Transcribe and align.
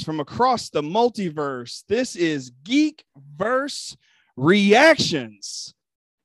From 0.00 0.20
across 0.20 0.70
the 0.70 0.80
multiverse. 0.82 1.82
This 1.86 2.16
is 2.16 2.50
Geek 2.64 3.04
Verse 3.36 3.94
Reactions. 4.36 5.74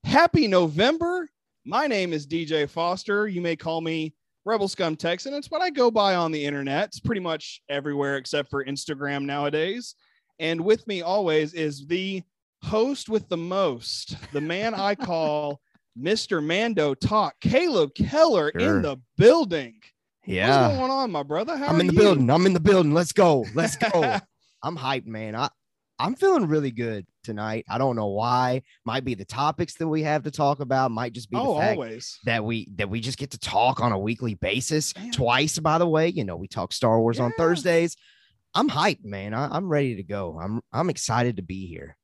Happy 0.05 0.47
November. 0.47 1.29
My 1.65 1.85
name 1.87 2.13
is 2.13 2.25
DJ 2.25 2.69
Foster. 2.69 3.27
You 3.27 3.41
may 3.41 3.57
call 3.57 3.81
me 3.81 4.13
Rebel 4.45 4.69
Scum 4.69 4.95
Texan. 4.95 5.33
It's 5.33 5.51
what 5.51 5.61
I 5.61 5.69
go 5.69 5.91
by 5.91 6.15
on 6.15 6.31
the 6.31 6.43
internet. 6.45 6.85
It's 6.85 6.99
pretty 7.01 7.19
much 7.19 7.61
everywhere 7.67 8.15
except 8.15 8.49
for 8.49 8.63
Instagram 8.63 9.25
nowadays. 9.25 9.95
And 10.39 10.61
with 10.61 10.87
me 10.87 11.01
always 11.01 11.53
is 11.53 11.85
the 11.87 12.23
host 12.63 13.09
with 13.09 13.27
the 13.27 13.37
most, 13.37 14.15
the 14.31 14.41
man 14.41 14.73
I 14.75 14.95
call 14.95 15.59
Mr. 15.99 16.41
Mando 16.43 16.93
Talk, 16.93 17.35
Caleb 17.41 17.93
Keller 17.95 18.51
Sure. 18.57 18.77
in 18.77 18.81
the 18.83 18.97
building. 19.17 19.81
What's 20.27 20.77
going 20.77 20.91
on, 20.91 21.11
my 21.11 21.23
brother? 21.23 21.55
How 21.55 21.67
I'm 21.67 21.79
in 21.79 21.87
the 21.87 21.93
you? 21.93 21.99
building. 21.99 22.29
I'm 22.29 22.45
in 22.45 22.53
the 22.53 22.59
building. 22.59 22.93
Let's 22.93 23.13
go. 23.13 23.45
Let's 23.53 23.77
go. 23.77 24.19
I'm 24.63 24.77
hyped, 24.77 25.05
man. 25.05 25.35
I 25.35 25.49
I'm 25.99 26.15
feeling 26.15 26.47
really 26.47 26.71
good 26.71 27.07
tonight. 27.23 27.65
I 27.69 27.77
don't 27.77 27.95
know 27.95 28.07
why. 28.07 28.61
Might 28.85 29.03
be 29.03 29.15
the 29.15 29.25
topics 29.25 29.75
that 29.75 29.87
we 29.87 30.03
have 30.03 30.23
to 30.23 30.31
talk 30.31 30.59
about. 30.59 30.91
Might 30.91 31.13
just 31.13 31.31
be 31.31 31.37
oh, 31.37 31.55
the 31.55 31.59
fact 31.61 31.77
always. 31.77 32.19
that 32.25 32.43
we 32.43 32.67
that 32.75 32.89
we 32.89 32.99
just 32.99 33.17
get 33.17 33.31
to 33.31 33.39
talk 33.39 33.81
on 33.81 33.91
a 33.91 33.99
weekly 33.99 34.35
basis. 34.35 34.95
Man. 34.95 35.11
Twice, 35.11 35.57
by 35.59 35.77
the 35.77 35.87
way. 35.87 36.09
You 36.09 36.23
know, 36.23 36.35
we 36.35 36.47
talk 36.47 36.71
Star 36.71 36.99
Wars 36.99 37.19
on 37.19 37.31
Thursdays. 37.37 37.95
I'm 38.53 38.69
hyped, 38.69 39.05
man. 39.05 39.33
I, 39.33 39.47
I'm 39.47 39.67
ready 39.67 39.95
to 39.95 40.03
go. 40.03 40.39
I'm 40.39 40.61
I'm 40.71 40.89
excited 40.89 41.37
to 41.37 41.43
be 41.43 41.67
here. 41.67 41.96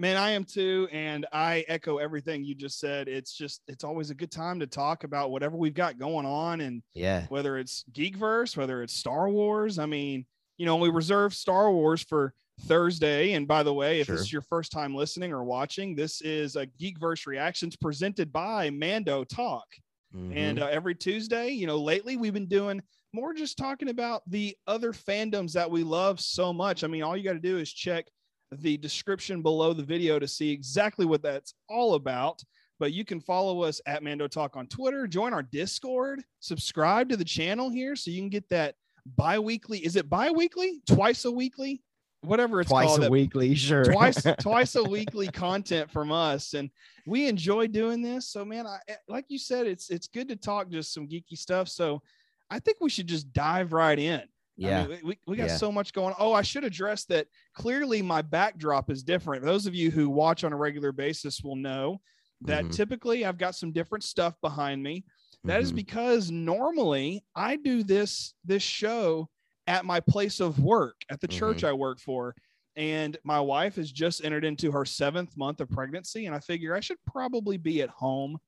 Man, 0.00 0.16
I 0.16 0.30
am 0.30 0.44
too. 0.44 0.88
And 0.92 1.26
I 1.32 1.64
echo 1.66 1.98
everything 1.98 2.44
you 2.44 2.54
just 2.54 2.78
said. 2.78 3.08
It's 3.08 3.32
just, 3.36 3.62
it's 3.66 3.82
always 3.82 4.10
a 4.10 4.14
good 4.14 4.30
time 4.30 4.60
to 4.60 4.66
talk 4.66 5.02
about 5.02 5.32
whatever 5.32 5.56
we've 5.56 5.74
got 5.74 5.98
going 5.98 6.24
on. 6.24 6.60
And 6.60 6.82
Yeah. 6.94 7.26
whether 7.28 7.58
it's 7.58 7.84
Geekverse, 7.92 8.56
whether 8.56 8.82
it's 8.82 8.94
Star 8.94 9.28
Wars. 9.28 9.78
I 9.78 9.86
mean, 9.86 10.24
you 10.56 10.66
know, 10.66 10.76
we 10.76 10.88
reserve 10.88 11.34
Star 11.34 11.72
Wars 11.72 12.02
for 12.02 12.32
Thursday. 12.62 13.32
And 13.32 13.48
by 13.48 13.64
the 13.64 13.74
way, 13.74 14.00
if 14.00 14.06
Sure. 14.06 14.14
this 14.16 14.26
is 14.26 14.32
your 14.32 14.42
first 14.42 14.70
time 14.70 14.94
listening 14.94 15.32
or 15.32 15.42
watching, 15.42 15.96
this 15.96 16.20
is 16.20 16.54
a 16.54 16.66
Geekverse 16.66 17.26
Reactions 17.26 17.76
presented 17.76 18.32
by 18.32 18.70
Mando 18.70 19.24
Talk. 19.24 19.66
And 20.14 20.58
Mhm. 20.58 20.62
uh, 20.62 20.66
every 20.66 20.94
Tuesday, 20.94 21.50
you 21.50 21.66
know, 21.66 21.76
lately 21.76 22.16
we've 22.16 22.32
been 22.32 22.46
doing 22.48 22.80
more 23.12 23.34
just 23.34 23.58
talking 23.58 23.88
about 23.88 24.22
the 24.30 24.56
other 24.66 24.92
fandoms 24.92 25.52
that 25.52 25.70
we 25.70 25.82
love 25.82 26.20
so 26.20 26.52
much. 26.52 26.82
I 26.84 26.86
mean, 26.86 27.02
all 27.02 27.16
you 27.16 27.24
got 27.24 27.34
to 27.34 27.38
do 27.40 27.58
is 27.58 27.72
check 27.72 28.06
the 28.52 28.76
description 28.76 29.42
below 29.42 29.72
the 29.72 29.82
video 29.82 30.18
to 30.18 30.28
see 30.28 30.50
exactly 30.50 31.06
what 31.06 31.22
that's 31.22 31.54
all 31.68 31.94
about. 31.94 32.42
But 32.78 32.92
you 32.92 33.04
can 33.04 33.20
follow 33.20 33.62
us 33.62 33.80
at 33.86 34.02
Mando 34.02 34.28
Talk 34.28 34.56
on 34.56 34.68
Twitter, 34.68 35.06
join 35.08 35.34
our 35.34 35.42
Discord, 35.42 36.22
subscribe 36.38 37.08
to 37.08 37.16
the 37.16 37.24
channel 37.24 37.70
here 37.70 37.96
so 37.96 38.10
you 38.10 38.20
can 38.20 38.28
get 38.28 38.48
that 38.50 38.76
bi-weekly. 39.16 39.84
Is 39.84 39.96
it 39.96 40.08
bi-weekly? 40.08 40.80
Twice 40.86 41.24
a 41.24 41.30
weekly? 41.30 41.82
Whatever 42.22 42.60
it's 42.60 42.70
twice 42.70 42.86
called. 42.88 43.04
a 43.04 43.10
weekly, 43.10 43.54
sure. 43.54 43.84
twice 43.84 44.22
twice 44.40 44.74
a 44.74 44.82
weekly 44.82 45.28
content 45.28 45.90
from 45.90 46.10
us 46.10 46.54
and 46.54 46.68
we 47.06 47.28
enjoy 47.28 47.68
doing 47.68 48.02
this 48.02 48.28
so 48.28 48.44
man 48.44 48.66
i 48.66 48.78
eh, 48.88 48.96
like 49.06 49.24
you 49.28 49.38
said 49.38 49.68
it's 49.68 49.88
it's 49.88 50.08
good 50.08 50.28
to 50.28 50.34
talk 50.34 50.68
just 50.68 50.92
some 50.92 51.06
geeky 51.06 51.38
stuff 51.38 51.68
so 51.68 52.02
i 52.50 52.58
think 52.58 52.78
we 52.80 52.90
should 52.90 53.06
just 53.06 53.32
dive 53.32 53.72
right 53.72 54.00
in 54.00 54.20
yeah. 54.58 54.82
I 54.82 54.86
mean, 54.88 55.00
we, 55.04 55.18
we 55.26 55.36
got 55.36 55.48
Yeah. 55.48 55.56
so 55.56 55.70
much 55.72 55.92
going 55.92 56.14
oh 56.18 56.32
i 56.32 56.42
should 56.42 56.64
address 56.64 57.04
that 57.06 57.26
clearly 57.54 58.02
my 58.02 58.22
backdrop 58.22 58.90
is 58.90 59.02
different 59.02 59.44
those 59.44 59.66
of 59.66 59.74
you 59.74 59.90
who 59.90 60.10
watch 60.10 60.42
on 60.44 60.52
a 60.52 60.56
regular 60.56 60.92
basis 60.92 61.42
will 61.42 61.56
know 61.56 62.00
that 62.42 62.64
Mhm. 62.64 62.72
typically 62.74 63.24
i've 63.24 63.38
got 63.38 63.54
some 63.54 63.72
different 63.72 64.04
stuff 64.04 64.34
behind 64.42 64.82
me 64.82 65.04
that 65.44 65.60
is 65.62 65.72
Mhm. 65.72 65.76
because 65.76 66.30
normally 66.30 67.24
I 67.36 67.56
do 67.56 67.84
this 67.84 68.34
this 68.44 68.62
show 68.62 69.28
at 69.68 69.84
my 69.84 70.00
place 70.00 70.40
of 70.40 70.58
work 70.58 70.96
at 71.10 71.20
the 71.20 71.28
church 71.28 71.62
I 71.62 71.72
work 71.72 72.00
for. 72.00 72.34
And 72.74 73.16
my 73.22 73.38
wife 73.40 73.76
has 73.76 73.92
just 73.92 74.24
entered 74.24 74.44
into 74.44 74.72
her 74.72 74.84
seventh 74.84 75.36
month 75.36 75.60
of 75.60 75.68
pregnancy, 75.70 76.26
and 76.26 76.34
I 76.34 76.40
figure 76.40 76.74
I 76.74 76.80
should 76.80 76.96
probably 77.06 77.56
be 77.58 77.82
at 77.82 77.90
home 77.90 78.38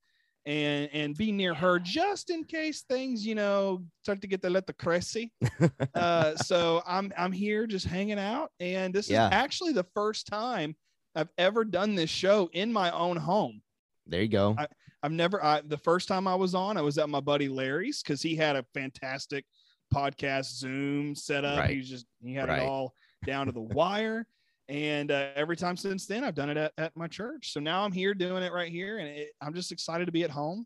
and 0.47 0.89
and 0.93 1.17
be 1.17 1.33
near 1.33 1.53
her 1.55 1.79
just 1.79 2.31
in 2.31 2.45
case 2.45 2.83
things, 2.83 3.27
you 3.27 3.35
know, 3.35 3.83
start 4.03 4.21
to 4.23 4.27
get 4.27 4.41
the 4.43 4.51
let 4.51 4.67
the 4.67 4.73
crazy. 4.73 5.33
uh, 5.95 6.35
so 6.37 6.83
I'm 6.87 7.13
I'm 7.17 7.33
here 7.33 7.67
just 7.67 7.87
hanging 7.87 8.19
out, 8.19 8.51
and 8.61 8.95
this 8.95 9.09
Yeah. 9.11 9.27
is 9.29 9.33
actually 9.35 9.73
the 9.73 9.87
first 9.95 10.27
time 10.27 10.75
I've 11.15 11.29
ever 11.39 11.65
done 11.65 11.95
this 11.95 12.11
show 12.11 12.49
in 12.53 12.73
my 12.73 12.91
own 12.91 13.17
home. 13.17 13.61
there 14.07 14.23
you 14.23 14.29
go. 14.29 14.57
I've 15.03 15.13
never. 15.13 15.43
I, 15.43 15.63
the 15.63 15.79
first 15.79 16.09
time 16.09 16.27
I 16.27 16.35
was 16.35 16.55
on, 16.55 16.77
I 16.77 16.83
was 16.83 16.99
at 16.99 17.09
my 17.09 17.21
buddy 17.21 17.49
Larry's 17.49 18.03
because 18.03 18.21
he 18.23 18.37
had 18.37 18.55
a 18.57 18.65
fantastic 18.75 19.45
podcast 19.93 20.47
Zoom 20.59 21.15
setup. 21.15 21.59
Right. 21.61 21.71
He 21.71 21.77
was 21.79 21.89
just 21.89 22.07
he 22.23 22.35
had 22.35 22.49
Right. 22.49 22.63
it 22.63 22.69
all 22.69 22.95
down 23.27 23.47
to 23.47 23.53
the 23.53 23.61
wire. 23.61 24.27
And 24.71 25.11
uh, 25.11 25.31
every 25.35 25.57
time 25.57 25.77
since 25.77 26.07
then, 26.07 26.23
I've 26.23 26.37
done 26.37 26.49
it 26.49 26.57
at, 26.57 26.73
at 26.79 26.97
my 26.97 27.09
church. 27.09 27.53
So 27.53 27.59
now 27.59 27.85
I'm 27.85 27.91
here 27.91 28.15
doing 28.15 28.45
it 28.45 28.53
right 28.53 28.71
here, 28.71 28.99
and 28.99 29.09
it, 29.09 29.31
I'm 29.43 29.53
just 29.53 29.73
excited 29.73 30.07
to 30.07 30.13
be 30.13 30.23
at 30.23 30.31
home. 30.31 30.65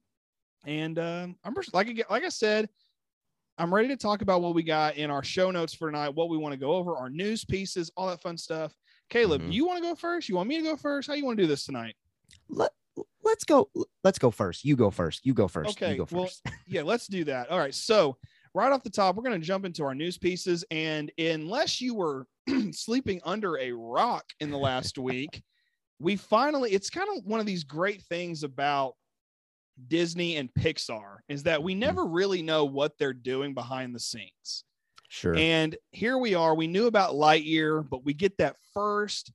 And 0.66 0.98
um, 0.98 1.36
I'm 1.42 1.54
just, 1.54 1.72
like 1.72 1.88
I- 1.88 2.12
like 2.12 2.22
I 2.22 2.28
said, 2.28 2.68
I'm 3.56 3.72
ready 3.72 3.88
to 3.88 3.96
talk 3.96 4.20
about 4.20 4.42
what 4.42 4.54
we 4.54 4.62
got 4.62 4.96
in 4.96 5.10
our 5.10 5.24
show 5.24 5.50
notes 5.50 5.72
for 5.72 5.88
tonight, 5.90 6.10
what 6.10 6.28
we 6.28 6.36
want 6.36 6.52
to 6.52 6.58
go 6.58 6.72
over, 6.72 6.96
our 6.96 7.08
news 7.08 7.46
pieces, 7.46 7.90
all 7.96 8.08
that 8.08 8.20
fun 8.20 8.36
stuff. 8.36 8.74
Caleb, 9.08 9.40
Mhm. 9.42 9.52
you 9.52 9.66
want 9.66 9.82
to 9.82 9.88
go 9.88 9.94
first? 9.94 10.28
You 10.28 10.34
want 10.36 10.50
me 10.50 10.58
to 10.58 10.62
go 10.62 10.76
first? 10.76 11.08
How 11.08 11.14
you 11.14 11.24
want 11.24 11.38
to 11.38 11.42
do 11.44 11.46
this 11.46 11.64
tonight? 11.64 11.94
Let, 12.50 12.72
let's 13.22 13.44
go. 13.44 13.70
Let's 14.02 14.18
go 14.18 14.30
first. 14.30 14.64
You 14.66 14.76
go 14.76 14.90
first. 14.90 15.24
You 15.24 15.32
go 15.32 15.48
first. 15.48 15.70
Okay, 15.80 15.92
You 15.92 16.04
go 16.04 16.08
well, 16.10 16.26
first. 16.26 16.42
yeah, 16.66 16.82
let's 16.82 17.06
do 17.06 17.24
that. 17.24 17.48
All 17.48 17.58
right. 17.58 17.74
So, 17.74 18.18
right 18.54 18.72
off 18.72 18.82
the 18.82 18.90
top, 18.90 19.16
we're 19.16 19.24
going 19.24 19.40
to 19.40 19.46
jump 19.46 19.64
into 19.64 19.84
our 19.84 19.94
news 19.94 20.16
pieces. 20.16 20.64
And 20.70 21.10
unless 21.18 21.80
you 21.80 21.94
were 21.94 22.26
sleeping 22.72 23.20
under 23.24 23.58
a 23.58 23.72
rock 23.72 24.24
in 24.40 24.50
the 24.50 24.58
last 24.58 24.96
week, 24.98 25.42
we 25.98 26.16
finally, 26.16 26.70
it's 26.72 26.90
kind 26.90 27.08
of 27.16 27.24
one 27.24 27.40
of 27.40 27.46
these 27.46 27.64
great 27.64 28.02
things 28.02 28.42
about 28.42 28.94
Disney 29.88 30.36
and 30.36 30.48
Pixar 30.54 31.16
is 31.28 31.42
that 31.44 31.62
we 31.62 31.72
mm-hmm. 31.72 31.80
never 31.80 32.06
really 32.06 32.42
know 32.42 32.64
what 32.64 32.96
they're 32.98 33.12
doing 33.12 33.54
behind 33.54 33.94
the 33.94 34.00
scenes. 34.00 34.64
Sure. 35.08 35.36
And 35.36 35.76
here 35.90 36.18
we 36.18 36.34
are. 36.34 36.54
We 36.54 36.66
knew 36.66 36.86
about 36.86 37.14
Lightyear, 37.14 37.88
but 37.88 38.04
we 38.04 38.14
get 38.14 38.36
that 38.38 38.56
first 38.72 39.32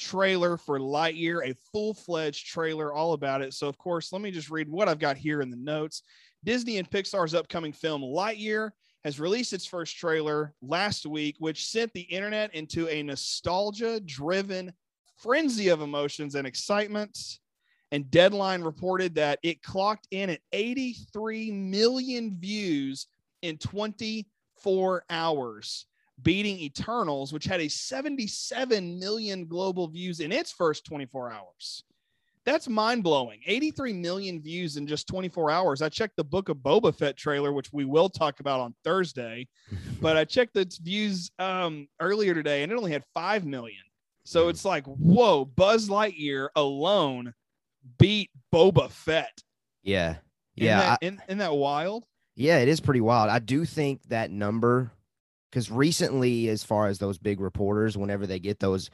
trailer 0.00 0.56
for 0.56 0.78
Lightyear, 0.78 1.48
a 1.48 1.54
full 1.72 1.94
fledged 1.94 2.46
trailer 2.46 2.92
all 2.92 3.12
about 3.12 3.42
it. 3.42 3.54
So, 3.54 3.68
of 3.68 3.78
course, 3.78 4.12
let 4.12 4.22
me 4.22 4.30
just 4.30 4.50
read 4.50 4.68
what 4.68 4.88
I've 4.88 4.98
got 4.98 5.16
here 5.16 5.42
in 5.42 5.50
the 5.50 5.56
notes. 5.56 6.02
Disney 6.44 6.78
and 6.78 6.90
Pixar's 6.90 7.34
upcoming 7.34 7.72
film 7.72 8.02
Lightyear 8.02 8.70
has 9.04 9.20
released 9.20 9.52
its 9.52 9.66
first 9.66 9.96
trailer 9.96 10.54
last 10.62 11.06
week, 11.06 11.36
which 11.38 11.66
sent 11.66 11.92
the 11.92 12.00
internet 12.00 12.54
into 12.54 12.88
a 12.88 13.02
nostalgia 13.02 14.00
driven 14.00 14.72
frenzy 15.16 15.68
of 15.68 15.82
emotions 15.82 16.34
and 16.34 16.46
excitement. 16.46 17.18
And 17.92 18.10
Deadline 18.10 18.62
reported 18.62 19.14
that 19.16 19.38
it 19.42 19.62
clocked 19.62 20.06
in 20.10 20.30
at 20.30 20.40
83 20.52 21.50
million 21.50 22.38
views 22.38 23.06
in 23.42 23.58
24 23.58 25.04
hours, 25.10 25.86
beating 26.22 26.58
Eternals, 26.58 27.32
which 27.32 27.44
had 27.44 27.60
a 27.60 27.68
77 27.68 28.98
million 28.98 29.46
global 29.46 29.88
views 29.88 30.20
in 30.20 30.32
its 30.32 30.50
first 30.52 30.84
24 30.84 31.30
hours. 31.32 31.84
That's 32.46 32.68
mind 32.68 33.02
blowing. 33.04 33.40
83 33.46 33.92
million 33.92 34.40
views 34.40 34.76
in 34.76 34.86
just 34.86 35.06
24 35.06 35.50
hours. 35.50 35.82
I 35.82 35.88
checked 35.90 36.16
the 36.16 36.24
Book 36.24 36.48
of 36.48 36.56
Boba 36.58 36.94
Fett 36.94 37.16
trailer, 37.16 37.52
which 37.52 37.72
we 37.72 37.84
will 37.84 38.08
talk 38.08 38.40
about 38.40 38.60
on 38.60 38.74
Thursday, 38.82 39.46
but 40.00 40.16
I 40.16 40.24
checked 40.24 40.56
its 40.56 40.78
views 40.78 41.30
um, 41.38 41.86
earlier 42.00 42.32
today 42.34 42.62
and 42.62 42.72
it 42.72 42.76
only 42.76 42.92
had 42.92 43.04
5 43.14 43.44
million. 43.44 43.82
So 44.24 44.46
Mhm. 44.46 44.50
it's 44.50 44.64
like, 44.64 44.84
whoa, 44.86 45.44
Buzz 45.44 45.88
Lightyear 45.88 46.48
alone 46.56 47.34
beat 47.98 48.30
Boba 48.52 48.90
Fett. 48.90 49.42
yeah. 49.82 50.16
Isn't 50.56 50.66
Yeah. 50.66 50.78
I- 50.80 50.84
that, 50.84 50.98
isn't- 51.02 51.20
isn't 51.28 51.38
that 51.38 51.54
wild? 51.54 52.04
Yeah, 52.36 52.58
it 52.58 52.68
is 52.68 52.80
pretty 52.80 53.00
wild. 53.00 53.28
I 53.30 53.38
do 53.38 53.64
think 53.64 54.02
that 54.08 54.30
number, 54.30 54.92
because 55.50 55.70
recently, 55.70 56.48
as 56.48 56.62
far 56.62 56.86
as 56.86 56.98
those 56.98 57.18
big 57.18 57.40
reporters, 57.40 57.96
whenever 57.96 58.26
they 58.26 58.38
get 58.38 58.60
those, 58.60 58.90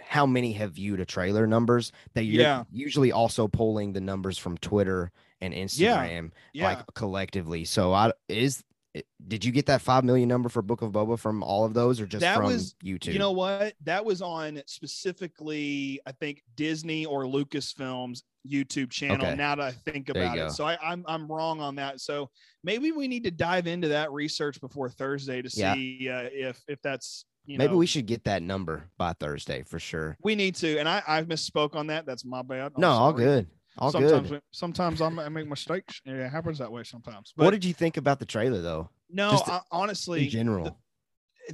how 0.00 0.26
many 0.26 0.52
have 0.52 0.72
viewed 0.72 0.98
a 1.00 1.04
trailer 1.04 1.46
numbers, 1.46 1.92
they 2.14 2.22
Yeah. 2.22 2.64
usually 2.72 3.12
also 3.12 3.46
pulling 3.48 3.92
the 3.92 4.00
numbers 4.00 4.38
from 4.38 4.56
Twitter 4.58 5.12
and 5.40 5.52
Instagram, 5.54 6.32
Yeah. 6.52 6.64
like 6.64 6.94
collectively. 6.94 7.64
So 7.64 7.92
I 7.92 8.12
is 8.28 8.64
it- 8.94 9.06
did 9.28 9.44
you 9.44 9.52
get 9.52 9.66
that 9.66 9.80
five 9.80 10.02
million 10.04 10.28
number 10.28 10.48
for 10.48 10.62
Book 10.62 10.82
of 10.82 10.90
Boba 10.92 11.18
from 11.18 11.42
all 11.42 11.64
of 11.64 11.74
those, 11.74 12.00
or 12.00 12.06
just 12.06 12.20
That 12.22 12.36
from 12.36 12.46
was- 12.46 12.74
YouTube? 12.84 13.12
You 13.12 13.18
know 13.18 13.30
what? 13.32 13.74
That 13.84 14.04
was 14.04 14.20
on 14.22 14.60
specifically, 14.66 16.00
I 16.06 16.12
think 16.12 16.42
Disney 16.56 17.04
or 17.06 17.24
Lucasfilm's 17.24 18.22
YouTube 18.48 18.90
channel. 18.90 19.26
Okay. 19.26 19.36
Now 19.36 19.54
that 19.54 19.64
I 19.64 19.72
think 19.72 20.08
about 20.08 20.34
go. 20.36 20.46
it, 20.46 20.50
so 20.52 20.64
I, 20.64 20.78
I'm 20.82 21.04
I'm 21.06 21.30
wrong 21.30 21.60
on 21.60 21.76
that. 21.76 22.00
So 22.00 22.30
maybe 22.64 22.90
we 22.92 23.06
need 23.06 23.24
to 23.24 23.30
dive 23.30 23.66
into 23.66 23.88
that 23.88 24.10
research 24.12 24.60
before 24.60 24.88
Thursday 24.88 25.42
to 25.42 25.50
Yeah. 25.54 25.74
see 25.74 26.08
uh, 26.08 26.28
if 26.32 26.62
if 26.66 26.80
that's 26.82 27.24
you 27.44 27.58
know 27.58 27.64
Maybe 27.64 27.72
know, 27.72 27.78
we 27.78 27.86
should 27.86 28.06
get 28.06 28.24
that 28.24 28.42
number 28.42 28.88
by 28.98 29.12
Thursday 29.14 29.62
for 29.62 29.78
sure. 29.78 30.16
we 30.22 30.34
need 30.34 30.54
to. 30.56 30.78
And 30.78 30.88
I 30.88 31.02
I 31.06 31.22
misspoke 31.22 31.74
on 31.76 31.88
that. 31.88 32.06
That's 32.06 32.24
my 32.24 32.42
bad. 32.42 32.72
I'm 32.74 32.80
no, 32.80 32.90
all 32.90 33.12
good. 33.12 33.46
All 33.80 33.90
sometimes 33.90 34.28
good. 34.30 34.42
sometimes 34.52 35.00
I'm, 35.00 35.18
I 35.18 35.28
make 35.28 35.48
mistakes. 35.48 36.00
Yeah, 36.04 36.26
it 36.26 36.30
happens 36.30 36.58
that 36.58 36.70
way 36.70 36.82
sometimes. 36.84 37.32
But 37.36 37.44
what 37.44 37.50
did 37.52 37.64
you 37.64 37.72
think 37.74 37.96
about 37.96 38.18
the 38.18 38.26
trailer 38.26 38.60
though? 38.60 38.90
no, 39.10 39.30
just 39.32 39.48
I, 39.48 39.60
honestly, 39.72 40.24
In 40.24 40.30
general. 40.30 40.78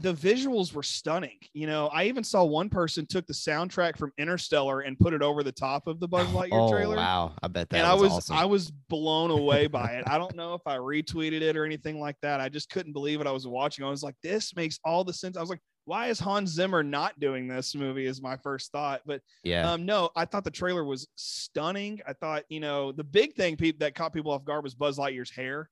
the 0.01 0.13
visuals 0.13 0.75
were 0.75 0.83
stunning. 0.83 1.39
You 1.55 1.67
know, 1.67 1.87
I 1.89 2.05
even 2.05 2.23
saw 2.25 2.45
one 2.45 2.69
person 2.69 3.07
took 3.07 3.27
the 3.27 3.33
soundtrack 3.33 3.97
from 3.97 4.13
Interstellar 4.19 4.81
and 4.81 4.99
put 4.99 5.15
it 5.15 5.23
over 5.23 5.43
the 5.43 5.53
top 5.53 5.87
of 5.87 6.01
the 6.01 6.09
Buzz 6.09 6.27
Lightyear 6.29 6.49
oh 6.53 6.71
trailer. 6.71 6.97
wow. 6.97 7.33
I 7.43 7.49
bet 7.49 7.71
that 7.71 7.79
and 7.85 8.01
was, 8.01 8.01
I 8.01 8.05
was 8.05 8.13
awesome. 8.13 8.37
I 8.37 8.45
was 8.45 8.71
blown 8.71 9.31
away 9.31 9.69
by 9.69 9.93
it. 9.93 10.05
I 10.07 10.19
don't 10.19 10.35
know 10.37 10.53
if 10.55 10.63
I 10.67 10.77
retweeted 10.77 11.41
it 11.41 11.57
or 11.57 11.65
anything 11.65 11.99
like 12.01 12.17
that. 12.23 12.41
I 12.41 12.49
just 12.51 12.69
couldn't 12.69 12.93
believe 12.93 13.19
what 13.21 13.27
I 13.27 13.33
was 13.33 13.47
watching. 13.47 13.85
I 13.85 13.89
was 13.89 14.03
like, 14.03 14.17
this 14.23 14.55
makes 14.55 14.79
all 14.85 15.03
the 15.05 15.15
sense. 15.15 15.37
I 15.37 15.41
was 15.41 15.49
like, 15.51 15.61
why 15.87 16.09
is 16.09 16.19
Hans 16.19 16.51
Zimmer 16.51 16.83
not 16.83 17.19
doing 17.19 17.49
this 17.49 17.75
movie? 17.75 18.07
Is 18.07 18.21
my 18.21 18.37
first 18.37 18.71
thought. 18.73 19.01
But 19.07 19.23
yeah. 19.43 19.73
um, 19.73 19.87
no, 19.87 20.11
I 20.15 20.25
thought 20.27 20.45
the 20.45 20.51
trailer 20.51 20.85
was 20.85 21.09
stunning. 21.15 22.01
I 22.07 22.13
thought, 22.13 22.43
you 22.49 22.61
know, 22.61 22.93
the 22.93 23.05
big 23.05 23.35
thing 23.35 23.57
pe- 23.57 23.73
that 23.79 23.95
caught 23.95 24.13
people 24.13 24.33
off 24.33 24.45
guard 24.45 24.65
was 24.65 24.75
Buzz 24.75 24.99
Lightyear's 24.99 25.31
hair. 25.31 25.71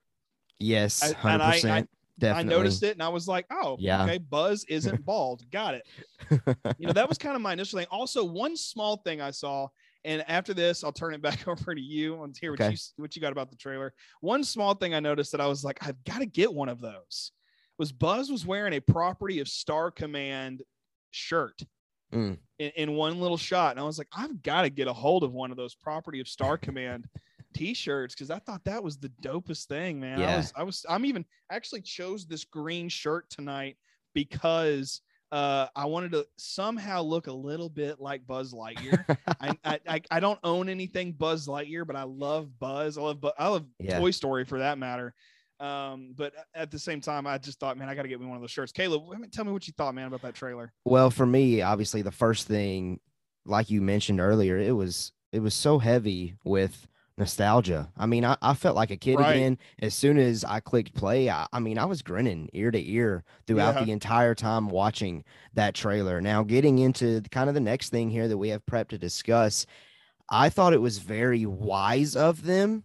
yes, 0.59 1.03
I- 1.23 1.33
and 1.33 1.41
I- 1.43 1.79
I- 1.79 1.87
Definitely. 2.17 2.53
I 2.53 2.57
noticed 2.57 2.81
it 2.83 2.93
and 2.93 3.03
I 3.03 3.09
was 3.09 3.27
like, 3.27 3.45
oh, 3.51 3.75
Yeah. 3.77 4.05
okay, 4.05 4.19
Buzz 4.19 4.63
isn't 4.69 5.03
bald. 5.05 5.43
Got 5.51 5.75
it. 5.75 5.83
You 6.79 6.87
know, 6.87 6.93
that 6.93 7.09
was 7.09 7.17
kind 7.17 7.35
of 7.35 7.41
my 7.41 7.51
initial 7.51 7.77
thing. 7.77 7.87
Also, 7.91 8.23
one 8.23 8.55
small 8.55 8.95
thing 8.97 9.19
I 9.19 9.31
saw, 9.31 9.67
and 10.05 10.23
after 10.29 10.53
this, 10.53 10.85
I'll 10.85 10.93
turn 10.93 11.13
it 11.13 11.21
back 11.21 11.45
over 11.47 11.75
to 11.75 11.81
you 11.81 12.23
and 12.23 12.33
hear 12.39 12.51
what 12.51 12.61
Okay. 12.61 12.71
you 12.71 12.77
what 12.95 13.17
you 13.17 13.21
got 13.21 13.33
about 13.33 13.49
the 13.49 13.57
trailer. 13.57 13.93
One 14.21 14.45
small 14.45 14.75
thing 14.75 14.93
I 14.93 15.01
noticed 15.01 15.33
that 15.33 15.41
I 15.41 15.47
was 15.47 15.65
like, 15.65 15.85
I've 15.85 16.01
got 16.05 16.19
to 16.19 16.25
get 16.25 16.53
one 16.53 16.69
of 16.69 16.79
those. 16.79 17.31
Was 17.77 17.91
Buzz 17.91 18.29
was 18.31 18.45
wearing 18.45 18.73
a 18.73 18.79
property 18.79 19.39
of 19.39 19.47
Star 19.47 19.91
Command 19.91 20.61
shirt 21.11 21.61
Mm. 22.13 22.37
in, 22.59 22.71
in 22.77 22.91
one 22.93 23.19
little 23.19 23.35
shot, 23.35 23.71
and 23.71 23.79
I 23.79 23.83
was 23.83 23.97
like, 23.97 24.07
I've 24.15 24.41
got 24.43 24.61
to 24.61 24.69
get 24.69 24.87
a 24.87 24.93
hold 24.93 25.23
of 25.23 25.33
one 25.33 25.49
of 25.51 25.57
those 25.57 25.73
property 25.75 26.21
of 26.21 26.27
Star 26.27 26.55
Command 26.57 27.07
t-shirts 27.55 28.13
because 28.13 28.29
I 28.29 28.37
thought 28.39 28.63
that 28.65 28.81
was 28.83 28.97
the 28.97 29.09
dopest 29.23 29.65
thing, 29.65 29.99
man. 29.99 30.19
I 30.21 30.37
was 30.37 30.53
I 30.55 30.63
was 30.63 30.85
I'm 30.87 31.03
even 31.05 31.25
actually 31.51 31.81
chose 31.81 32.25
this 32.25 32.45
green 32.45 32.87
shirt 32.89 33.29
tonight 33.29 33.77
because 34.13 35.01
uh, 35.31 35.67
I 35.75 35.85
wanted 35.85 36.11
to 36.13 36.25
somehow 36.37 37.01
look 37.01 37.27
a 37.27 37.33
little 37.33 37.69
bit 37.69 37.99
like 37.99 38.25
Buzz 38.27 38.53
Lightyear. 38.53 39.17
I, 39.41 39.57
I 39.65 39.79
I 39.87 40.01
I 40.11 40.19
don't 40.19 40.39
own 40.43 40.69
anything 40.69 41.11
Buzz 41.11 41.47
Lightyear, 41.47 41.85
but 41.87 41.95
I 41.95 42.03
love 42.03 42.57
Buzz. 42.59 42.97
I 42.97 43.01
love 43.01 43.25
I 43.37 43.47
love 43.49 43.65
Yeah. 43.79 43.99
Toy 43.99 44.11
Story 44.11 44.45
for 44.45 44.59
that 44.59 44.77
matter. 44.77 45.13
Um, 45.59 46.13
but 46.15 46.33
at 46.53 46.69
the 46.71 46.79
same 46.79 46.99
time, 47.01 47.25
I 47.25 47.37
just 47.37 47.59
thought, 47.59 47.77
man, 47.77 47.87
I 47.89 47.95
got 47.95 48.01
to 48.03 48.07
get 48.09 48.19
me 48.19 48.25
one 48.25 48.35
of 48.35 48.41
those 48.41 48.51
shirts. 48.51 48.71
Caleb, 48.71 49.03
tell 49.31 49.45
me 49.45 49.51
what 49.51 49.67
you 49.67 49.73
thought, 49.77 49.95
man, 49.95 50.07
about 50.07 50.21
that 50.23 50.35
trailer. 50.35 50.73
Well, 50.83 51.09
for 51.09 51.25
me, 51.25 51.61
obviously, 51.61 52.01
the 52.01 52.11
first 52.11 52.47
thing, 52.47 52.99
like 53.45 53.69
you 53.69 53.81
mentioned 53.81 54.19
earlier, 54.19 54.57
it 54.57 54.75
was 54.75 55.11
it 55.31 55.39
was 55.39 55.53
so 55.53 55.79
heavy 55.79 56.35
with 56.43 56.87
nostalgia. 57.17 57.89
I 57.97 58.05
mean, 58.05 58.25
I, 58.25 58.35
I 58.41 58.53
felt 58.53 58.75
like 58.75 58.91
a 58.91 58.97
kid 58.97 59.19
Right. 59.19 59.35
again 59.35 59.57
as 59.81 59.93
soon 59.93 60.17
as 60.17 60.43
I 60.43 60.59
clicked 60.59 60.93
play. 60.93 61.29
I, 61.29 61.47
I 61.53 61.59
mean, 61.59 61.77
I 61.77 61.85
was 61.85 62.01
grinning 62.01 62.49
ear 62.53 62.71
to 62.71 62.91
ear 62.91 63.23
throughout 63.47 63.75
Yeah. 63.75 63.85
the 63.85 63.91
entire 63.91 64.35
time 64.35 64.67
watching 64.67 65.23
that 65.53 65.73
trailer. 65.73 66.19
Now, 66.19 66.43
getting 66.43 66.79
into 66.79 67.21
kind 67.31 67.47
of 67.49 67.53
the 67.55 67.61
next 67.61 67.89
thing 67.89 68.09
here 68.09 68.27
that 68.27 68.37
we 68.37 68.49
have 68.49 68.65
prep 68.65 68.89
to 68.89 68.97
discuss, 68.97 69.65
I 70.29 70.49
thought 70.49 70.73
it 70.73 70.81
was 70.81 70.97
very 70.97 71.45
wise 71.45 72.15
of 72.17 72.43
them 72.43 72.83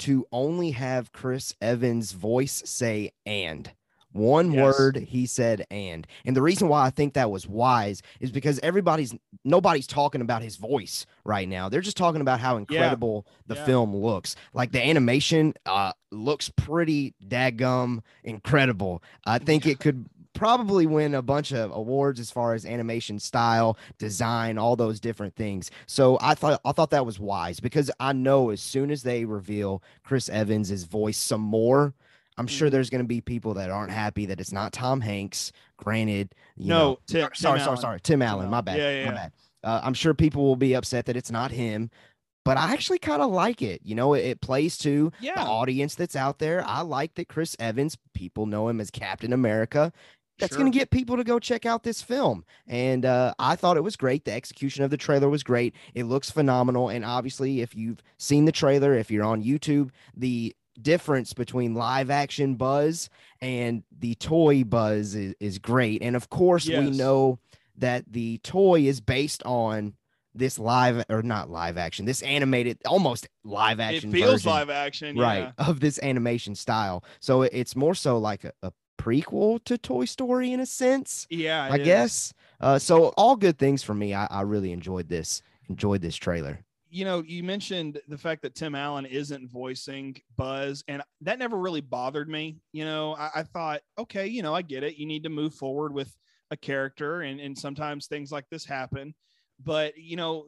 to 0.00 0.26
only 0.32 0.72
have 0.72 1.12
Chris 1.12 1.54
Evans' 1.60 2.12
voice 2.12 2.62
say 2.66 3.12
and. 3.24 3.70
One 4.12 4.50
Yes. 4.52 4.60
word 4.76 4.96
he 4.96 5.24
said 5.26 5.64
and. 5.70 6.04
And 6.24 6.36
the 6.36 6.42
reason 6.42 6.66
why 6.66 6.84
I 6.84 6.90
think 6.90 7.14
that 7.14 7.30
was 7.30 7.46
wise 7.46 8.02
is 8.18 8.32
because 8.32 8.58
everybody's 8.60 9.14
nobody's 9.44 9.86
talking 9.86 10.20
about 10.20 10.42
his 10.42 10.56
voice 10.56 11.06
right 11.24 11.48
now. 11.48 11.68
They're 11.68 11.80
just 11.80 11.96
talking 11.96 12.20
about 12.20 12.40
how 12.40 12.56
incredible 12.56 13.24
the 13.46 13.54
Yeah. 13.54 13.64
film 13.66 13.94
looks. 13.94 14.34
Like 14.52 14.72
the 14.72 14.84
animation 14.84 15.54
uh 15.64 15.92
looks 16.10 16.48
pretty 16.56 17.14
daggum 17.24 18.00
incredible. 18.24 19.00
I 19.24 19.38
think 19.38 19.64
it 19.64 19.78
could 19.78 20.06
probably 20.34 20.86
win 20.86 21.14
a 21.14 21.22
bunch 21.22 21.52
of 21.52 21.70
awards 21.72 22.20
as 22.20 22.30
far 22.30 22.54
as 22.54 22.64
animation 22.64 23.18
style, 23.18 23.76
design, 23.98 24.58
all 24.58 24.76
those 24.76 25.00
different 25.00 25.34
things. 25.36 25.70
So 25.86 26.18
I 26.20 26.34
thought 26.34 26.60
I 26.64 26.72
thought 26.72 26.90
that 26.90 27.06
was 27.06 27.18
wise 27.18 27.60
because 27.60 27.90
I 28.00 28.12
know 28.12 28.50
as 28.50 28.60
soon 28.60 28.90
as 28.90 29.02
they 29.02 29.24
reveal 29.24 29.82
Chris 30.04 30.28
Evans' 30.28 30.84
voice 30.84 31.18
some 31.18 31.40
more, 31.40 31.94
I'm 32.38 32.46
sure 32.46 32.68
Mhm. 32.68 32.72
there's 32.72 32.90
going 32.90 33.04
to 33.04 33.08
be 33.08 33.20
people 33.20 33.54
that 33.54 33.70
aren't 33.70 33.92
happy 33.92 34.26
that 34.26 34.40
it's 34.40 34.52
not 34.52 34.72
Tom 34.72 35.00
Hanks. 35.00 35.52
Granted, 35.76 36.34
you 36.56 36.68
no, 36.68 36.78
know, 36.78 36.98
Tim, 37.06 37.30
sorry, 37.34 37.60
sorry, 37.60 37.76
Tim 37.76 37.76
sorry, 37.76 37.90
Allen. 37.92 38.00
Tim 38.02 38.22
Allen. 38.22 38.50
My 38.50 38.60
bad. 38.60 38.78
Yeah, 38.78 38.90
yeah, 38.90 39.04
my 39.06 39.10
yeah. 39.12 39.16
bad. 39.16 39.32
Uh, 39.62 39.80
I'm 39.82 39.94
sure 39.94 40.14
people 40.14 40.44
will 40.44 40.56
be 40.56 40.74
upset 40.74 41.06
that 41.06 41.16
it's 41.16 41.30
not 41.30 41.50
him, 41.50 41.90
but 42.44 42.56
I 42.56 42.72
actually 42.72 42.98
kind 42.98 43.20
of 43.20 43.30
like 43.30 43.60
it. 43.60 43.82
You 43.84 43.94
know, 43.94 44.14
it, 44.14 44.20
it 44.24 44.40
plays 44.40 44.78
to 44.78 45.12
the 45.34 45.40
audience 45.42 45.94
that's 45.94 46.16
out 46.16 46.38
there. 46.38 46.64
I 46.66 46.80
like 46.80 47.14
that 47.16 47.28
Chris 47.28 47.54
Evans, 47.58 47.96
people 48.14 48.46
know 48.46 48.68
him 48.68 48.80
as 48.80 48.90
Captain 48.90 49.32
America. 49.34 49.92
That's 50.40 50.56
going 50.56 50.70
to 50.70 50.76
get 50.78 50.90
people 50.90 51.16
to 51.16 51.24
go 51.24 51.38
check 51.38 51.66
out 51.66 51.82
this 51.82 52.02
film. 52.02 52.44
And 52.66 53.04
uh, 53.04 53.34
I 53.38 53.56
thought 53.56 53.76
it 53.76 53.84
was 53.84 53.96
great. 53.96 54.24
The 54.24 54.32
execution 54.32 54.82
of 54.84 54.90
the 54.90 54.96
trailer 54.96 55.28
was 55.28 55.42
great. 55.42 55.74
It 55.94 56.04
looks 56.04 56.30
phenomenal. 56.30 56.88
And 56.88 57.04
obviously, 57.04 57.60
if 57.60 57.74
you've 57.74 58.02
seen 58.18 58.44
the 58.44 58.52
trailer, 58.52 58.94
if 58.94 59.10
you're 59.10 59.24
on 59.24 59.42
YouTube, 59.42 59.90
the 60.16 60.54
difference 60.80 61.32
between 61.34 61.74
live 61.74 62.10
action 62.10 62.54
Buzz 62.54 63.10
and 63.40 63.82
the 63.98 64.14
toy 64.14 64.64
Buzz 64.64 65.14
is, 65.14 65.34
is 65.40 65.58
great. 65.58 66.02
And 66.02 66.16
of 66.16 66.30
course, 66.30 66.66
we 66.68 66.90
know 66.90 67.38
that 67.76 68.04
the 68.10 68.38
toy 68.38 68.82
is 68.82 69.00
based 69.00 69.42
on 69.44 69.94
this 70.34 70.58
live 70.58 71.04
or 71.10 71.22
not 71.22 71.50
live 71.50 71.76
action, 71.76 72.04
this 72.06 72.22
animated, 72.22 72.78
almost 72.86 73.28
live 73.44 73.80
action. 73.80 74.10
it 74.10 74.12
feels 74.12 74.30
version 74.32 74.50
live 74.52 74.70
action. 74.70 75.18
right 75.18 75.52
Yeah. 75.58 75.66
of 75.66 75.80
this 75.80 75.98
animation 76.02 76.54
style 76.54 77.02
so 77.18 77.42
it's 77.42 77.74
more 77.74 77.96
so 77.96 78.16
like 78.18 78.44
a, 78.44 78.52
a 78.62 78.72
prequel 79.02 79.62
to 79.64 79.78
toy 79.78 80.04
story 80.04 80.52
in 80.52 80.60
a 80.60 80.66
sense 80.66 81.26
Yeah, 81.30 81.68
i 81.70 81.76
is. 81.76 81.84
guess 81.84 82.34
uh 82.60 82.78
so 82.78 83.08
all 83.16 83.36
good 83.36 83.58
things 83.58 83.82
for 83.82 83.94
me 83.94 84.14
I, 84.14 84.26
I 84.30 84.42
really 84.42 84.72
enjoyed 84.72 85.08
this 85.08 85.42
enjoyed 85.68 86.02
this 86.02 86.16
trailer 86.16 86.64
you 86.92 87.04
know, 87.04 87.22
you 87.22 87.44
mentioned 87.44 88.00
the 88.08 88.18
fact 88.18 88.42
that 88.42 88.56
Tim 88.56 88.74
Allen 88.74 89.06
isn't 89.06 89.48
voicing 89.48 90.20
Buzz, 90.36 90.82
and 90.88 91.02
that 91.20 91.38
never 91.38 91.56
really 91.56 91.80
bothered 91.80 92.28
me. 92.28 92.58
You 92.72 92.84
know, 92.84 93.14
I, 93.14 93.30
I 93.36 93.42
thought, 93.44 93.82
okay, 93.96 94.26
you 94.26 94.42
know, 94.42 94.54
I 94.54 94.62
get 94.62 94.82
it. 94.82 94.96
You 94.96 95.06
need 95.06 95.22
to 95.22 95.28
move 95.28 95.54
forward 95.54 95.94
with 95.94 96.12
a 96.50 96.56
character, 96.56 97.20
and 97.20 97.40
and 97.40 97.56
sometimes 97.56 98.06
things 98.08 98.32
like 98.32 98.46
this 98.50 98.64
happen. 98.64 99.14
But 99.64 99.96
you 99.98 100.16
know, 100.16 100.46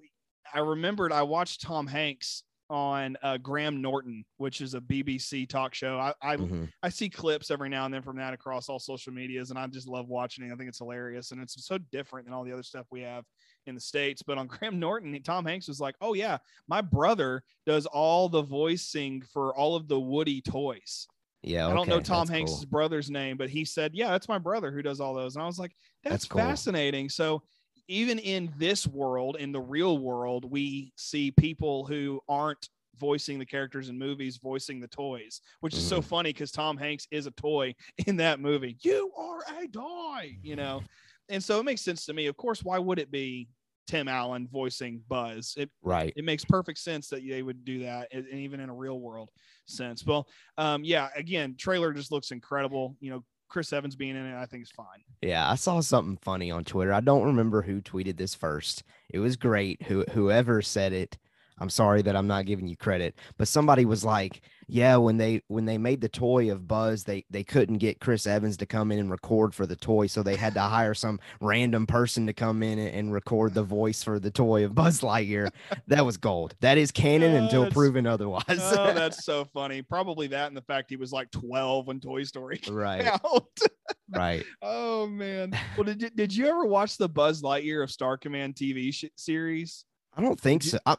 I 0.52 0.58
remembered 0.58 1.12
I 1.12 1.22
watched 1.22 1.62
Tom 1.62 1.86
Hanks 1.86 2.42
on 2.72 3.16
uh, 3.22 3.36
Graham 3.36 3.82
Norton, 3.82 4.24
which 4.38 4.60
is 4.62 4.74
a 4.74 4.80
BBC 4.80 5.46
talk 5.48 5.74
show. 5.74 5.98
I, 5.98 6.14
I 6.22 6.36
Mhm. 6.36 6.70
I 6.82 6.88
see 6.88 7.10
clips 7.10 7.50
every 7.50 7.68
now 7.68 7.84
and 7.84 7.92
then 7.94 8.02
from 8.02 8.16
that 8.16 8.32
across 8.32 8.68
all 8.68 8.78
social 8.78 9.12
medias, 9.12 9.50
and 9.50 9.58
I 9.58 9.66
just 9.66 9.86
love 9.86 10.08
watching 10.08 10.44
it. 10.48 10.52
I 10.52 10.56
think 10.56 10.68
it's 10.68 10.78
hilarious, 10.78 11.30
and 11.30 11.40
it's 11.40 11.64
so 11.64 11.76
different 11.78 12.26
than 12.26 12.34
all 12.34 12.42
the 12.44 12.52
other 12.52 12.62
stuff 12.62 12.86
we 12.90 13.02
have 13.02 13.24
in 13.66 13.74
the 13.74 13.80
states. 13.80 14.22
But 14.22 14.38
on 14.38 14.46
Graham 14.48 14.80
Norton, 14.80 15.22
Tom 15.22 15.44
Hanks 15.44 15.68
was 15.68 15.80
like, 15.80 15.94
"Oh 16.00 16.14
yeah, 16.14 16.38
my 16.66 16.80
brother 16.80 17.44
does 17.66 17.84
all 17.86 18.28
the 18.30 18.42
voicing 18.42 19.20
for 19.22 19.54
all 19.54 19.76
of 19.76 19.86
the 19.86 20.00
Woody 20.00 20.40
toys." 20.40 21.06
yeah 21.44 21.66
I 21.66 21.74
don't 21.74 21.88
know 21.88 22.00
Tom 22.00 22.26
that's 22.28 22.30
Hanks' 22.30 22.50
cool. 22.52 22.66
brother 22.70 23.02
name, 23.08 23.36
but 23.36 23.50
he 23.50 23.64
said, 23.64 23.94
"Yeah, 23.94 24.10
that's 24.10 24.28
my 24.28 24.38
brother 24.38 24.72
who 24.72 24.80
does 24.82 25.00
all 25.00 25.12
those." 25.14 25.36
And 25.36 25.42
I 25.42 25.46
was 25.46 25.58
like, 25.58 25.72
"That's, 26.02 26.14
That's 26.14 26.24
cool. 26.26 26.40
fascinating." 26.40 27.08
So 27.08 27.42
even 27.88 28.18
in 28.18 28.52
this 28.56 28.86
world, 28.86 29.36
in 29.36 29.52
the 29.52 29.60
real 29.60 29.98
world, 29.98 30.44
we 30.50 30.92
see 30.96 31.30
people 31.30 31.84
who 31.86 32.20
aren't 32.28 32.68
voicing 32.98 33.38
the 33.38 33.46
characters 33.46 33.88
in 33.88 33.98
movies 33.98 34.36
voicing 34.36 34.78
the 34.78 34.86
toys 34.86 35.40
which 35.60 35.74
is 35.74 35.88
so 35.88 36.00
Mhm. 36.00 36.04
funny 36.04 36.30
because 36.32 36.52
tom 36.52 36.76
hanks 36.76 37.08
is 37.10 37.26
a 37.26 37.30
toy 37.32 37.74
in 38.06 38.16
that 38.16 38.38
movie. 38.38 38.76
You 38.82 39.10
are 39.16 39.40
a 39.58 39.66
toy 39.66 40.36
you 40.42 40.56
know? 40.56 40.82
And 41.30 41.42
so 41.42 41.58
it 41.58 41.64
makes 41.64 41.80
sense 41.80 42.04
to 42.06 42.12
me. 42.12 42.26
Of 42.26 42.36
course 42.36 42.62
why 42.62 42.78
would 42.78 42.98
it 42.98 43.10
be 43.10 43.48
tim 43.86 44.08
allen 44.08 44.46
voicing 44.46 45.02
buzz? 45.08 45.54
It 45.56 45.70
right. 45.82 46.12
it 46.14 46.24
makes 46.24 46.44
perfect 46.44 46.78
sense 46.78 47.08
that 47.08 47.26
they 47.26 47.42
would 47.42 47.64
do 47.64 47.80
that 47.80 48.08
and 48.12 48.28
even 48.28 48.60
in 48.60 48.68
a 48.68 48.74
real 48.74 49.00
world 49.00 49.30
sense. 49.66 50.04
Well 50.04 50.28
um 50.58 50.84
yeah 50.84 51.08
again 51.16 51.56
trailer 51.56 51.92
just 51.94 52.12
looks 52.12 52.30
incredible 52.30 52.96
you 53.00 53.10
know 53.10 53.24
chris 53.52 53.72
evans 53.72 53.94
being 53.94 54.16
in 54.16 54.26
it 54.26 54.34
i 54.34 54.46
think 54.46 54.62
is 54.62 54.70
fine. 54.70 54.86
Yeah 55.20 55.48
i 55.48 55.54
saw 55.54 55.80
something 55.80 56.16
funny 56.16 56.50
on 56.50 56.64
twitter. 56.64 56.92
I 56.92 57.00
don't 57.00 57.26
remember 57.26 57.60
who 57.60 57.82
tweeted 57.82 58.16
this 58.16 58.34
first. 58.34 58.82
It 59.10 59.18
was 59.18 59.36
great. 59.36 59.82
Who 59.82 60.04
whoever 60.12 60.62
said 60.62 60.94
it 60.94 61.18
i'm 61.58 61.68
sorry 61.68 62.00
that 62.02 62.16
i'm 62.16 62.26
not 62.26 62.46
giving 62.46 62.66
you 62.66 62.76
credit 62.76 63.14
but 63.36 63.46
somebody 63.46 63.84
was 63.84 64.04
like 64.04 64.40
yeah 64.72 64.96
when 64.96 65.18
they 65.18 65.42
when 65.48 65.66
they 65.66 65.76
made 65.76 66.00
the 66.00 66.08
toy 66.08 66.50
of 66.50 66.66
buzz 66.66 67.04
they 67.04 67.24
they 67.30 67.44
couldn't 67.44 67.78
get 67.78 68.00
chris 68.00 68.26
evans 68.26 68.56
to 68.56 68.64
come 68.66 68.90
in 68.90 68.98
and 68.98 69.10
record 69.10 69.54
for 69.54 69.66
the 69.66 69.76
toy 69.76 70.06
so 70.06 70.22
they 70.22 70.34
had 70.36 70.54
to 70.54 70.60
hire 70.60 70.94
some 70.94 71.20
random 71.40 71.86
person 71.86 72.26
to 72.26 72.32
come 72.32 72.62
in 72.62 72.78
and, 72.78 72.88
and 72.88 73.12
record 73.12 73.52
the 73.54 73.62
voice 73.62 74.02
for 74.02 74.18
the 74.18 74.30
toy 74.30 74.64
of 74.64 74.74
buzz 74.74 75.00
lightyear 75.00 75.50
that 75.86 76.04
was 76.06 76.16
gold 76.16 76.54
that 76.60 76.78
is 76.78 76.90
canon 76.90 77.34
Oh, 77.34 77.44
until 77.44 77.70
proven 77.70 78.06
otherwise 78.06 78.44
oh 78.48 78.92
that's 78.94 79.24
so 79.24 79.44
funny 79.44 79.82
probably 79.82 80.28
that 80.28 80.48
and 80.48 80.56
the 80.56 80.62
fact 80.62 80.88
he 80.90 80.96
was 80.96 81.12
like 81.12 81.30
12 81.30 81.86
when 81.86 82.00
toy 82.00 82.24
story 82.24 82.56
came 82.58 82.74
right 82.74 83.04
out 83.04 83.58
right 84.14 84.44
oh 84.62 85.06
man 85.06 85.52
well 85.76 85.84
did 85.84 86.00
you, 86.00 86.10
did 86.10 86.34
you 86.34 86.46
ever 86.46 86.64
watch 86.64 86.96
the 86.96 87.08
buzz 87.08 87.42
lightyear 87.42 87.82
of 87.82 87.90
star 87.90 88.16
command 88.16 88.54
tv 88.54 88.92
sh- 88.92 89.04
series 89.16 89.84
I 90.14 90.20
don't 90.20 90.38
think 90.38 90.62
so. 90.62 90.78
I, 90.84 90.96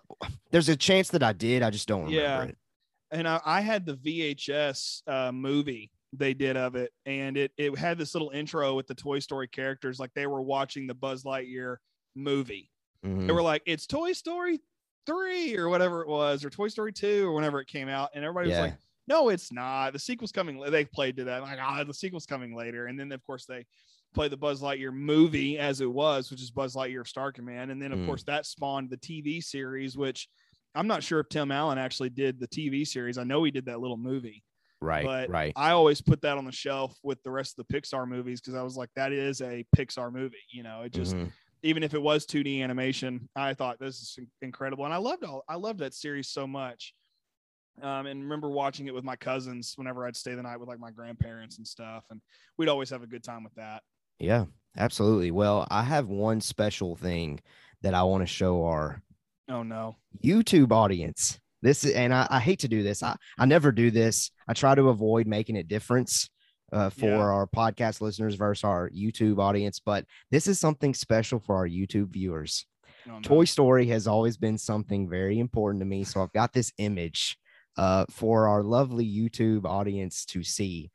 there's 0.49 0.69
a 0.69 0.75
chance 0.75 1.09
that 1.09 1.21
I 1.21 1.33
did. 1.33 1.61
I 1.61 1.69
just 1.69 1.87
don't 1.87 2.05
remember 2.05 2.19
Yeah. 2.19 2.43
it. 2.45 2.57
And 3.13 3.27
I, 3.27 3.39
I 3.45 3.61
had 3.61 3.85
the 3.85 3.95
VHS 3.95 5.03
uh, 5.07 5.31
movie 5.31 5.91
they 6.15 6.33
did 6.33 6.57
of 6.57 6.75
it, 6.75 6.91
and 7.05 7.37
it 7.37 7.51
it 7.57 7.75
had 7.77 7.97
this 7.97 8.13
little 8.13 8.29
intro 8.31 8.75
with 8.75 8.87
the 8.87 8.95
Toy 8.95 9.19
Story 9.19 9.47
characters, 9.47 9.99
like 9.99 10.11
they 10.13 10.27
were 10.27 10.41
watching 10.41 10.85
the 10.87 10.93
Buzz 10.93 11.23
Lightyear 11.23 11.77
movie. 12.15 12.69
Mhm. 13.05 13.27
They 13.27 13.33
were 13.33 13.41
like, 13.41 13.63
"It's 13.65 13.87
Toy 13.87 14.13
Story 14.13 14.59
three 15.05 15.57
or 15.57 15.69
whatever 15.69 16.01
it 16.01 16.07
was, 16.07 16.45
or 16.45 16.49
Toy 16.49 16.67
Story 16.67 16.93
two 16.93 17.27
or 17.27 17.33
whenever 17.33 17.59
it 17.61 17.67
came 17.67 17.87
out," 17.89 18.09
and 18.13 18.23
everybody 18.23 18.49
Yeah. 18.49 18.61
was 18.61 18.71
like, 18.71 18.79
"No, 19.07 19.29
it's 19.29 19.51
not. 19.51 19.93
The 19.93 19.99
sequel's 19.99 20.31
coming." 20.31 20.59
They 20.59 20.85
played 20.85 21.17
to 21.17 21.23
that, 21.25 21.41
like, 21.41 21.59
"Ah, 21.61 21.83
the 21.83 21.93
sequel's 21.93 22.25
coming 22.25 22.55
later," 22.55 22.85
and 22.87 22.99
then 22.99 23.11
of 23.11 23.23
course 23.23 23.45
they 23.45 23.65
played 24.13 24.31
the 24.31 24.37
Buzz 24.37 24.61
Lightyear 24.61 24.93
movie 24.93 25.57
as 25.57 25.81
it 25.81 25.91
was, 25.91 26.29
which 26.29 26.41
is 26.43 26.51
Buzz 26.51 26.75
Lightyear 26.75 27.07
Star 27.07 27.31
Command, 27.31 27.71
and 27.71 27.81
then 27.81 27.91
of 27.91 27.97
Mm. 27.99 28.05
course 28.05 28.23
that 28.25 28.45
spawned 28.45 28.91
the 28.91 28.97
TV 28.97 29.41
series, 29.41 29.97
which 29.97 30.29
I'm 30.75 30.87
not 30.87 31.03
sure 31.03 31.19
if 31.19 31.29
Tim 31.29 31.51
Allen 31.51 31.77
actually 31.77 32.09
did 32.09 32.39
the 32.39 32.47
TV 32.47 32.85
series. 32.85 33.17
I 33.17 33.23
know 33.23 33.43
he 33.43 33.51
did 33.51 33.65
that 33.65 33.79
little 33.79 33.97
movie, 33.97 34.43
right, 34.81 35.11
but 35.11 35.29
right. 35.29 35.55
I 35.55 35.71
always 35.71 36.01
put 36.01 36.21
that 36.21 36.37
on 36.37 36.45
the 36.45 36.51
shelf 36.51 36.97
with 37.03 37.21
the 37.23 37.31
rest 37.31 37.57
of 37.59 37.67
the 37.67 37.75
Pixar 37.75 38.07
movies 38.07 38.41
because 38.41 38.55
I 38.55 38.63
was 38.63 38.77
like, 38.77 38.89
that 38.95 39.11
is 39.13 39.41
a 39.41 39.65
Pixar 39.75 40.11
movie. 40.11 40.37
You 40.51 40.63
know, 40.63 40.81
it 40.83 40.91
just 40.93 41.17
Mhm. 41.17 41.33
even 41.63 41.83
if 41.83 41.93
it 41.93 42.01
was 42.01 42.25
2D 42.25 42.61
animation, 42.61 43.29
I 43.35 43.53
thought 43.53 43.79
this 43.79 44.01
is 44.01 44.19
incredible, 44.41 44.85
and 44.85 44.93
I 44.93 44.97
loved 44.97 45.23
all 45.23 45.43
I 45.47 45.55
loved 45.55 45.79
that 45.79 45.93
series 45.93 46.29
so 46.29 46.47
much. 46.47 46.93
Um, 47.81 48.05
and 48.05 48.21
remember 48.23 48.49
watching 48.49 48.87
it 48.87 48.93
with 48.93 49.03
my 49.03 49.15
cousins 49.15 49.73
whenever 49.77 50.05
I'd 50.05 50.15
stay 50.15 50.35
the 50.35 50.43
night 50.43 50.57
with 50.59 50.69
like 50.69 50.79
my 50.79 50.91
grandparents 50.91 51.57
and 51.57 51.67
stuff, 51.67 52.05
and 52.11 52.21
we'd 52.57 52.69
always 52.69 52.91
have 52.91 53.03
a 53.03 53.07
good 53.07 53.23
time 53.23 53.43
with 53.43 53.55
that. 53.55 53.83
Yeah, 54.19 54.45
absolutely. 54.77 55.31
Well, 55.31 55.67
I 55.69 55.83
have 55.83 56.07
one 56.07 56.41
special 56.41 56.95
thing 56.95 57.39
that 57.81 57.93
I 57.93 58.03
want 58.03 58.21
to 58.21 58.27
show 58.27 58.63
our 58.65 59.01
Oh 59.49 59.63
no, 59.63 59.97
YouTube 60.23 60.71
audience. 60.71 61.39
This 61.61 61.83
is, 61.85 61.93
and 61.93 62.13
I, 62.13 62.27
I 62.29 62.39
hate 62.39 62.59
to 62.59 62.67
do 62.67 62.83
this. 62.83 63.01
I, 63.03 63.15
I 63.37 63.45
never 63.45 63.71
do 63.71 63.89
this. 63.91 64.31
I 64.47 64.53
try 64.53 64.75
to 64.75 64.89
avoid 64.89 65.27
making 65.27 65.55
a 65.57 65.63
difference 65.63 66.29
uh, 66.73 66.89
for 66.89 67.05
Yeah. 67.07 67.17
our 67.19 67.47
podcast 67.47 68.01
listeners 68.01 68.35
versus 68.35 68.63
our 68.65 68.89
YouTube 68.89 69.39
audience, 69.39 69.79
but 69.79 70.05
this 70.29 70.47
is 70.47 70.59
something 70.59 70.93
special 70.93 71.39
for 71.39 71.55
our 71.55 71.67
YouTube 71.67 72.09
viewers. 72.09 72.65
oh, 73.07 73.11
no. 73.13 73.19
Toy 73.21 73.45
Story 73.45 73.87
has 73.87 74.07
always 74.07 74.35
been 74.37 74.57
something 74.57 75.09
very 75.09 75.39
important 75.39 75.81
to 75.81 75.85
me. 75.85 76.03
So 76.03 76.21
I've 76.21 76.33
got 76.33 76.51
this 76.51 76.73
image 76.79 77.37
uh, 77.77 78.05
for 78.09 78.47
our 78.47 78.61
lovely 78.63 79.05
YouTube 79.05 79.65
audience 79.65 80.25
to 80.27 80.43
see. 80.43 80.91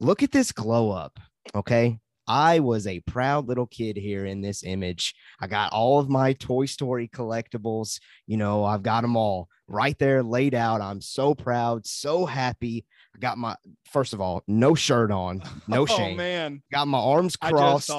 Look 0.00 0.22
at 0.22 0.32
this 0.32 0.52
glow 0.52 0.90
up. 0.90 1.18
Okay. 1.54 1.98
I 2.26 2.60
was 2.60 2.86
a 2.86 3.00
proud 3.00 3.48
little 3.48 3.66
kid 3.66 3.96
here 3.96 4.24
in 4.24 4.40
this 4.40 4.64
image. 4.64 5.14
I 5.40 5.46
got 5.46 5.72
all 5.72 5.98
of 5.98 6.08
my 6.08 6.32
Toy 6.34 6.66
Story 6.66 7.08
collectibles. 7.08 8.00
You 8.26 8.36
know, 8.36 8.64
I've 8.64 8.82
got 8.82 9.02
them 9.02 9.16
all 9.16 9.48
right 9.68 9.98
there 9.98 10.22
laid 10.22 10.54
out. 10.54 10.80
I'm 10.80 11.00
so 11.00 11.34
proud, 11.34 11.86
so 11.86 12.26
happy. 12.26 12.84
I 13.14 13.18
got 13.18 13.38
my, 13.38 13.56
first 13.90 14.12
of 14.12 14.20
all, 14.20 14.42
no 14.46 14.74
shirt 14.74 15.10
on, 15.10 15.42
no 15.68 15.82
oh 15.82 15.86
shame. 15.86 16.16
man, 16.16 16.62
Got 16.72 16.88
my 16.88 16.98
arms 16.98 17.36
crossed 17.36 17.90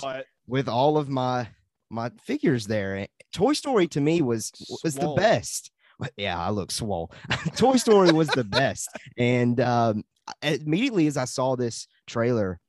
with 0.48 0.68
all 0.68 0.98
of 0.98 1.10
my 1.10 1.48
my 1.90 2.10
figures 2.24 2.66
there. 2.66 3.08
Toy 3.32 3.54
Story 3.54 3.88
to 3.90 4.02
me 4.02 4.22
was 4.22 4.52
was 4.84 4.96
the 4.96 5.14
best. 5.16 5.72
Yeah, 6.18 6.38
I 6.38 6.50
look 6.50 6.72
swole. 6.72 7.12
Toy 7.56 7.78
Story 7.78 8.12
was 8.12 8.28
the 8.30 8.44
best. 8.44 8.90
And 9.18 9.60
um, 9.62 10.04
immediately 10.42 11.08
as 11.08 11.16
I 11.16 11.26
saw 11.26 11.56
this 11.56 11.88
trailer, 12.08 12.60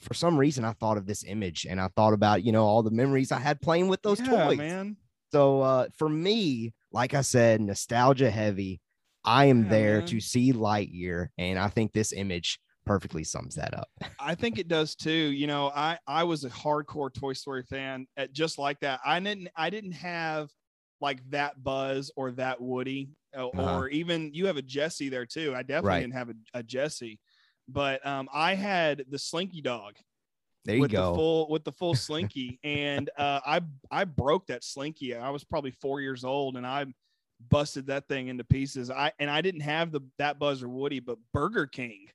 for 0.00 0.14
some 0.14 0.38
reason 0.38 0.64
I 0.64 0.72
thought 0.72 0.96
of 0.96 1.06
this 1.06 1.24
image 1.24 1.66
and 1.68 1.80
I 1.80 1.88
thought 1.96 2.12
about, 2.12 2.42
you 2.44 2.52
know, 2.52 2.64
all 2.64 2.82
the 2.82 2.90
memories 2.90 3.32
I 3.32 3.38
had 3.38 3.60
playing 3.60 3.88
with 3.88 4.02
those 4.02 4.18
Yeah, 4.18 4.46
toys. 4.46 4.58
man. 4.58 4.96
So 5.32 5.60
uh, 5.60 5.86
for 5.96 6.08
me, 6.08 6.74
like 6.92 7.14
I 7.14 7.20
said, 7.20 7.60
nostalgia 7.60 8.30
heavy. 8.30 8.80
I 9.24 9.44
am 9.46 9.64
Yeah, 9.64 9.68
there 9.70 9.96
man. 10.00 10.06
to 10.06 10.20
see 10.20 10.52
Lightyear, 10.52 11.28
and 11.36 11.58
I 11.58 11.68
think 11.68 11.92
this 11.92 12.12
image 12.12 12.58
perfectly 12.86 13.22
sums 13.22 13.54
that 13.56 13.74
up. 13.74 13.88
I 14.18 14.34
think 14.34 14.58
it 14.58 14.66
does 14.68 14.94
too. 14.94 15.10
You 15.10 15.46
know, 15.46 15.68
I 15.74 15.98
I 16.06 16.24
was 16.24 16.44
a 16.44 16.50
hardcore 16.50 17.12
Toy 17.12 17.34
Story 17.34 17.62
fan 17.62 18.06
at 18.16 18.32
just 18.32 18.58
like 18.58 18.80
that. 18.80 19.00
I 19.04 19.20
didn't 19.20 19.48
I 19.56 19.70
didn't 19.70 19.92
have 19.92 20.50
like 21.00 21.20
that 21.30 21.62
Buzz 21.62 22.10
or 22.16 22.32
that 22.32 22.60
Woody 22.60 23.10
uh, 23.36 23.46
or 23.46 23.58
Uh-huh. 23.60 23.88
even 23.90 24.32
you 24.34 24.46
have 24.46 24.56
a 24.56 24.62
Jesse 24.62 25.08
there 25.08 25.26
too. 25.26 25.54
I 25.54 25.62
definitely 25.62 25.88
Right. 25.88 26.00
didn't 26.00 26.14
have 26.14 26.28
a, 26.30 26.34
a 26.54 26.62
Jesse, 26.62 27.18
but 27.68 28.04
um 28.06 28.28
I 28.32 28.54
had 28.54 29.04
the 29.10 29.18
Slinky 29.18 29.60
dog 29.60 29.94
There 30.64 30.74
you 30.76 30.80
with 30.82 30.90
go. 30.90 31.10
the 31.10 31.14
full 31.16 31.48
with 31.50 31.64
the 31.64 31.72
full 31.72 31.94
Slinky 32.06 32.58
and 32.64 33.08
uh 33.16 33.40
I 33.46 33.60
I 33.90 34.04
broke 34.04 34.46
that 34.48 34.64
Slinky. 34.64 35.14
I 35.14 35.30
was 35.30 35.44
probably 35.44 35.70
4 35.72 36.00
years 36.00 36.24
old 36.24 36.56
and 36.56 36.66
I 36.66 36.86
busted 37.50 37.86
that 37.86 38.06
thing 38.08 38.28
into 38.28 38.44
pieces. 38.44 38.90
I 38.90 39.12
and 39.18 39.30
I 39.30 39.40
didn't 39.40 39.62
have 39.62 39.92
the 39.92 40.00
that 40.18 40.38
Buzzer 40.38 40.68
Woody, 40.68 41.00
but 41.00 41.18
Burger 41.32 41.66
King 41.66 42.06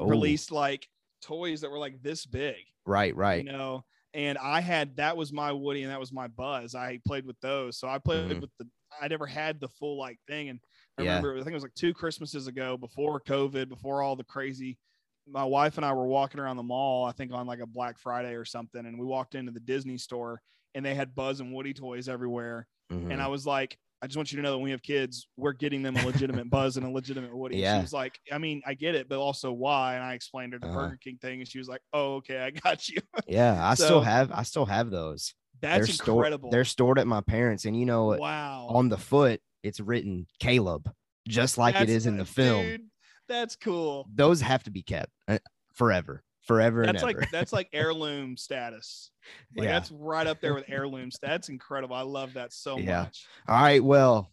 Oh, 0.00 0.06
released 0.06 0.52
like 0.52 0.86
toys 1.22 1.60
that 1.62 1.70
were 1.72 1.78
like 1.78 2.00
this 2.02 2.24
big 2.24 2.54
right, 2.86 3.16
right. 3.16 3.44
you 3.44 3.50
know 3.50 3.84
and 4.14 4.38
i 4.38 4.60
had 4.60 4.94
that 4.96 5.16
was 5.16 5.32
my 5.32 5.50
woody 5.50 5.82
and 5.82 5.90
that 5.90 5.98
was 5.98 6.12
my 6.12 6.28
buzz 6.28 6.76
i 6.76 7.00
played 7.04 7.26
with 7.26 7.34
those 7.40 7.76
so 7.76 7.88
i 7.88 7.98
played 7.98 8.30
Mhm. 8.30 8.40
with 8.42 8.50
the 8.60 8.68
i 9.02 9.08
never 9.08 9.26
had 9.26 9.58
the 9.58 9.66
full 9.68 9.98
like 9.98 10.16
thing 10.28 10.50
and 10.50 10.60
i 10.98 11.02
Yeah. 11.02 11.08
remember 11.16 11.32
i 11.34 11.36
think 11.38 11.48
it 11.50 11.54
was 11.54 11.62
like 11.62 11.74
two 11.74 11.94
christmases 11.94 12.46
ago 12.46 12.76
before 12.76 13.20
covid 13.20 13.68
before 13.68 14.02
all 14.02 14.16
the 14.16 14.24
crazy 14.24 14.78
my 15.30 15.44
wife 15.44 15.76
and 15.76 15.84
i 15.86 15.92
were 15.92 16.06
walking 16.06 16.40
around 16.40 16.56
the 16.56 16.62
mall 16.62 17.04
i 17.04 17.12
think 17.12 17.32
on 17.32 17.46
like 17.46 17.60
a 17.60 17.66
black 17.66 17.98
friday 17.98 18.34
or 18.34 18.44
something 18.44 18.84
and 18.86 18.98
we 18.98 19.04
walked 19.06 19.34
into 19.34 19.52
the 19.52 19.60
disney 19.60 19.98
store 19.98 20.40
and 20.74 20.84
they 20.84 20.94
had 20.94 21.14
buzz 21.14 21.40
and 21.40 21.52
woody 21.52 21.72
toys 21.74 22.08
everywhere 22.08 22.66
Mhm. 22.90 23.12
and 23.12 23.20
I 23.20 23.26
was 23.26 23.44
like, 23.46 23.76
I 24.00 24.06
just 24.06 24.16
want 24.16 24.32
you 24.32 24.36
to 24.36 24.42
know 24.42 24.52
that 24.52 24.56
when 24.56 24.64
we 24.64 24.70
have 24.70 24.80
kids, 24.82 25.28
we're 25.36 25.52
getting 25.52 25.82
them 25.82 25.94
a 25.98 26.06
legitimate 26.06 26.48
Buzz 26.50 26.78
and 26.78 26.86
a 26.86 26.88
legitimate 26.88 27.36
Woody. 27.36 27.58
Yeah. 27.58 27.76
She 27.76 27.82
was 27.82 27.92
like, 27.92 28.18
I 28.32 28.38
mean, 28.38 28.62
I 28.66 28.72
get 28.72 28.94
it, 28.94 29.10
but 29.10 29.18
also 29.18 29.52
why? 29.52 29.96
And 29.96 30.02
I 30.02 30.14
explained 30.14 30.54
her 30.54 30.58
the 30.58 30.68
Uh-huh. 30.68 30.78
Burger 30.78 30.98
King 31.04 31.18
thing, 31.20 31.40
and 31.40 31.46
she 31.46 31.58
was 31.58 31.68
like, 31.68 31.82
Oh, 31.92 32.14
okay, 32.14 32.38
I 32.40 32.48
got 32.48 32.88
you. 32.88 32.96
Yeah, 33.28 33.58
I 33.62 33.74
So- 33.74 33.84
still 33.84 34.00
have 34.00 34.32
I 34.32 34.42
still 34.42 34.64
have 34.64 34.90
those. 34.90 35.34
That's 35.60 35.86
they're 35.86 35.94
stored 35.96 36.16
incredible. 36.28 36.48
they're 36.50 36.64
stored 36.64 36.98
at 36.98 37.06
my 37.06 37.20
parents 37.20 37.66
and 37.66 37.78
you 37.78 37.84
know 37.84 38.04
wow. 38.16 38.68
on 38.70 38.88
the 38.88 38.96
foot 38.96 39.42
it's 39.62 39.80
written 39.80 40.26
Caleb 40.40 40.90
just 41.28 41.58
like 41.58 41.74
it 41.74 41.80
That's- 41.80 41.96
is 41.96 42.06
in 42.06 42.16
the 42.16 42.24
film. 42.24 42.62
dude, 42.64 42.82
that's 43.28 43.56
cool. 43.56 44.08
Those 44.14 44.40
have 44.40 44.62
to 44.64 44.70
be 44.70 44.82
kept 44.82 45.10
uh, 45.28 45.38
forever. 45.74 46.22
Forever 46.42 46.86
That's 46.86 47.02
and 47.02 47.10
ever. 47.10 47.20
like 47.20 47.30
that's 47.30 47.52
like 47.52 47.68
heirloom 47.74 48.38
status. 48.38 49.10
Like 49.54 49.66
yeah. 49.66 49.72
that's 49.72 49.90
right 49.90 50.26
up 50.26 50.40
there 50.40 50.54
with 50.54 50.64
heirlooms. 50.68 51.18
That's 51.20 51.50
incredible. 51.50 51.94
I 51.94 52.00
love 52.00 52.32
that 52.34 52.54
so 52.54 52.78
Yeah. 52.78 53.02
much. 53.02 53.26
All 53.46 53.60
right, 53.60 53.84
well, 53.84 54.30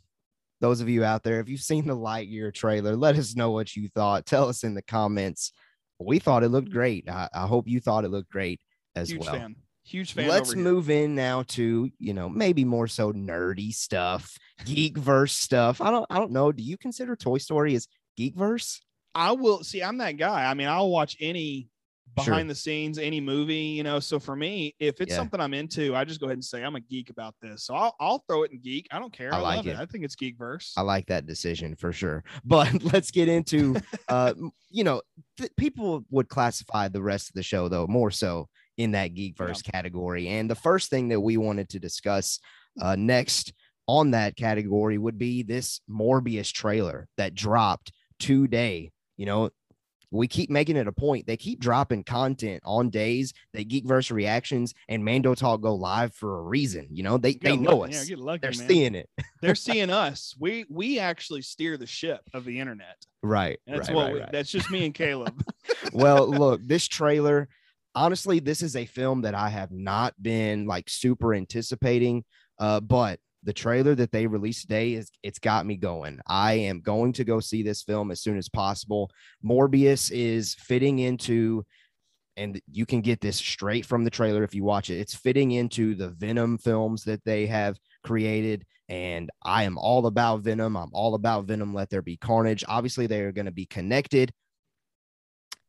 those 0.62 0.80
of 0.80 0.88
you 0.88 1.04
out 1.04 1.24
there 1.24 1.42
if 1.42 1.50
you've 1.50 1.60
seen 1.60 1.86
the 1.86 1.96
Lightyear 1.96 2.54
trailer, 2.54 2.96
let 2.96 3.18
us 3.18 3.36
know 3.36 3.52
what 3.52 3.76
you 3.76 3.90
thought. 3.90 4.26
Tell 4.26 4.48
us 4.48 4.64
in 4.64 4.76
the 4.76 4.82
comments. 4.82 5.52
We 6.00 6.20
thought 6.20 6.44
it 6.44 6.50
looked 6.50 6.72
great. 6.72 7.10
I, 7.10 7.28
I 7.34 7.48
hope 7.48 7.68
you 7.68 7.82
thought 7.82 8.06
it 8.06 8.12
looked 8.12 8.32
great 8.32 8.62
as 8.96 9.10
Huge 9.10 9.20
well. 9.26 9.34
fan. 9.34 9.56
Huge 9.86 10.14
fan. 10.14 10.28
Let's 10.28 10.50
over 10.50 10.58
here. 10.60 10.64
move 10.64 10.90
in 10.90 11.14
now 11.16 11.44
to, 11.50 11.90
you 12.00 12.14
know, 12.14 12.28
maybe 12.28 12.66
more 12.66 12.88
so 12.88 13.14
nerdy 13.14 13.72
stuff, 13.74 14.36
geekverse 14.66 15.30
stuff. 15.30 15.80
I 15.80 15.92
don't 15.92 16.06
I 16.10 16.18
don't 16.18 16.32
know. 16.32 16.52
Do 16.52 16.64
you 16.64 16.78
consider 16.78 17.16
Toy 17.16 17.38
Story 17.38 17.76
as 17.76 17.88
geekverse? 18.20 18.80
I 19.14 19.32
will 19.32 19.64
see. 19.64 19.84
I'm 19.84 19.98
that 20.00 20.14
guy. 20.18 20.50
I 20.50 20.54
mean, 20.56 20.68
I'll 20.68 20.90
watch 20.90 21.16
any 21.20 21.70
Sure. 22.20 22.32
behind 22.32 22.50
the 22.50 22.56
scenes, 22.56 22.98
any 22.98 23.20
movie, 23.20 23.56
you 23.56 23.84
know. 23.84 24.00
So 24.00 24.20
for 24.20 24.38
me, 24.38 24.74
if 24.80 25.02
it's 25.02 25.10
Yeah. 25.12 25.18
something 25.18 25.42
I'm 25.42 25.54
into, 25.54 25.94
I 25.96 26.06
just 26.06 26.22
go 26.22 26.28
ahead 26.28 26.38
and 26.38 26.46
say 26.46 26.64
I'm 26.64 26.78
a 26.78 26.80
geek 26.80 27.10
about 27.10 27.36
this. 27.42 27.66
So 27.66 27.76
I'll, 27.76 27.94
I'll 28.00 28.24
throw 28.30 28.44
it 28.44 28.52
in 28.52 28.62
geek. 28.62 28.88
I 28.90 29.00
don't 29.00 29.12
care. 29.12 29.34
I 29.34 29.38
I, 29.38 29.42
like 29.42 29.56
love 29.58 29.68
it. 29.68 29.72
it. 29.72 29.78
I 29.80 29.86
think 29.86 30.06
it's 30.06 30.16
geek 30.16 30.38
verse. 30.38 30.72
I 30.78 30.82
like 30.82 31.08
that 31.08 31.26
decision 31.26 31.76
for 31.76 31.92
sure. 31.92 32.24
But 32.46 32.82
let's 32.84 33.12
get 33.12 33.28
into 33.28 33.76
uh 34.08 34.34
you 34.70 34.86
know, 34.86 35.02
th- 35.38 35.52
people 35.58 36.06
would 36.10 36.30
classify 36.30 36.88
the 36.88 37.02
rest 37.02 37.30
of 37.30 37.34
the 37.36 37.44
show 37.44 37.68
though 37.68 37.86
more 37.88 38.12
so 38.12 38.48
in 38.78 38.92
that 38.92 39.14
geekverse 39.14 39.64
category. 39.64 40.28
And 40.28 40.50
the 40.50 40.56
first 40.56 40.90
thing 40.90 41.10
that 41.10 41.22
we 41.22 41.38
wanted 41.38 41.70
to 41.70 41.80
discuss 41.80 42.40
uh 42.82 42.96
next 42.96 43.54
on 43.88 44.12
that 44.12 44.36
category 44.36 44.98
would 44.98 45.18
be 45.18 45.44
this 45.44 45.80
Morbius 45.90 46.52
trailer 46.52 47.08
that 47.18 47.36
dropped 47.36 47.92
today. 48.20 48.92
You 49.18 49.26
know, 49.28 49.50
we 50.12 50.28
keep 50.28 50.50
making 50.50 50.78
it 50.78 50.88
a 50.88 50.92
point. 50.92 51.28
They 51.28 51.38
keep 51.38 51.60
dropping 51.60 52.04
content 52.04 52.64
on 52.66 52.90
days 52.90 53.34
that 53.54 53.68
Geekverse 53.70 54.12
reactions 54.12 54.74
and 54.88 55.04
Mando 55.04 55.36
Talk 55.36 55.62
go 55.62 55.76
live 55.76 56.14
for 56.14 56.40
a 56.40 56.42
reason. 56.44 56.88
You 56.92 57.04
know, 57.04 57.18
they 57.18 57.32
You 57.32 57.40
they 57.42 57.58
know 57.58 57.86
Yeah, 57.86 58.00
us. 58.00 58.06
get 58.06 58.20
lucky, 58.20 58.42
They're 58.42 58.52
man. 58.58 58.68
seeing 58.68 58.96
it. 58.96 59.10
They're 59.42 59.56
seeing 59.70 59.90
us. 59.90 60.34
We 60.40 60.66
we 60.70 61.00
actually 61.00 61.42
steer 61.42 61.78
the 61.78 61.88
ship 61.88 62.22
of 62.34 62.46
the 62.46 62.60
internet. 62.60 62.98
Right. 63.24 63.60
That's 63.68 63.88
right, 63.90 63.96
what. 63.96 64.04
right, 64.06 64.14
we, 64.14 64.20
right. 64.22 64.32
That's 64.32 64.52
just 64.52 64.70
me 64.72 64.86
and 64.86 64.94
Caleb. 64.94 65.44
well, 65.94 66.28
look, 66.28 66.62
this 66.66 66.88
trailer, 66.88 67.50
honestly, 67.96 68.40
this 68.40 68.62
is 68.62 68.76
a 68.76 68.86
film 68.86 69.22
that 69.22 69.36
I 69.36 69.50
have 69.50 69.72
not 69.72 70.14
been 70.22 70.66
like 70.68 70.90
super 70.90 71.34
anticipating. 71.34 72.24
Uh, 72.60 72.80
but 72.80 73.20
the 73.44 73.54
trailer 73.54 73.96
that 73.96 74.12
they 74.12 74.28
released 74.28 74.62
today 74.62 74.94
is 74.94 75.10
it's 75.24 75.40
got 75.40 75.66
me 75.66 75.78
going. 75.78 76.20
I 76.28 76.54
am 76.54 76.82
going 76.82 77.14
to 77.14 77.24
go 77.24 77.40
see 77.40 77.64
this 77.64 77.84
film 77.84 78.12
as 78.12 78.22
soon 78.22 78.38
as 78.38 78.50
possible. 78.50 79.12
Morbius 79.44 80.12
is 80.12 80.56
fitting 80.56 81.00
into 81.00 81.66
and 82.38 82.60
you 82.70 82.86
can 82.86 83.02
get 83.02 83.22
this 83.22 83.38
straight 83.38 83.86
from 83.86 84.04
the 84.04 84.10
trailer 84.10 84.44
if 84.44 84.54
you 84.54 84.64
watch 84.64 84.90
it. 84.90 85.00
It's 85.00 85.16
fitting 85.16 85.52
into 85.52 85.96
the 85.96 86.10
Venom 86.10 86.58
films 86.58 87.04
that 87.06 87.24
they 87.24 87.46
have 87.46 87.78
created. 88.04 88.66
And 88.90 89.30
I 89.44 89.64
am 89.64 89.78
all 89.78 90.06
about 90.06 90.42
Venom. 90.42 90.76
I'm 90.76 90.90
all 90.92 91.16
about 91.16 91.46
Venom. 91.46 91.74
Let 91.74 91.90
there 91.90 92.02
be 92.02 92.18
carnage. 92.18 92.64
Obviously, 92.68 93.08
they 93.08 93.22
are 93.22 93.32
going 93.32 93.46
to 93.46 93.52
be 93.52 93.66
connected. 93.66 94.34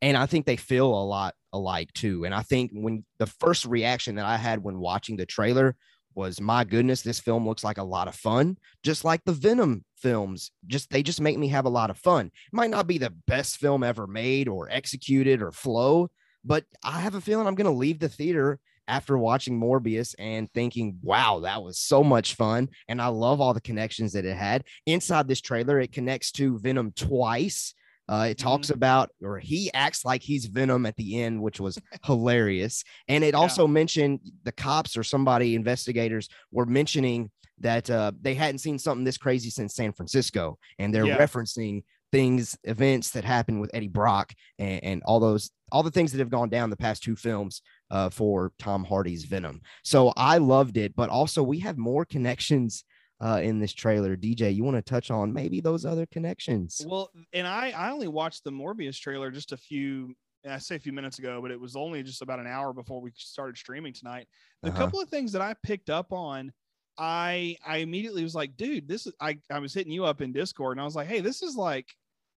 And 0.02 0.16
I 0.16 0.26
think 0.26 0.46
they 0.46 0.56
feel 0.56 0.86
a 0.86 1.04
lot 1.04 1.34
alike 1.52 1.92
too. 1.92 2.24
And 2.24 2.34
I 2.34 2.42
think 2.42 2.70
when 2.74 3.04
the 3.18 3.26
first 3.26 3.64
reaction 3.64 4.16
that 4.16 4.26
I 4.26 4.36
had 4.36 4.62
when 4.62 4.78
watching 4.78 5.16
the 5.16 5.26
trailer 5.26 5.76
was, 6.14 6.40
my 6.40 6.64
goodness, 6.64 7.02
this 7.02 7.20
film 7.20 7.46
looks 7.46 7.64
like 7.64 7.78
a 7.78 7.84
lot 7.84 8.08
of 8.08 8.14
fun, 8.14 8.56
just 8.82 9.04
like 9.04 9.22
the 9.24 9.32
Venom 9.32 9.84
films. 9.98 10.50
Just 10.66 10.90
they 10.90 11.02
just 11.02 11.20
make 11.20 11.38
me 11.38 11.48
have 11.48 11.64
a 11.64 11.70
lot 11.70 11.90
of 11.90 11.98
fun. 11.98 12.26
It 12.26 12.32
might 12.52 12.70
not 12.70 12.86
be 12.86 12.98
the 12.98 13.14
best 13.26 13.58
film 13.58 13.82
ever 13.82 14.06
made 14.06 14.48
or 14.48 14.68
executed 14.70 15.42
or 15.42 15.52
flow, 15.52 16.10
but 16.44 16.64
I 16.82 17.00
have 17.00 17.14
a 17.14 17.20
feeling 17.20 17.46
I'm 17.46 17.54
going 17.54 17.70
to 17.70 17.70
leave 17.70 17.98
the 17.98 18.08
theater 18.08 18.58
after 18.88 19.18
watching 19.18 19.60
Morbius 19.60 20.14
and 20.18 20.50
thinking, 20.52 20.98
wow, 21.02 21.40
that 21.40 21.62
was 21.62 21.78
so 21.78 22.04
much 22.04 22.34
fun. 22.34 22.68
And 22.88 23.02
I 23.02 23.08
love 23.08 23.40
all 23.40 23.52
the 23.52 23.60
connections 23.60 24.12
that 24.12 24.24
it 24.24 24.36
had. 24.36 24.64
Inside 24.86 25.28
this 25.28 25.40
trailer, 25.40 25.80
it 25.80 25.92
connects 25.92 26.30
to 26.32 26.58
Venom 26.58 26.92
twice. 26.94 27.74
Uh, 28.08 28.28
it 28.30 28.38
talks 28.38 28.68
Mhm. 28.68 28.74
about, 28.74 29.10
or 29.22 29.38
he 29.38 29.70
acts 29.74 30.04
like 30.04 30.22
he's 30.22 30.46
Venom 30.46 30.86
at 30.86 30.96
the 30.96 31.20
end, 31.20 31.42
which 31.42 31.58
was 31.60 31.76
hilarious. 32.04 32.84
And 33.08 33.24
it 33.24 33.34
Yeah. 33.34 33.40
also 33.40 33.66
mentioned 33.66 34.20
the 34.44 34.52
cops 34.52 34.96
or 34.96 35.02
somebody, 35.02 35.54
investigators 35.54 36.28
were 36.52 36.66
mentioning 36.66 37.30
that 37.58 37.88
uh, 37.90 38.12
they 38.20 38.34
hadn't 38.34 38.58
seen 38.58 38.78
something 38.78 39.04
this 39.04 39.18
crazy 39.18 39.50
since 39.50 39.74
San 39.74 39.92
Francisco. 39.92 40.58
And 40.78 40.94
they're 40.94 41.06
Yeah. 41.06 41.18
referencing 41.18 41.82
things, 42.12 42.56
events 42.64 43.10
that 43.10 43.24
happened 43.24 43.60
with 43.60 43.70
Eddie 43.74 43.88
Brock 43.88 44.32
and, 44.58 44.84
and 44.84 45.02
all 45.04 45.18
those, 45.18 45.50
all 45.72 45.82
the 45.82 45.90
things 45.90 46.12
that 46.12 46.18
have 46.18 46.30
gone 46.30 46.48
down 46.48 46.70
the 46.70 46.76
past 46.76 47.02
two 47.02 47.16
films 47.16 47.62
uh, 47.90 48.08
for 48.10 48.52
Tom 48.58 48.84
Hardy's 48.84 49.24
Venom. 49.24 49.60
So 49.82 50.12
I 50.16 50.38
loved 50.38 50.76
it, 50.76 50.94
but 50.94 51.10
also 51.10 51.42
we 51.42 51.58
have 51.60 51.76
more 51.78 52.04
connections 52.04 52.84
uh, 53.20 53.40
in 53.42 53.58
this 53.58 53.72
trailer. 53.72 54.16
DJ, 54.16 54.50
you 54.54 54.64
want 54.64 54.76
to 54.76 54.82
touch 54.82 55.10
on 55.10 55.32
maybe 55.32 55.60
those 55.60 55.84
other 55.84 56.06
connections? 56.06 56.86
Well, 56.86 57.10
and 57.32 57.46
I 57.46 57.70
I 57.70 57.90
only 57.90 58.08
watched 58.08 58.44
the 58.44 58.50
Morbius 58.50 58.98
trailer 59.00 59.30
just 59.30 59.52
a 59.52 59.56
few 59.56 60.14
I 60.48 60.58
say 60.58 60.76
a 60.76 60.80
few 60.80 60.92
minutes 60.92 61.18
ago, 61.18 61.40
but 61.42 61.50
it 61.50 61.60
was 61.60 61.74
only 61.74 62.02
just 62.02 62.22
about 62.22 62.38
an 62.38 62.46
hour 62.46 62.72
before 62.72 63.00
we 63.00 63.10
started 63.16 63.56
streaming 63.56 63.92
tonight. 63.92 64.28
The 64.64 64.70
Uh-huh. 64.70 64.72
couple 64.72 65.00
of 65.00 65.08
things 65.08 65.32
that 65.32 65.42
I 65.42 65.54
picked 65.62 65.90
up 65.90 66.12
on, 66.12 66.52
I 66.98 67.56
I 67.66 67.78
immediately 67.78 68.22
was 68.22 68.34
like, 68.34 68.56
dude, 68.56 68.88
this 68.88 69.06
is 69.06 69.14
I 69.20 69.38
I 69.50 69.58
was 69.58 69.72
hitting 69.74 69.92
you 69.92 70.04
up 70.04 70.20
in 70.20 70.32
Discord 70.32 70.76
and 70.76 70.80
I 70.80 70.84
was 70.84 70.96
like, 70.96 71.08
hey, 71.08 71.20
this 71.20 71.42
is 71.42 71.56
like 71.56 71.88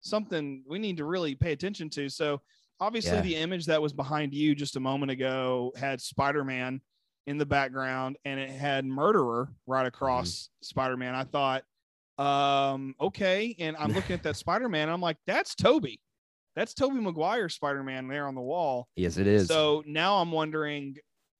something 0.02 0.64
we 0.68 0.80
need 0.80 0.98
to 0.98 1.06
really 1.06 1.36
pay 1.36 1.52
attention 1.52 1.90
to. 1.92 2.10
So 2.10 2.42
obviously 2.80 3.20
Yeah. 3.20 3.22
the 3.22 3.36
image 3.36 3.66
that 3.66 3.82
was 3.82 3.92
behind 3.94 4.34
you 4.34 4.56
just 4.56 4.78
a 4.78 4.80
moment 4.80 5.12
ago 5.12 5.74
had 5.76 6.00
Spider-Man 6.02 6.82
in 7.30 7.38
the 7.38 7.46
background 7.46 8.18
and 8.26 8.40
it 8.40 8.50
had 8.50 8.84
murderer 8.86 9.50
right 9.68 9.86
across 9.86 10.50
Spider-Man. 10.64 11.14
I 11.14 11.24
thought, 11.26 11.64
um, 12.18 12.96
okay. 13.00 13.56
And 13.60 13.78
I'm 13.78 13.94
looking 13.94 14.16
at 14.16 14.24
that 14.24 14.36
Spider-Man. 14.44 14.84
And 14.84 14.92
I'm 14.92 15.00
like, 15.00 15.18
that's 15.28 15.54
Tobey. 15.54 16.00
That's 16.56 16.74
Tobey 16.74 17.00
Maguire 17.00 17.48
Spider-Man 17.48 18.08
there 18.08 18.28
on 18.28 18.34
the 18.34 18.42
wall. 18.42 18.88
Yes, 18.96 19.18
it 19.18 19.28
is. 19.28 19.48
So 19.48 19.84
now 19.86 20.18
I'm 20.18 20.32
wondering 20.32 20.96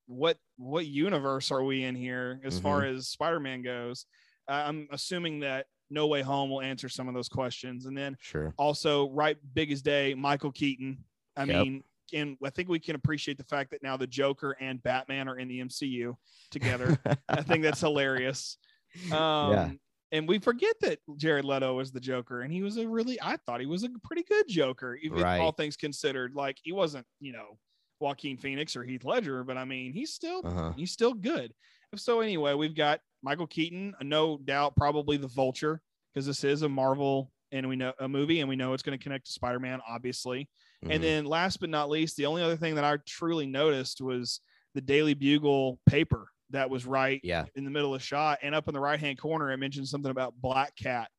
what 0.06 0.38
what 0.58 0.86
universe 0.86 1.50
are 1.52 1.64
we 1.64 1.84
in 1.84 1.96
here 1.96 2.40
as 2.44 2.60
far 2.60 2.82
Mm-hmm. 2.82 2.98
as 2.98 3.08
Spider-Man 3.08 3.64
goes? 3.64 4.06
Uh, 4.48 4.64
I'm 4.68 4.88
assuming 4.92 5.40
that 5.40 5.66
No 5.90 6.06
Way 6.08 6.22
Home 6.22 6.52
will 6.52 6.62
answer 6.62 6.88
some 6.88 7.08
of 7.08 7.16
those 7.16 7.30
questions, 7.30 7.86
and 7.88 7.98
then 7.98 8.16
sure. 8.20 8.54
also 8.58 9.10
right 9.10 9.38
big 9.56 9.72
as 9.72 9.82
day, 9.82 10.14
Michael 10.14 10.52
Keaton. 10.52 11.04
I 11.36 11.46
Yep. 11.46 11.48
mean, 11.64 11.84
and 12.14 12.38
I 12.44 12.50
think 12.50 12.70
we 12.70 12.80
can 12.80 12.96
appreciate 12.96 13.38
the 13.38 13.44
fact 13.44 13.72
that 13.72 13.84
now 13.84 13.98
the 13.98 14.08
Joker 14.08 14.56
and 14.60 14.82
Batman 14.82 15.28
are 15.28 15.38
in 15.38 15.48
the 15.48 15.62
MCU 15.62 16.16
together. 16.52 16.98
I 17.30 17.42
think 17.42 17.64
that's 17.64 17.82
hilarious. 17.82 18.58
Um, 19.12 19.52
Yeah. 19.52 19.72
And 20.12 20.28
we 20.28 20.40
forget 20.40 20.76
that 20.82 20.98
Jared 21.18 21.46
Leto 21.46 21.76
was 21.76 21.92
the 21.92 22.00
Joker, 22.00 22.42
and 22.42 22.52
he 22.52 22.64
was 22.64 22.78
a 22.78 22.88
really, 22.88 23.20
I 23.22 23.38
thought 23.38 23.60
he 23.60 23.68
was 23.68 23.84
a 23.84 23.90
pretty 24.04 24.24
good 24.24 24.48
Joker, 24.48 24.96
even 24.96 25.22
Right. 25.22 25.40
all 25.40 25.52
things 25.52 25.78
considered. 25.78 26.34
Like 26.34 26.58
he 26.64 26.72
wasn't, 26.72 27.06
you 27.20 27.32
know, 27.32 27.60
Joaquin 28.00 28.36
Phoenix 28.38 28.76
or 28.76 28.84
Heath 28.84 29.06
Ledger, 29.06 29.44
but 29.44 29.58
I 29.58 29.66
mean, 29.66 29.94
he's 29.94 30.12
still, 30.14 30.42
uh-huh. 30.44 30.74
he's 30.76 30.92
still 30.92 31.14
good. 31.14 31.54
So 31.96 32.22
anyway, 32.22 32.56
we've 32.56 32.76
got 32.76 33.02
Michael 33.22 33.46
Keaton, 33.46 33.94
no 34.02 34.38
doubt, 34.38 34.76
probably 34.76 35.18
the 35.18 35.28
Vulture, 35.28 35.82
because 36.14 36.26
this 36.26 36.44
is 36.44 36.64
a 36.64 36.70
Marvel 36.70 37.32
and 37.52 37.68
we 37.68 37.76
know 37.76 37.94
a 38.00 38.08
movie, 38.08 38.40
and 38.42 38.50
we 38.50 38.56
know 38.56 38.74
it's 38.74 38.84
going 38.84 38.98
to 38.98 39.04
connect 39.04 39.26
to 39.26 39.32
Spider-Man, 39.32 39.80
obviously. 39.88 40.50
Mhm. 40.84 40.96
And 40.96 41.04
then 41.04 41.26
last 41.26 41.60
but 41.60 41.70
not 41.70 41.90
least, 41.90 42.16
the 42.18 42.26
only 42.26 42.42
other 42.42 42.56
thing 42.58 42.76
that 42.76 42.84
I 42.84 42.98
truly 43.06 43.46
noticed 43.48 44.02
was 44.02 44.42
the 44.76 44.82
Daily 44.82 45.14
Bugle 45.14 45.80
paper 45.86 46.30
that 46.52 46.70
was 46.70 46.86
right 46.86 47.20
yeah, 47.24 47.46
in 47.56 47.64
the 47.64 47.70
middle 47.72 47.94
of 47.94 48.00
the 48.02 48.06
shot. 48.06 48.40
And 48.42 48.56
up 48.56 48.68
in 48.68 48.74
the 48.74 48.80
right 48.80 49.00
hand 49.00 49.18
corner, 49.20 49.52
i 49.52 49.56
mentioned 49.56 49.88
something 49.88 50.10
about 50.12 50.34
Black 50.42 50.76
Cat, 50.76 51.10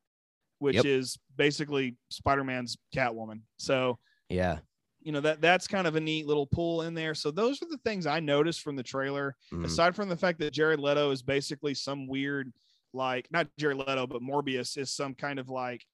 which 0.59 0.77
Yep. 0.77 0.85
is 0.85 1.19
basically 1.37 1.97
Spider 2.11 2.43
Man's 2.45 2.77
Catwoman. 2.95 3.43
So, 3.59 3.99
yeah. 4.29 4.59
you 5.03 5.13
know, 5.13 5.21
that 5.21 5.41
that's 5.41 5.67
kind 5.69 5.87
of 5.87 5.95
a 5.97 6.01
neat 6.01 6.27
little 6.27 6.47
pull 6.47 6.83
in 6.83 6.95
there. 6.95 7.15
So 7.15 7.31
those 7.31 7.63
are 7.63 7.67
the 7.71 7.79
things 7.85 8.07
I 8.07 8.21
noticed 8.21 8.61
from 8.63 8.77
the 8.77 8.83
trailer. 8.83 9.37
mhm. 9.53 9.65
Aside 9.65 9.95
from 9.97 10.09
the 10.09 10.17
fact 10.17 10.39
that 10.41 10.53
Jared 10.53 10.81
Leto 10.81 11.11
is 11.11 11.23
basically 11.23 11.75
some 11.75 12.07
weird, 12.07 12.53
like 12.93 13.31
not 13.31 13.47
Jared 13.59 13.79
Leto, 13.79 14.07
but 14.07 14.23
Morbius 14.23 14.77
is 14.77 14.91
some 14.91 15.15
kind 15.15 15.39
of 15.39 15.49
like 15.49 15.85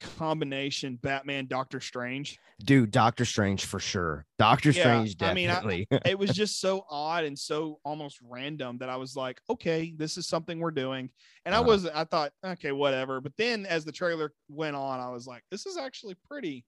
combination 0.00 0.96
Batman 1.02 1.46
Doctor 1.46 1.80
Strange. 1.80 2.38
Dude, 2.64 2.90
Doctor 2.90 3.24
Strange 3.24 3.64
for 3.64 3.78
sure. 3.78 4.26
Doctor 4.38 4.70
Yeah, 4.70 4.82
Strange 5.04 5.16
I 5.20 5.34
mean, 5.34 5.50
I- 5.50 5.54
definitely. 5.54 5.88
it 6.04 6.18
was 6.18 6.30
just 6.34 6.60
so 6.60 6.84
odd 6.90 7.24
and 7.24 7.38
so 7.38 7.78
almost 7.84 8.18
random 8.22 8.78
that 8.78 8.88
I 8.88 8.96
was 8.96 9.14
like, 9.16 9.40
okay, 9.48 9.94
this 9.96 10.16
is 10.16 10.26
something 10.26 10.58
we're 10.58 10.70
doing. 10.70 11.10
And 11.44 11.54
I 11.54 11.58
Uh-huh. 11.58 11.68
was, 11.68 11.86
I 11.86 12.04
thought, 12.04 12.32
okay, 12.44 12.72
whatever. 12.72 13.20
But 13.20 13.32
then 13.38 13.64
as 13.66 13.84
the 13.84 13.92
trailer 13.92 14.32
went 14.48 14.76
on, 14.76 15.00
I 15.00 15.10
was 15.10 15.26
like, 15.26 15.42
this 15.50 15.66
is 15.66 15.76
actually 15.76 16.16
pretty 16.28 16.64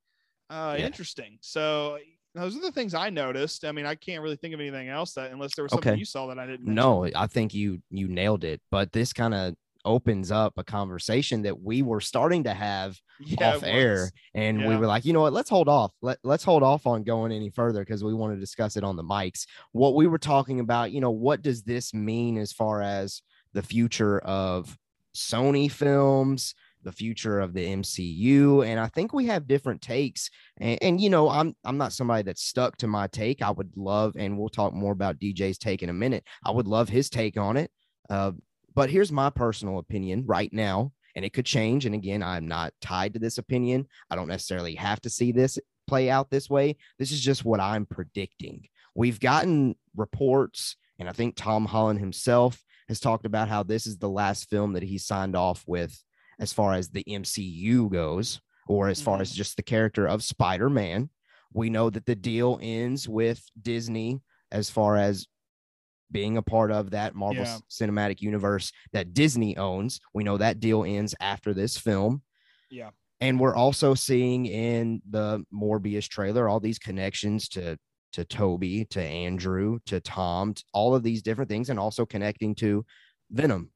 uh, 0.48 0.76
Yeah. 0.78 0.86
interesting. 0.86 1.38
So 1.40 1.98
those 2.34 2.56
are 2.56 2.60
the 2.60 2.72
things 2.72 2.94
I 2.94 3.10
noticed. 3.10 3.64
I 3.64 3.72
mean, 3.72 3.86
I 3.86 3.94
can't 3.96 4.22
really 4.22 4.36
think 4.36 4.54
of 4.54 4.60
anything 4.60 4.88
else 4.88 5.12
that, 5.14 5.30
unless 5.32 5.54
there 5.56 5.64
was 5.64 5.72
something 5.72 5.92
Okay. 5.92 5.98
you 5.98 6.04
saw 6.04 6.26
that 6.28 6.38
I 6.38 6.46
didn't. 6.46 6.66
mention. 6.66 6.74
no, 6.74 7.08
I 7.16 7.26
think 7.26 7.54
you 7.54 7.82
you 7.90 8.06
nailed 8.08 8.44
it. 8.44 8.60
But 8.70 8.92
this 8.92 9.12
kind 9.12 9.34
of 9.34 9.54
opens 9.84 10.30
up 10.30 10.54
a 10.56 10.64
conversation 10.64 11.42
that 11.42 11.60
we 11.60 11.82
were 11.82 12.00
starting 12.00 12.44
to 12.44 12.54
have 12.54 12.98
Yeah, 13.18 13.56
off 13.56 13.62
air 13.62 14.10
and 14.34 14.64
we 14.64 14.76
were 14.76 14.86
like 14.86 15.04
you 15.04 15.12
know 15.12 15.22
what? 15.22 15.32
Let's 15.32 15.50
hold 15.50 15.68
off. 15.68 15.92
Let, 16.02 16.18
let's 16.24 16.44
hold 16.44 16.62
off 16.62 16.86
on 16.86 17.02
going 17.02 17.32
any 17.32 17.50
further 17.50 17.80
because 17.80 18.04
we 18.04 18.14
want 18.14 18.34
to 18.34 18.40
discuss 18.40 18.76
it 18.76 18.84
on 18.84 18.96
the 18.96 19.02
mics. 19.04 19.46
What 19.72 19.94
we 19.94 20.06
were 20.06 20.18
talking 20.18 20.60
about 20.60 20.92
you 20.92 21.00
know 21.00 21.10
what 21.10 21.42
does 21.42 21.62
this 21.62 21.92
mean 21.94 22.38
as 22.38 22.52
far 22.52 22.82
as 22.82 23.22
the 23.52 23.62
future 23.62 24.18
of 24.20 24.76
sony 25.14 25.70
films 25.70 26.54
the 26.82 26.92
future 26.92 27.40
of 27.40 27.52
the 27.52 27.66
mcu 27.66 28.64
and 28.64 28.78
i 28.78 28.86
think 28.86 29.12
we 29.12 29.26
have 29.26 29.46
different 29.48 29.82
takes 29.82 30.30
and, 30.58 30.78
and 30.82 31.00
you 31.00 31.10
know 31.10 31.28
i'm 31.28 31.54
i'm 31.64 31.76
not 31.76 31.92
somebody 31.92 32.22
that's 32.22 32.42
stuck 32.42 32.76
to 32.76 32.86
my 32.86 33.06
take. 33.08 33.42
I 33.42 33.50
would 33.50 33.76
love 33.76 34.14
and 34.16 34.38
we'll 34.38 34.48
talk 34.48 34.72
more 34.72 34.92
about 34.92 35.18
dj's 35.18 35.58
take 35.58 35.82
in 35.82 35.90
a 35.90 35.94
minute 35.94 36.24
i 36.44 36.50
would 36.50 36.68
love 36.68 36.88
his 36.88 37.10
take 37.10 37.36
on 37.36 37.56
it 37.56 37.70
uh, 38.08 38.32
but 38.74 38.90
here's 38.90 39.12
my 39.12 39.30
personal 39.30 39.78
opinion 39.78 40.24
right 40.26 40.52
now 40.52 40.92
and 41.16 41.24
it 41.24 41.32
could 41.32 41.46
change. 41.46 41.86
And 41.86 41.94
again, 41.94 42.22
I'm 42.22 42.46
not 42.46 42.72
tied 42.80 43.14
to 43.14 43.18
this 43.20 43.38
opinion. 43.38 43.86
I 44.10 44.16
don't 44.16 44.28
necessarily 44.28 44.76
have 44.76 45.00
to 45.02 45.10
see 45.10 45.32
this 45.32 45.58
play 45.86 46.08
out 46.08 46.30
this 46.30 46.48
way. 46.48 46.76
This 46.98 47.10
is 47.10 47.20
just 47.20 47.44
what 47.44 47.60
I'm 47.60 47.84
predicting. 47.84 48.68
We've 48.94 49.18
gotten 49.18 49.74
reports, 49.96 50.76
and 50.98 51.08
I 51.08 51.12
think 51.12 51.34
Tom 51.34 51.66
Holland 51.66 51.98
himself 51.98 52.62
has 52.88 53.00
talked 53.00 53.26
about 53.26 53.48
how 53.48 53.62
this 53.62 53.86
is 53.86 53.98
the 53.98 54.08
last 54.08 54.48
film 54.50 54.72
that 54.74 54.82
he 54.82 54.98
signed 54.98 55.34
off 55.36 55.64
with 55.66 56.00
as 56.38 56.52
far 56.52 56.74
as 56.74 56.90
the 56.90 57.04
MCU 57.08 57.90
goes, 57.90 58.40
or 58.68 58.88
as 58.88 59.02
far 59.02 59.18
Mhm. 59.18 59.22
as 59.22 59.32
just 59.32 59.56
the 59.56 59.62
character 59.62 60.06
of 60.06 60.22
Spider 60.22 60.70
Man. 60.70 61.10
We 61.52 61.70
know 61.70 61.90
that 61.90 62.06
the 62.06 62.14
deal 62.14 62.58
ends 62.62 63.08
with 63.08 63.44
Disney 63.60 64.20
as 64.52 64.70
far 64.70 64.96
as 64.96 65.26
being 66.12 66.36
a 66.36 66.42
part 66.42 66.70
of 66.70 66.90
that 66.90 67.14
Marvel 67.14 67.44
Yeah. 67.44 67.58
Cinematic 67.70 68.20
Universe 68.20 68.72
that 68.92 69.14
Disney 69.14 69.56
owns. 69.56 70.00
We 70.14 70.24
know 70.24 70.36
that 70.38 70.60
deal 70.60 70.84
ends 70.84 71.14
after 71.20 71.54
this 71.54 71.76
film. 71.78 72.22
Yeah. 72.70 72.90
And 73.20 73.38
we're 73.38 73.54
also 73.54 73.94
seeing 73.94 74.46
in 74.46 75.02
the 75.08 75.44
Morbius 75.52 76.08
trailer 76.08 76.48
all 76.48 76.60
these 76.60 76.78
connections 76.78 77.48
to 77.50 77.78
to 78.12 78.24
Tobey, 78.24 78.86
to 78.86 79.00
Andrew, 79.00 79.78
to 79.86 80.00
Tom, 80.00 80.54
t- 80.54 80.64
all 80.74 80.96
of 80.96 81.04
these 81.04 81.22
different 81.22 81.48
things, 81.48 81.70
and 81.70 81.78
also 81.78 82.04
connecting 82.04 82.56
to 82.56 82.84
Venom. 83.30 83.70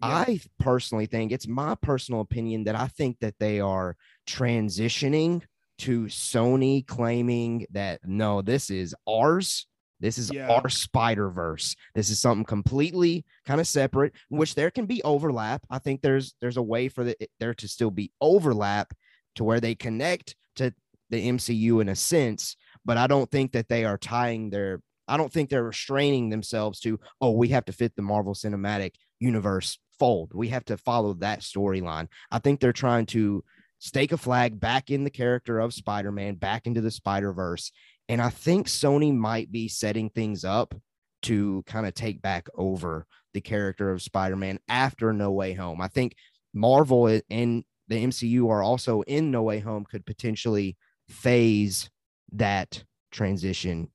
Yeah. 0.00 0.08
I 0.08 0.40
personally 0.58 1.04
think 1.04 1.30
it's 1.30 1.46
my 1.46 1.74
personal 1.74 2.22
opinion 2.22 2.64
that 2.64 2.74
I 2.74 2.86
think 2.86 3.18
that 3.20 3.34
they 3.38 3.60
are 3.60 3.96
transitioning 4.26 5.42
to 5.78 6.04
Sony 6.04 6.86
claiming 6.86 7.66
that 7.72 8.00
no, 8.04 8.40
this 8.40 8.70
is 8.70 8.94
ours. 9.06 9.66
This 10.00 10.18
is 10.18 10.30
Yeah. 10.32 10.48
our 10.48 10.68
Spider 10.68 11.30
Verse. 11.30 11.74
This 11.94 12.10
is 12.10 12.18
something 12.20 12.44
completely 12.44 13.24
kind 13.44 13.60
of 13.60 13.66
separate, 13.66 14.12
which 14.28 14.54
there 14.54 14.70
can 14.70 14.86
be 14.86 15.02
overlap. 15.02 15.62
I 15.70 15.78
think 15.78 16.02
there's 16.02 16.34
there's 16.40 16.56
a 16.56 16.62
way 16.62 16.88
for 16.88 17.04
the, 17.04 17.16
there 17.40 17.54
to 17.54 17.68
still 17.68 17.90
be 17.90 18.12
overlap 18.20 18.92
to 19.36 19.44
where 19.44 19.60
they 19.60 19.74
connect 19.74 20.36
to 20.56 20.72
the 21.10 21.28
MCU 21.28 21.80
in 21.80 21.88
a 21.88 21.96
sense, 21.96 22.56
but 22.84 22.96
I 22.96 23.06
don't 23.06 23.30
think 23.30 23.52
that 23.52 23.68
they 23.68 23.84
are 23.84 23.98
tying 23.98 24.50
their 24.50 24.82
I 25.08 25.16
don't 25.16 25.32
think 25.32 25.50
they're 25.50 25.62
restraining 25.62 26.30
themselves 26.30 26.80
to, 26.80 26.98
oh, 27.20 27.30
we 27.30 27.48
have 27.48 27.64
to 27.66 27.72
fit 27.72 27.94
the 27.94 28.02
Marvel 28.02 28.34
Cinematic 28.34 28.94
Universe 29.20 29.78
fold. 30.00 30.32
We 30.34 30.48
have 30.48 30.64
to 30.64 30.76
follow 30.76 31.14
that 31.14 31.40
storyline. 31.40 32.08
I 32.32 32.40
think 32.40 32.58
they're 32.58 32.72
trying 32.72 33.06
to 33.06 33.44
stake 33.78 34.10
a 34.10 34.16
flag 34.16 34.58
back 34.58 34.90
in 34.90 35.04
the 35.04 35.10
character 35.10 35.60
of 35.60 35.72
Spider 35.72 36.10
Man, 36.10 36.34
back 36.34 36.66
into 36.66 36.80
the 36.80 36.90
Spider 36.90 37.32
Verse. 37.32 37.70
And 38.08 38.20
I 38.20 38.30
think 38.30 38.68
Sony 38.68 39.14
might 39.14 39.50
be 39.50 39.68
setting 39.68 40.10
things 40.10 40.44
up 40.44 40.74
to 41.22 41.64
kind 41.66 41.86
of 41.86 41.94
take 41.94 42.22
back 42.22 42.48
over 42.54 43.06
the 43.34 43.40
character 43.40 43.90
of 43.90 44.02
Spider 44.02 44.36
Man 44.36 44.58
after 44.68 45.12
No 45.12 45.32
Way 45.32 45.54
Home. 45.54 45.80
I 45.80 45.88
think 45.88 46.14
Marvel 46.54 47.06
and 47.06 47.64
the 47.88 48.04
MCU 48.04 48.48
are 48.48 48.62
also 48.62 49.02
in 49.02 49.30
No 49.30 49.42
Way 49.42 49.60
Home 49.60 49.84
could 49.84 50.06
potentially 50.06 50.76
phase 51.08 51.90
that 52.32 52.84
transition 53.10 53.88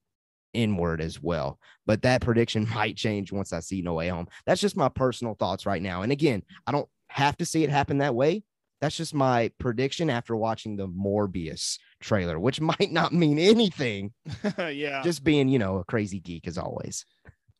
inward 0.54 1.02
as 1.02 1.22
well. 1.22 1.60
But 1.86 2.02
that 2.02 2.22
prediction 2.22 2.68
might 2.76 2.98
change 2.98 3.32
once 3.32 3.54
I 3.54 3.60
see 3.60 3.82
No 3.82 3.94
Way 3.94 4.10
Home. 4.10 4.28
That's 4.46 4.62
just 4.62 4.78
my 4.78 4.90
personal 4.90 5.36
thoughts 5.36 5.66
right 5.66 5.82
now. 5.82 6.02
And 6.02 6.12
again, 6.12 6.44
I 6.68 6.72
don't 6.72 6.90
have 7.08 7.38
to 7.38 7.46
see 7.46 7.64
it 7.64 7.70
happen 7.70 8.00
that 8.00 8.16
way. 8.16 8.44
That's 8.80 8.98
just 8.98 9.14
my 9.14 9.52
prediction 9.60 10.10
after 10.10 10.36
watching 10.36 10.76
the 10.76 10.88
Morbius 10.88 11.78
trailer, 12.02 12.40
which 12.40 12.60
might 12.62 12.92
not 12.92 13.14
mean 13.14 13.40
anything. 13.40 14.14
yeah. 14.58 15.02
Just 15.04 15.24
being, 15.24 15.48
you 15.48 15.60
know, 15.60 15.78
a 15.78 15.84
crazy 15.84 16.20
geek 16.20 16.48
as 16.48 16.58
always. 16.58 17.06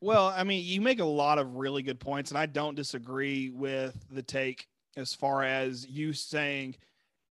Well, 0.02 0.34
I 0.36 0.44
mean, 0.44 0.64
you 0.66 0.82
make 0.82 1.00
a 1.00 1.06
lot 1.06 1.38
of 1.38 1.56
really 1.56 1.84
good 1.84 2.00
points, 2.00 2.32
and 2.32 2.38
I 2.38 2.48
don't 2.48 2.76
disagree 2.76 3.52
with 3.52 3.96
the 4.10 4.24
take 4.24 4.68
as 4.98 5.14
far 5.14 5.44
as 5.44 5.88
you 5.88 6.12
saying 6.12 6.76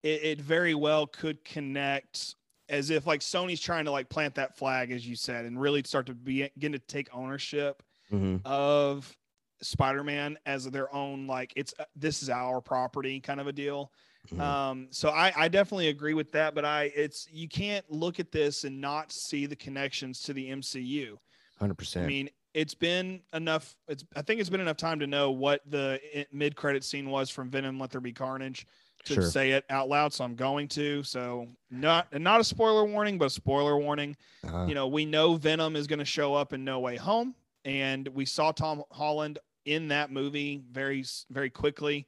it, 0.03 0.23
it 0.25 0.40
very 0.40 0.75
well 0.75 1.07
could 1.07 1.45
connect 1.45 2.35
as 2.69 2.90
if 2.90 3.07
like 3.07 3.21
Sony's 3.21 3.61
trying 3.61 3.85
to 3.85 3.90
like 3.90 4.09
plant 4.09 4.37
that 4.37 4.57
flag, 4.57 4.90
as 4.90 5.07
you 5.07 5.17
said, 5.17 5.45
and 5.45 5.61
really 5.61 5.83
start 5.85 6.07
to 6.07 6.14
be 6.14 6.49
begin 6.55 6.73
to 6.73 6.79
take 6.79 7.09
ownership 7.12 7.83
mm-hmm. 8.12 8.37
of 8.45 9.14
Spider-Man 9.62 10.38
as 10.47 10.64
their 10.67 10.95
own, 10.95 11.27
like 11.27 11.53
it's 11.57 11.75
uh, 11.79 11.85
this 11.97 12.23
is 12.23 12.31
our 12.31 12.61
property 12.61 13.21
kind 13.21 13.40
of 13.40 13.47
a 13.47 13.53
deal. 13.53 13.93
Mhm. 14.33 14.41
Um, 14.41 14.89
so 14.91 15.11
I, 15.11 15.33
I 15.37 15.49
definitely 15.49 15.89
agree 15.89 16.15
with 16.15 16.33
that, 16.33 16.55
but 16.55 16.65
I 16.65 16.85
it's 16.95 17.29
you 17.31 17.49
can't 17.49 17.85
look 17.91 18.19
at 18.21 18.33
this 18.33 18.65
and 18.65 18.81
not 18.81 19.13
see 19.13 19.47
the 19.47 19.57
connections 19.57 20.21
to 20.23 20.33
the 20.33 20.49
MCU. 20.51 21.19
100%. 21.61 22.03
I 22.03 22.07
mean, 22.07 22.31
it's 22.55 22.75
been 22.75 23.21
enough. 23.33 23.77
It's 23.89 24.05
I 24.17 24.23
think 24.23 24.41
it's 24.41 24.51
been 24.51 24.61
enough 24.61 24.77
time 24.77 24.99
to 25.01 25.07
know 25.07 25.31
what 25.31 25.61
the 25.67 26.01
mid 26.33 26.57
credit 26.57 26.85
scene 26.85 27.11
was 27.11 27.29
from 27.31 27.51
Venom: 27.51 27.79
Let 27.79 27.91
There 27.91 28.01
Be 28.01 28.13
Carnage 28.13 28.67
to 29.05 29.15
Sure. 29.15 29.23
say 29.25 29.51
it 29.53 29.65
out 29.69 29.89
loud. 29.89 30.13
So 30.15 30.25
I'm 30.25 30.35
going 30.37 30.69
to. 30.69 31.03
So 31.03 31.49
not 31.71 32.19
not 32.19 32.41
a 32.41 32.45
spoiler 32.45 32.85
warning, 32.85 33.19
but 33.19 33.27
a 33.27 33.31
spoiler 33.31 33.77
warning. 33.79 34.17
Uh, 34.47 34.65
You 34.69 34.75
know, 34.75 34.87
we 34.89 35.05
know 35.05 35.35
Venom 35.37 35.77
is 35.77 35.87
going 35.87 35.99
to 35.99 36.05
show 36.05 36.35
up 36.35 36.53
in 36.53 36.65
No 36.65 36.81
Way 36.81 36.97
Home, 36.97 37.35
and 37.65 38.09
we 38.09 38.25
saw 38.25 38.53
Tom 38.53 38.83
Holland 38.91 39.39
in 39.67 39.89
that 39.89 40.11
movie 40.11 40.63
very 40.71 41.05
very 41.31 41.51
quickly 41.51 42.07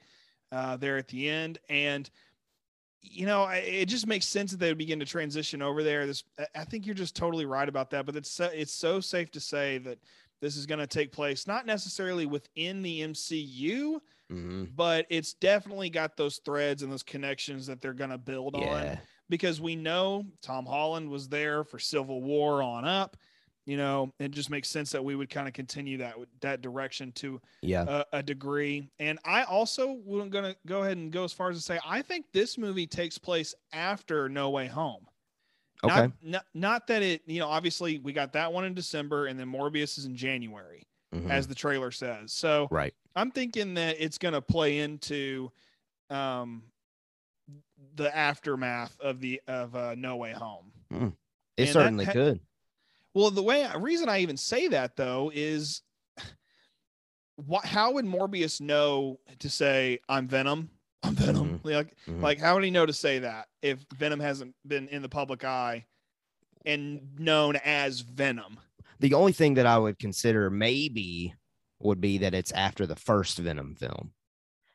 uh, 0.52 0.76
there 0.76 0.96
at 0.96 1.08
the 1.08 1.28
end, 1.28 1.58
and. 1.68 2.08
You 3.08 3.24
know, 3.24 3.44
I- 3.44 3.58
it 3.58 3.86
just 3.86 4.08
makes 4.08 4.26
sense 4.26 4.50
that 4.50 4.56
they 4.56 4.66
would 4.68 4.78
begin 4.78 4.98
to 4.98 5.06
transition 5.06 5.62
over 5.62 5.84
there. 5.84 6.08
This, 6.08 6.24
I- 6.56 6.64
think 6.64 6.86
you're 6.86 6.94
just 6.96 7.14
totally 7.14 7.46
right 7.46 7.68
about 7.68 7.88
that. 7.90 8.04
But 8.04 8.16
it's 8.16 8.28
so, 8.28 8.46
it's 8.46 8.72
so 8.72 8.98
safe 8.98 9.30
to 9.30 9.38
say 9.38 9.78
that 9.78 9.98
this 10.40 10.56
is 10.56 10.66
going 10.66 10.80
to 10.80 10.88
take 10.88 11.12
place 11.12 11.46
not 11.46 11.66
necessarily 11.66 12.26
within 12.26 12.82
the 12.82 13.02
MCU, 13.02 14.00
mhm. 14.28 14.74
but 14.74 15.06
it's 15.08 15.34
definitely 15.34 15.88
got 15.88 16.16
those 16.16 16.38
threads 16.38 16.82
and 16.82 16.90
those 16.90 17.04
connections 17.04 17.64
that 17.68 17.80
they're 17.80 17.92
going 17.92 18.10
to 18.10 18.18
build 18.18 18.56
on 18.56 18.98
because 19.28 19.60
we 19.60 19.76
know 19.76 20.24
Tom 20.42 20.66
Holland 20.66 21.08
was 21.08 21.28
there 21.28 21.62
for 21.62 21.78
Civil 21.78 22.22
War 22.22 22.60
on 22.60 22.84
up. 22.84 23.16
You 23.66 23.76
know, 23.76 24.12
it 24.20 24.30
just 24.30 24.48
makes 24.48 24.68
sense 24.70 24.90
that 24.92 25.04
we 25.04 25.16
would 25.16 25.28
kind 25.28 25.48
of 25.48 25.52
continue 25.54 25.98
that 25.98 26.14
that 26.40 26.62
direction 26.62 27.10
to 27.16 27.40
Yeah. 27.62 27.84
a, 28.12 28.18
a 28.18 28.22
degree. 28.22 28.88
And 29.00 29.18
I 29.24 29.42
also 29.42 29.98
am 30.08 30.30
going 30.30 30.44
to 30.44 30.56
go 30.66 30.82
ahead 30.84 30.96
and 30.96 31.10
go 31.10 31.24
as 31.24 31.32
far 31.32 31.50
as 31.50 31.56
to 31.56 31.62
say 31.62 31.78
I 31.84 32.00
think 32.00 32.26
this 32.32 32.56
movie 32.58 32.86
takes 32.86 33.18
place 33.18 33.54
after 33.72 34.28
No 34.28 34.50
Way 34.50 34.68
Home. 34.68 35.04
Okay. 35.84 35.94
Not, 35.94 36.12
not, 36.22 36.44
not 36.54 36.86
that 36.86 37.02
it, 37.02 37.22
you 37.26 37.40
know, 37.40 37.48
obviously 37.48 37.98
we 37.98 38.12
got 38.12 38.32
that 38.34 38.52
one 38.52 38.64
in 38.64 38.72
December 38.72 39.26
and 39.26 39.38
then 39.38 39.48
Morbius 39.52 39.98
is 39.98 40.06
in 40.06 40.16
January, 40.16 40.84
Mhm. 41.14 41.28
as 41.28 41.46
the 41.48 41.54
trailer 41.54 41.90
says. 41.90 42.32
So 42.32 42.68
right. 42.70 42.94
I'm 43.16 43.30
thinking 43.32 43.74
that 43.74 43.96
it's 43.98 44.16
going 44.16 44.34
to 44.34 44.40
play 44.40 44.78
into 44.78 45.50
um, 46.08 46.62
the 47.96 48.16
aftermath 48.16 48.96
of 49.00 49.20
the 49.20 49.40
of 49.48 49.74
uh, 49.74 49.94
No 49.96 50.16
Way 50.16 50.32
Home. 50.32 50.70
It 50.90 51.62
and 51.64 51.68
certainly 51.68 52.06
could. 52.06 52.40
Well, 53.16 53.30
the 53.30 53.42
way 53.42 53.66
reason 53.78 54.10
I 54.10 54.18
even 54.18 54.36
say 54.36 54.68
that 54.68 54.94
though 54.94 55.32
is, 55.34 55.80
what? 57.36 57.64
How 57.64 57.92
would 57.92 58.04
Morbius 58.04 58.60
know 58.60 59.18
to 59.38 59.48
say 59.48 60.00
I'm 60.06 60.28
Venom? 60.28 60.68
I'm 61.02 61.14
Venom. 61.14 61.60
Like, 61.64 61.96
Mhm. 62.06 62.20
like 62.20 62.38
how 62.38 62.56
would 62.56 62.64
he 62.64 62.70
know 62.70 62.84
to 62.84 62.92
say 62.92 63.20
that 63.20 63.48
if 63.62 63.86
Venom 63.96 64.20
hasn't 64.20 64.54
been 64.66 64.86
in 64.88 65.00
the 65.00 65.08
public 65.08 65.44
eye 65.44 65.86
and 66.66 67.18
known 67.18 67.56
as 67.56 68.00
Venom? 68.00 68.60
The 69.00 69.14
only 69.14 69.32
thing 69.32 69.54
that 69.54 69.64
I 69.66 69.78
would 69.78 69.98
consider 69.98 70.50
maybe 70.50 71.34
would 71.78 72.02
be 72.02 72.18
that 72.18 72.34
it's 72.34 72.52
after 72.52 72.86
the 72.86 72.96
first 72.96 73.38
Venom 73.38 73.76
film. 73.76 74.12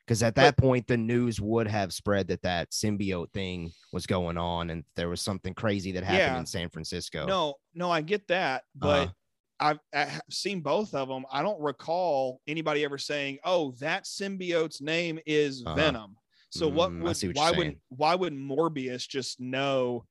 Because 0.05 0.23
at 0.23 0.35
that 0.35 0.57
point, 0.57 0.87
the 0.87 0.97
news 0.97 1.39
would 1.39 1.67
have 1.67 1.93
spread 1.93 2.27
that 2.27 2.41
that 2.41 2.71
symbiote 2.71 3.31
thing 3.31 3.71
was 3.93 4.05
going 4.05 4.37
on 4.37 4.69
and 4.69 4.83
there 4.95 5.09
was 5.09 5.21
something 5.21 5.53
crazy 5.53 5.91
that 5.93 6.03
happened 6.03 6.19
Yeah. 6.19 6.39
in 6.39 6.45
San 6.45 6.69
Francisco. 6.69 7.25
No, 7.27 7.55
no, 7.73 7.89
I 7.91 8.01
get 8.01 8.27
that, 8.27 8.63
but 8.75 9.03
Uh-huh. 9.03 9.11
I've, 9.59 9.79
I've 9.93 10.21
seen 10.31 10.61
both 10.61 10.95
of 10.95 11.07
them. 11.07 11.23
I 11.31 11.43
don't 11.43 11.61
recall 11.61 12.41
anybody 12.47 12.83
ever 12.83 12.97
saying, 12.97 13.37
"Oh, 13.43 13.71
that 13.73 14.05
symbiote's 14.05 14.81
name 14.81 15.19
is 15.25 15.61
Uh-huh. 15.61 15.75
Venom." 15.75 16.17
So 16.49 16.67
what 16.67 16.91
Mm, 16.91 17.01
I 17.01 17.03
would 17.03 17.23
what 17.23 17.35
why 17.35 17.51
would 17.51 17.79
why 17.89 18.15
would 18.15 18.33
Morbius 18.33 19.07
just 19.07 19.39
know 19.39 20.05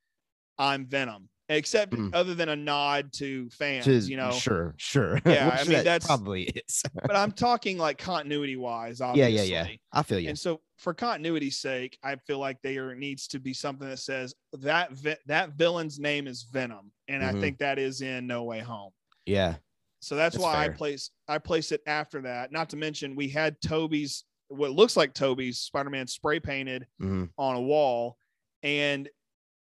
I'm 0.57 0.87
Venom? 0.87 1.29
Except 1.53 1.93
Mm. 1.93 2.15
other 2.15 2.35
than 2.35 2.49
a 2.49 2.55
nod 2.55 3.13
to 3.15 3.51
fans, 3.51 4.09
you 4.09 4.17
know. 4.17 4.31
sure, 4.31 4.73
sure. 4.79 5.21
Yeah, 5.27 5.51
I 5.61 5.65
mean, 5.65 5.73
that 5.73 5.85
that's- 5.85 6.07
probably 6.07 6.45
is. 6.45 6.83
But 7.03 7.17
I'm 7.17 7.33
talking 7.33 7.77
like 7.77 7.99
continuity 7.99 8.55
wise, 8.55 9.01
yeah, 9.01 9.07
obviously. 9.07 9.35
yeah, 9.35 9.43
yeah. 9.65 9.69
yeah. 9.69 9.77
I 9.93 10.03
feel 10.05 10.21
you. 10.21 10.29
And 10.29 10.39
so, 10.39 10.61
for 10.79 10.95
continuity's 10.95 11.59
sake, 11.59 11.99
I 12.05 12.15
feel 12.17 12.39
like 12.39 12.59
there 12.63 12.95
needs 12.95 13.27
to 13.29 13.41
be 13.41 13.53
something 13.53 13.89
that 13.89 13.99
says 13.99 14.33
that 14.61 14.93
vi- 14.93 15.17
that 15.27 15.51
villain's 15.55 15.99
name 15.99 16.29
is 16.29 16.45
Venom, 16.45 16.93
and 17.09 17.23
I 17.25 17.33
Mhm. 17.33 17.41
think 17.41 17.59
that 17.59 17.79
is 17.81 18.01
in 18.01 18.29
No 18.29 18.45
Way 18.45 18.61
Home. 18.61 18.93
Yeah. 19.27 19.57
So 20.03 20.15
that's, 20.17 20.37
That's 20.37 20.43
why 20.45 20.65
I 20.65 20.69
place 20.69 21.11
I 21.29 21.39
place 21.39 21.73
it 21.73 21.83
after 21.87 22.23
that. 22.23 22.53
Not 22.53 22.71
to 22.71 22.77
mention 22.77 23.17
we 23.17 23.29
had 23.29 23.61
Tobey's 23.61 24.25
what 24.49 24.71
looks 24.71 24.97
like 24.97 25.15
Tobey's 25.15 25.59
Spider-Man 25.59 26.07
spray 26.07 26.39
painted 26.41 26.87
Mhm. 27.03 27.29
on 27.37 27.57
a 27.57 27.61
wall, 27.61 28.17
and 28.63 29.09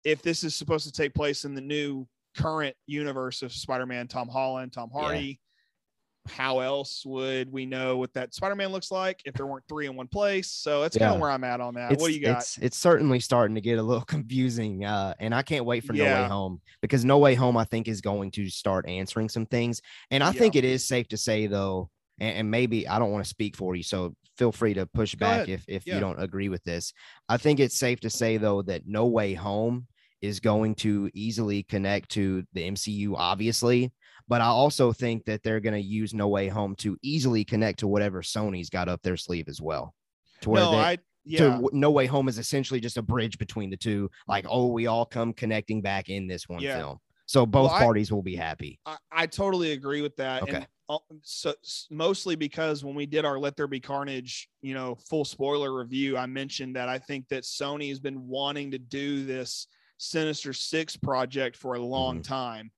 if 0.03 0.21
this 0.21 0.43
is 0.43 0.55
supposed 0.55 0.85
to 0.85 0.91
take 0.91 1.13
place 1.13 1.45
in 1.45 1.53
the 1.53 1.61
new 1.61 2.07
current 2.37 2.75
universe 2.87 3.41
of 3.41 3.51
Spider-Man, 3.51 4.07
Tom 4.07 4.29
Holland, 4.29 4.71
Tom 4.73 4.89
Yeah. 4.93 5.01
Hardy, 5.01 5.39
how 6.27 6.59
else 6.59 7.03
would 7.05 7.51
we 7.51 7.65
know 7.65 7.97
what 7.97 8.13
that 8.13 8.35
Spider-Man 8.35 8.71
looks 8.71 8.91
like 8.91 9.21
if 9.25 9.33
there 9.33 9.47
weren't 9.47 9.63
three 9.67 9.87
in 9.87 9.95
one 9.95 10.07
place? 10.07 10.51
So 10.51 10.81
that's 10.81 10.95
kind 10.97 11.13
of 11.13 11.19
where 11.19 11.31
I'm 11.31 11.43
at 11.43 11.59
on 11.59 11.73
that. 11.75 11.93
It's, 11.93 12.01
what 12.01 12.09
do 12.09 12.13
you 12.13 12.21
got? 12.21 12.41
It's, 12.41 12.57
it's 12.59 12.77
certainly 12.77 13.19
starting 13.19 13.55
to 13.55 13.61
get 13.61 13.79
a 13.79 13.83
little 13.83 14.03
confusing. 14.05 14.85
Uh, 14.85 15.15
and 15.19 15.33
I 15.33 15.41
can't 15.41 15.65
wait 15.65 15.83
for 15.83 15.93
No 15.93 16.05
Way 16.05 16.23
Home 16.27 16.61
because 16.81 17.03
No 17.03 17.17
Way 17.17 17.35
Home, 17.35 17.57
I 17.57 17.63
think, 17.63 17.87
is 17.87 18.01
going 18.01 18.31
to 18.31 18.47
start 18.49 18.87
answering 18.87 19.27
some 19.29 19.45
things. 19.45 19.81
And 20.11 20.23
I 20.23 20.27
Yeah. 20.27 20.39
think 20.39 20.55
it 20.55 20.65
is 20.65 20.87
safe 20.87 21.07
to 21.09 21.17
say, 21.17 21.47
though, 21.47 21.89
and, 22.19 22.37
and 22.37 22.51
maybe 22.51 22.87
I 22.87 22.99
don't 22.99 23.11
want 23.11 23.23
to 23.23 23.29
speak 23.29 23.55
for 23.55 23.75
you. 23.75 23.83
So 23.83 24.15
feel 24.37 24.51
free 24.51 24.73
to 24.75 24.85
push 24.85 25.15
Go 25.15 25.25
back 25.25 25.35
ahead. 25.47 25.49
if, 25.49 25.65
if 25.67 25.87
Yeah. 25.87 25.95
you 25.95 25.99
don't 25.99 26.21
agree 26.21 26.49
with 26.49 26.63
this. 26.63 26.93
I 27.27 27.37
think 27.37 27.59
it's 27.59 27.75
safe 27.77 27.99
to 28.01 28.09
say, 28.09 28.37
though, 28.37 28.61
that 28.63 28.83
No 28.87 29.05
Way 29.07 29.33
Home 29.33 29.87
is 30.21 30.39
going 30.39 30.75
to 30.75 31.09
easily 31.13 31.63
connect 31.63 32.09
to 32.11 32.43
the 32.53 32.69
MCU, 32.69 33.13
obviously. 33.15 33.91
But 34.27 34.41
I 34.41 34.45
also 34.45 34.91
think 34.93 35.25
that 35.25 35.41
they're 35.43 35.59
going 35.59 35.73
to 35.73 35.81
use 35.81 36.13
No 36.13 36.27
Way 36.27 36.47
Home 36.49 36.75
to 36.77 36.97
easily 37.01 37.43
connect 37.43 37.79
to 37.79 37.87
whatever 37.87 38.21
Sony's 38.21 38.69
got 38.69 38.87
up 38.87 39.01
their 39.01 39.17
sleeve 39.17 39.47
as 39.47 39.61
well. 39.61 39.93
To 40.41 40.51
where 40.51 40.61
no, 40.63 40.71
they, 40.71 40.77
I 40.77 40.97
yeah. 41.25 41.39
w- 41.49 41.69
No 41.73 41.89
Way 41.91 42.05
Home 42.05 42.27
is 42.29 42.37
essentially 42.37 42.79
just 42.79 42.97
a 42.97 43.01
bridge 43.01 43.37
between 43.39 43.69
the 43.71 43.77
two. 43.77 44.09
Like, 44.27 44.45
oh, 44.47 44.67
we 44.67 44.87
all 44.87 45.05
come 45.05 45.33
connecting 45.33 45.81
back 45.81 46.09
in 46.09 46.27
this 46.27 46.47
one 46.47 46.61
Yeah. 46.61 46.77
film. 46.77 46.97
So 47.25 47.45
both 47.45 47.71
Well, 47.71 47.75
I- 47.79 47.83
parties 47.83 48.11
will 48.11 48.21
be 48.23 48.35
happy. 48.35 48.79
I, 48.85 48.97
I 49.11 49.25
totally 49.25 49.71
agree 49.71 50.01
with 50.01 50.15
that. 50.17 50.43
Okay. 50.43 50.55
And 50.57 50.67
so 51.21 51.53
mostly 51.91 52.35
because 52.35 52.83
when 52.83 52.95
we 52.95 53.05
did 53.05 53.25
our 53.25 53.37
Let 53.37 53.55
There 53.55 53.67
Be 53.67 53.79
Carnage, 53.79 54.49
you 54.61 54.73
know, 54.73 54.95
full 54.95 55.25
spoiler 55.25 55.73
review, 55.73 56.17
I 56.17 56.25
mentioned 56.25 56.75
that 56.75 56.89
I 56.89 56.97
think 56.97 57.27
that 57.29 57.43
Sony 57.43 57.89
has 57.89 57.99
been 57.99 58.27
wanting 58.27 58.71
to 58.71 58.79
do 58.79 59.25
this 59.25 59.67
Sinister 59.97 60.53
Six 60.53 60.95
project 60.95 61.55
for 61.55 61.75
a 61.75 61.79
long 61.79 62.19
Mhm. 62.19 62.23
time. 62.23 62.71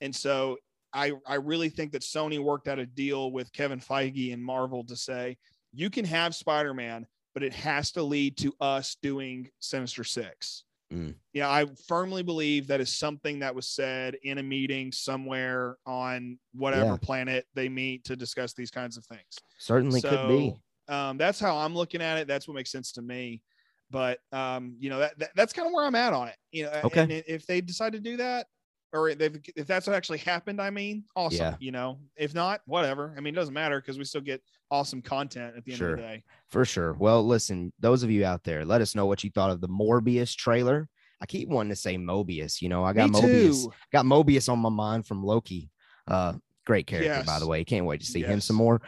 And 0.00 0.14
so 0.14 0.58
I, 0.92 1.12
I 1.26 1.34
really 1.36 1.68
think 1.68 1.92
that 1.92 2.02
Sony 2.02 2.38
worked 2.38 2.68
out 2.68 2.78
a 2.78 2.86
deal 2.86 3.32
with 3.32 3.52
Kevin 3.52 3.80
Feige 3.80 4.32
and 4.32 4.42
Marvel 4.42 4.84
to 4.84 4.96
say, 4.96 5.36
you 5.72 5.90
can 5.90 6.04
have 6.04 6.34
Spider-Man, 6.34 7.06
but 7.34 7.42
it 7.42 7.52
has 7.52 7.90
to 7.92 8.02
lead 8.02 8.36
to 8.38 8.54
us 8.60 8.96
doing 9.02 9.50
Sinister 9.58 10.04
Six. 10.04 10.64
Mm. 10.92 11.14
Yeah, 11.32 11.50
I 11.50 11.66
firmly 11.88 12.22
believe 12.22 12.68
that 12.68 12.80
is 12.80 12.96
something 12.96 13.40
that 13.40 13.54
was 13.54 13.68
said 13.68 14.16
in 14.22 14.38
a 14.38 14.42
meeting 14.42 14.92
somewhere 14.92 15.76
on 15.84 16.38
whatever 16.54 16.92
Yeah. 16.92 16.96
planet 17.02 17.46
they 17.54 17.68
meet 17.68 18.04
to 18.04 18.16
discuss 18.16 18.54
these 18.54 18.70
kinds 18.70 18.96
of 18.96 19.04
things. 19.06 19.38
Certainly 19.58 20.02
could 20.02 20.28
be. 20.28 20.54
Um, 20.88 21.18
that's 21.18 21.40
how 21.40 21.56
I'm 21.56 21.74
looking 21.74 22.00
at 22.00 22.18
it. 22.18 22.28
That's 22.28 22.46
what 22.46 22.54
makes 22.54 22.70
sense 22.70 22.92
to 22.92 23.02
me. 23.02 23.42
But 23.90 24.18
um, 24.32 24.76
you 24.78 24.90
know 24.90 24.98
that, 25.00 25.18
that 25.18 25.30
that's 25.36 25.52
kind 25.52 25.66
of 25.66 25.72
where 25.72 25.84
I'm 25.84 25.94
at 25.94 26.12
on 26.12 26.28
it. 26.28 26.36
You 26.52 26.64
know, 26.64 26.80
Okay. 26.84 27.02
and 27.02 27.10
if 27.12 27.46
they 27.46 27.60
decide 27.60 27.92
to 27.92 28.00
do 28.00 28.16
that, 28.18 28.46
or 28.92 29.08
if, 29.08 29.20
if 29.56 29.66
that's 29.66 29.86
what 29.86 29.96
actually 29.96 30.18
happened, 30.18 30.60
I 30.60 30.70
mean, 30.70 31.04
awesome. 31.14 31.38
Yeah. 31.38 31.54
You 31.58 31.72
know, 31.72 31.98
if 32.16 32.34
not, 32.34 32.60
whatever. 32.66 33.14
I 33.16 33.20
mean, 33.20 33.34
it 33.34 33.36
doesn't 33.36 33.54
matter 33.54 33.80
because 33.80 33.98
we 33.98 34.04
still 34.04 34.20
get 34.20 34.42
awesome 34.70 35.02
content 35.02 35.54
at 35.56 35.64
the 35.64 35.72
end 35.72 35.82
of 35.82 35.90
the 35.90 35.96
day. 35.96 36.24
For 36.48 36.64
sure. 36.64 36.94
Well, 36.94 37.26
listen, 37.26 37.72
those 37.80 38.02
of 38.02 38.10
you 38.10 38.24
out 38.24 38.44
there, 38.44 38.64
let 38.64 38.80
us 38.80 38.94
know 38.94 39.06
what 39.06 39.24
you 39.24 39.30
thought 39.30 39.50
of 39.50 39.60
the 39.60 39.68
Morbius 39.68 40.34
trailer. 40.34 40.88
I 41.20 41.26
keep 41.26 41.48
wanting 41.48 41.70
to 41.70 41.76
say 41.76 41.96
Mobius. 41.96 42.60
You 42.60 42.68
know, 42.68 42.84
I 42.84 42.92
got 42.92 43.10
Me 43.10 43.20
Mobius. 43.20 43.64
too. 43.64 43.72
Got 43.92 44.04
Mobius 44.04 44.48
on 44.48 44.58
my 44.58 44.68
mind 44.68 45.06
from 45.06 45.24
Loki. 45.24 45.70
Uh, 46.06 46.34
great 46.64 46.86
character, 46.86 47.24
by 47.26 47.38
the 47.38 47.46
way. 47.46 47.64
Can't 47.64 47.86
wait 47.86 48.00
to 48.00 48.06
see 48.06 48.22
him 48.22 48.40
some 48.40 48.56
more. 48.56 48.80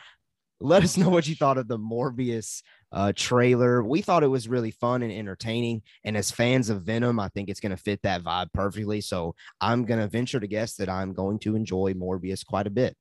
Let 0.60 0.82
us 0.82 0.96
know 0.96 1.08
what 1.08 1.26
you 1.28 1.34
thought 1.34 1.56
of 1.56 1.68
the 1.68 1.78
Morbius 1.78 2.62
uh, 2.92 3.12
trailer. 3.14 3.82
We 3.82 4.00
thought 4.02 4.22
it 4.22 4.28
was 4.28 4.48
really 4.48 4.70
fun 4.70 5.02
and 5.02 5.12
entertaining. 5.12 5.82
And 6.04 6.16
as 6.16 6.30
fans 6.30 6.70
of 6.70 6.82
Venom, 6.82 7.20
I 7.20 7.28
think 7.28 7.48
it's 7.48 7.60
going 7.60 7.70
to 7.70 7.82
fit 7.82 8.02
that 8.02 8.22
vibe 8.22 8.52
perfectly. 8.52 9.00
So 9.00 9.34
I'm 9.60 9.84
going 9.84 10.00
to 10.00 10.08
venture 10.08 10.40
to 10.40 10.46
guess 10.46 10.76
that 10.76 10.88
I'm 10.88 11.12
going 11.12 11.38
to 11.40 11.56
enjoy 11.56 11.94
Morbius 11.94 12.44
quite 12.44 12.66
a 12.66 12.70
bit. 12.70 12.96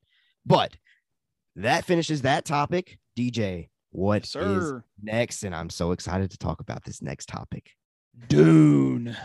But 0.45 0.75
that 1.55 1.85
finishes 1.85 2.21
that 2.21 2.45
topic. 2.45 2.97
DJ, 3.17 3.69
what 3.91 4.23
is 4.23 4.31
Sir. 4.31 4.83
next? 5.01 5.43
And 5.43 5.55
I'm 5.55 5.69
so 5.69 5.91
excited 5.91 6.31
to 6.31 6.37
talk 6.37 6.59
about 6.59 6.83
this 6.83 7.01
next 7.01 7.27
topic. 7.27 7.71
Dune. 8.27 9.15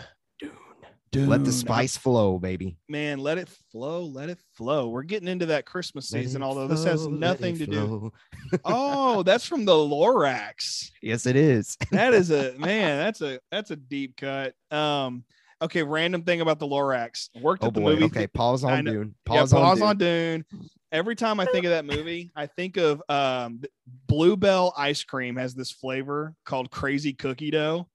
Dune. 1.13 1.29
Let 1.29 1.45
the 1.45 1.53
spice 1.53 1.97
flow, 1.97 2.39
baby. 2.39 2.77
man, 2.89 3.19
let 3.19 3.39
it 3.39 3.49
flow, 3.71 4.03
let 4.03 4.29
it 4.31 4.39
flow. 4.57 4.89
We're 4.89 5.03
getting 5.05 5.29
into 5.29 5.47
that 5.47 5.67
Christmas 5.67 6.11
Let 6.13 6.23
season, 6.23 6.43
although 6.43 6.67
this 6.67 6.83
has 6.85 7.07
nothing 7.07 7.57
to 7.59 7.67
do. 7.67 8.13
Oh, 8.65 9.23
that's 9.23 9.47
from 9.47 9.65
the 9.65 9.73
Lorax. 9.73 10.91
Yes, 11.03 11.27
it 11.27 11.37
is. 11.37 11.77
That 11.93 12.13
is 12.15 12.31
a 12.31 12.55
man, 12.59 12.99
that's 12.99 13.21
a 13.21 13.39
that's 13.51 13.71
a 13.71 13.77
deep 13.77 14.17
cut. 14.17 14.55
Um, 14.71 15.25
okay, 15.61 15.83
random 15.83 16.23
thing 16.23 16.41
about 16.41 16.59
the 16.59 16.67
Lorax. 16.67 17.29
Worked 17.41 17.63
Oh 17.65 17.69
at 17.69 17.75
the 17.75 17.81
boy. 17.81 17.91
movie. 17.93 18.05
Okay, 18.05 18.27
pause 18.27 18.65
on 18.65 18.85
Dune. 18.85 19.15
yeah, 19.29 19.41
Pause, 19.41 19.53
pause 19.53 19.81
on, 19.83 19.89
on 19.91 19.97
Dune. 19.99 20.45
Dune. 20.51 20.69
Every 20.91 21.15
time 21.17 21.41
I 21.41 21.47
think 21.47 21.65
of 21.65 21.71
that 21.71 21.85
movie, 21.87 22.31
I 22.37 22.47
think 22.47 22.77
of 22.77 23.03
um 23.09 23.63
Bluebell 24.07 24.75
ice 24.77 25.05
cream 25.05 25.37
has 25.37 25.55
this 25.55 25.71
flavor 25.71 26.35
called 26.45 26.71
crazy 26.71 27.13
cookie 27.13 27.51
dough. 27.51 27.89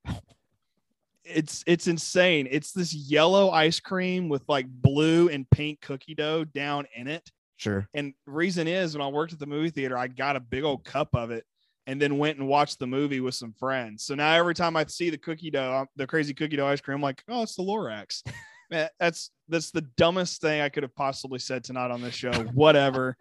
It's 1.28 1.64
it's 1.68 1.88
insane. 1.88 2.48
It's 2.50 2.72
this 2.72 2.94
yellow 2.94 3.50
ice 3.52 3.80
cream 3.80 4.30
with 4.30 4.44
like 4.48 4.68
blue 4.68 5.30
and 5.30 5.50
pink 5.50 5.82
cookie 5.82 6.16
dough 6.16 6.46
down 6.46 6.86
in 6.96 7.08
it. 7.08 7.30
Sure. 7.58 7.88
And 7.94 8.14
reason 8.26 8.68
is 8.68 8.96
when 8.96 9.06
I 9.06 9.10
worked 9.10 9.34
at 9.34 9.40
the 9.40 9.48
movie 9.48 9.72
theater, 9.72 9.98
I 9.98 10.08
got 10.08 10.36
a 10.36 10.40
big 10.40 10.64
old 10.64 10.86
cup 10.86 11.10
of 11.14 11.32
it 11.32 11.44
and 11.88 12.02
then 12.02 12.18
went 12.18 12.38
and 12.38 12.48
watched 12.48 12.80
the 12.80 12.86
movie 12.86 13.22
with 13.22 13.34
some 13.34 13.54
friends. 13.54 14.04
So 14.04 14.14
now 14.14 14.34
every 14.34 14.54
time 14.54 14.76
I 14.76 14.86
see 14.86 15.10
the 15.10 15.18
cookie 15.18 15.50
dough, 15.50 15.88
the 15.96 16.06
crazy 16.06 16.34
cookie 16.34 16.58
dough 16.58 16.68
ice 16.68 16.82
cream, 16.82 16.98
I'm 16.98 17.02
like, 17.02 17.24
oh, 17.30 17.44
it's 17.44 17.56
the 17.56 17.64
Lorax. 17.64 18.24
Man, 18.70 18.86
eh, 18.86 18.88
that's 19.00 19.32
that's 19.48 19.72
the 19.72 19.82
dumbest 19.96 20.42
thing 20.42 20.62
I 20.62 20.70
could 20.70 20.84
have 20.84 20.96
possibly 20.96 21.40
said 21.40 21.64
tonight 21.64 21.90
on 21.90 22.02
this 22.02 22.14
show. 22.14 22.32
Whatever. 22.54 23.18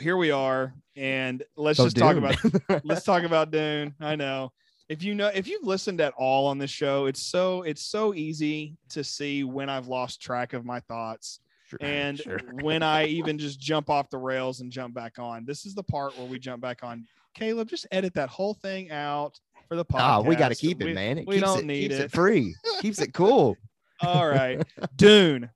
Here 0.00 0.16
we 0.16 0.32
are, 0.32 0.74
and 0.96 1.44
let's 1.56 1.76
So 1.76 1.84
just 1.84 1.96
talk 1.96 2.16
about 2.16 2.36
let's 2.84 3.04
talk 3.04 3.22
about 3.22 3.52
Dune. 3.52 3.94
I 4.00 4.16
know. 4.16 4.52
If 4.88 5.02
you 5.02 5.14
know 5.14 5.28
if 5.34 5.48
you've 5.48 5.64
listened 5.64 6.00
at 6.00 6.12
all 6.16 6.46
on 6.46 6.58
this 6.58 6.70
show, 6.70 7.06
it's 7.06 7.22
so 7.22 7.62
it's 7.62 7.82
so 7.82 8.12
easy 8.14 8.76
to 8.90 9.02
see 9.02 9.42
when 9.44 9.68
I've 9.70 9.86
lost 9.88 10.20
track 10.20 10.52
of 10.52 10.64
my 10.64 10.80
thoughts 10.80 11.40
Sure, 11.66 11.78
and 11.82 12.18
sure. 12.18 12.38
when 12.60 12.82
I 12.82 13.06
even 13.06 13.38
just 13.38 13.58
jump 13.58 13.88
off 13.88 14.10
the 14.10 14.18
rails 14.18 14.60
and 14.60 14.70
jump 14.70 14.94
back 14.94 15.18
on. 15.18 15.46
This 15.46 15.64
is 15.64 15.74
the 15.74 15.82
part 15.82 16.16
where 16.18 16.26
we 16.26 16.38
jump 16.38 16.60
back 16.60 16.80
on. 16.82 17.06
Caleb, 17.34 17.68
just 17.68 17.86
edit 17.90 18.12
that 18.14 18.28
whole 18.28 18.52
thing 18.54 18.90
out 18.90 19.40
for 19.68 19.76
the 19.76 19.84
podcast. 19.84 20.00
Ah, 20.00 20.20
we 20.20 20.36
got 20.36 20.50
to 20.50 20.54
keep 20.54 20.82
it, 20.82 20.84
We- 20.84 20.92
man. 20.92 21.16
It 21.18 21.26
we 21.26 21.36
keeps 21.36 21.46
don't 21.46 21.60
it, 21.60 21.64
need 21.64 21.90
keeps 21.90 22.00
it. 22.00 22.10
free. 22.12 22.54
keeps 22.80 23.00
it 23.00 23.14
cool. 23.14 23.56
All 24.02 24.28
right. 24.28 24.62
Dune. 24.96 25.48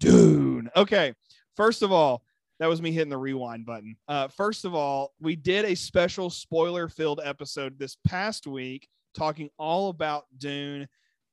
Dune. 0.00 0.70
Okay. 0.76 1.14
First 1.56 1.82
of 1.82 1.92
all, 1.92 2.22
that 2.58 2.66
was 2.66 2.82
me 2.82 2.90
hitting 2.92 3.10
the 3.10 3.18
rewind 3.18 3.64
button. 3.66 3.96
Uh, 4.08 4.28
first 4.28 4.64
of 4.64 4.74
all, 4.74 5.14
we 5.20 5.36
did 5.36 5.64
a 5.64 5.74
special 5.74 6.30
spoiler 6.30 6.88
filled 6.88 7.20
episode 7.22 7.78
this 7.78 7.96
past 8.06 8.46
week 8.46 8.88
talking 9.16 9.50
all 9.58 9.88
about 9.90 10.26
Dune. 10.38 10.88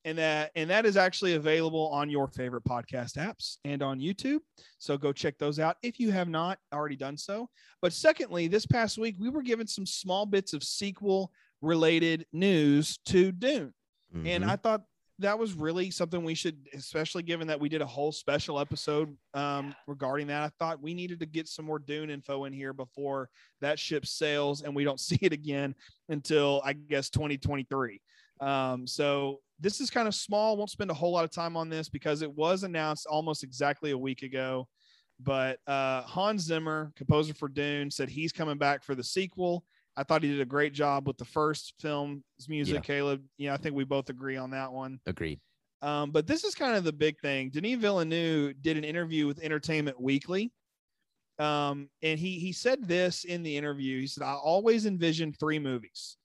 And 0.05 0.19
that 0.19 0.51
and 0.55 0.69
that 0.69 0.85
is 0.85 0.97
actually 0.97 1.33
available 1.33 1.87
on 1.87 2.11
your 2.11 2.27
favorite 2.27 2.63
podcast 2.63 3.17
apps 3.17 3.57
and 3.65 3.81
on 3.81 3.99
YouTube. 3.99 4.37
So 4.77 4.99
go 4.99 5.11
check 5.11 5.39
those 5.39 5.57
out 5.59 5.77
if 5.81 5.99
you 5.99 6.11
have 6.11 6.29
not 6.29 6.59
already 6.71 6.95
done 6.95 7.17
so. 7.17 7.49
But 7.81 7.91
secondly, 7.91 8.47
this 8.47 8.67
past 8.67 8.99
week 8.99 9.15
we 9.19 9.29
were 9.29 9.41
given 9.41 9.65
some 9.65 9.87
small 9.87 10.27
bits 10.27 10.53
of 10.53 10.63
sequel 10.63 11.31
related 11.63 12.27
news 12.31 12.99
to 13.07 13.31
Dune. 13.31 13.73
And 14.13 14.43
Mhm. 14.43 14.47
I 14.47 14.55
thought 14.57 14.83
that 15.19 15.39
was 15.39 15.53
really 15.53 15.91
something 15.91 16.23
we 16.23 16.35
should, 16.35 16.57
especially 16.73 17.23
given 17.23 17.47
that 17.47 17.59
we 17.59 17.69
did 17.69 17.81
a 17.81 17.85
whole 17.85 18.11
special 18.11 18.59
episode 18.59 19.15
um, 19.33 19.73
regarding 19.87 20.27
that. 20.27 20.43
I 20.43 20.49
thought 20.59 20.81
we 20.81 20.93
needed 20.93 21.19
to 21.21 21.25
get 21.25 21.47
some 21.47 21.65
more 21.65 21.79
Dune 21.79 22.09
info 22.09 22.45
in 22.45 22.53
here 22.53 22.73
before 22.73 23.29
that 23.61 23.79
ship 23.79 24.05
sails 24.05 24.61
and 24.61 24.75
we 24.75 24.83
don't 24.83 24.99
see 24.99 25.19
it 25.21 25.31
again 25.31 25.73
until 26.09 26.61
I 26.65 26.73
guess 26.73 27.09
2023. 27.09 28.01
Um, 28.41 28.85
so 28.85 29.39
this 29.59 29.79
is 29.79 29.89
kind 29.89 30.07
of 30.07 30.15
small. 30.15 30.57
Won't 30.57 30.69
spend 30.69 30.91
a 30.91 30.95
whole 30.95 31.13
lot 31.13 31.23
of 31.23 31.31
time 31.31 31.55
on 31.55 31.69
this 31.69 31.87
because 31.87 32.21
it 32.21 32.31
was 32.33 32.63
announced 32.63 33.07
almost 33.07 33.43
exactly 33.43 33.91
a 33.91 33.97
week 33.97 34.21
ago. 34.21 34.67
But 35.21 35.59
uh, 35.65 36.01
Hans 36.01 36.41
Zimmer, 36.41 36.91
composer 36.97 37.33
for 37.33 37.47
Dune, 37.47 37.89
said 37.89 38.09
he's 38.09 38.33
coming 38.33 38.57
back 38.57 38.83
for 38.83 38.95
the 38.95 39.03
sequel. 39.03 39.63
I 39.97 40.03
thought 40.03 40.23
he 40.23 40.29
did 40.29 40.41
a 40.41 40.45
great 40.45 40.73
job 40.73 41.07
with 41.07 41.17
the 41.17 41.25
first 41.25 41.73
film's 41.79 42.21
music, 42.47 42.75
Yeah. 42.75 42.81
Caleb. 42.81 43.23
Yeah, 43.37 43.53
I 43.53 43.57
think 43.57 43.75
we 43.75 43.85
both 43.85 44.09
agree 44.09 44.37
on 44.37 44.51
that 44.51 44.71
one. 44.71 44.99
Agreed. 45.05 45.39
Um, 45.81 46.11
but 46.11 46.27
this 46.27 46.43
is 46.43 46.55
kind 46.55 46.75
of 46.75 46.83
the 46.83 46.93
big 46.93 47.19
thing. 47.19 47.49
Denis 47.49 47.79
Villeneuve 47.79 48.61
did 48.61 48.77
an 48.77 48.83
interview 48.83 49.27
with 49.27 49.39
Entertainment 49.39 49.99
Weekly. 50.01 50.51
Um, 51.37 51.89
and 52.01 52.17
he 52.17 52.39
he 52.39 52.53
said 52.53 52.87
this 52.87 53.25
in 53.25 53.43
the 53.43 53.55
interview. 53.57 53.99
He 53.99 54.07
said, 54.07 54.23
I 54.23 54.33
always 54.33 54.85
envisioned 54.85 55.37
three 55.37 55.59
movies. 55.59 56.17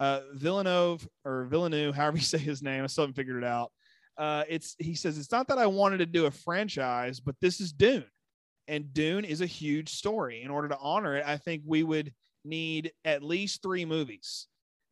Uh, 0.00 0.20
Villeneuve 0.34 1.06
or 1.24 1.44
Villeneuve, 1.46 1.94
however 1.96 2.16
you 2.18 2.22
say 2.22 2.38
his 2.38 2.62
name, 2.62 2.84
I 2.84 2.86
still 2.86 3.02
haven't 3.02 3.14
figured 3.14 3.42
it 3.42 3.46
out. 3.46 3.72
Uh, 4.16 4.44
it's 4.48 4.76
he 4.78 4.94
says 4.94 5.18
it's 5.18 5.32
not 5.32 5.48
that 5.48 5.58
I 5.58 5.66
wanted 5.66 5.98
to 5.98 6.06
do 6.06 6.26
a 6.26 6.30
franchise, 6.30 7.18
but 7.20 7.34
this 7.40 7.60
is 7.60 7.72
Dune, 7.72 8.04
and 8.68 8.94
Dune 8.94 9.24
is 9.24 9.40
a 9.40 9.46
huge 9.46 9.90
story. 9.92 10.42
In 10.42 10.50
order 10.50 10.68
to 10.68 10.78
honor 10.78 11.16
it, 11.16 11.24
I 11.26 11.36
think 11.36 11.62
we 11.66 11.82
would 11.82 12.12
need 12.44 12.92
at 13.04 13.22
least 13.22 13.62
three 13.62 13.84
movies. 13.84 14.46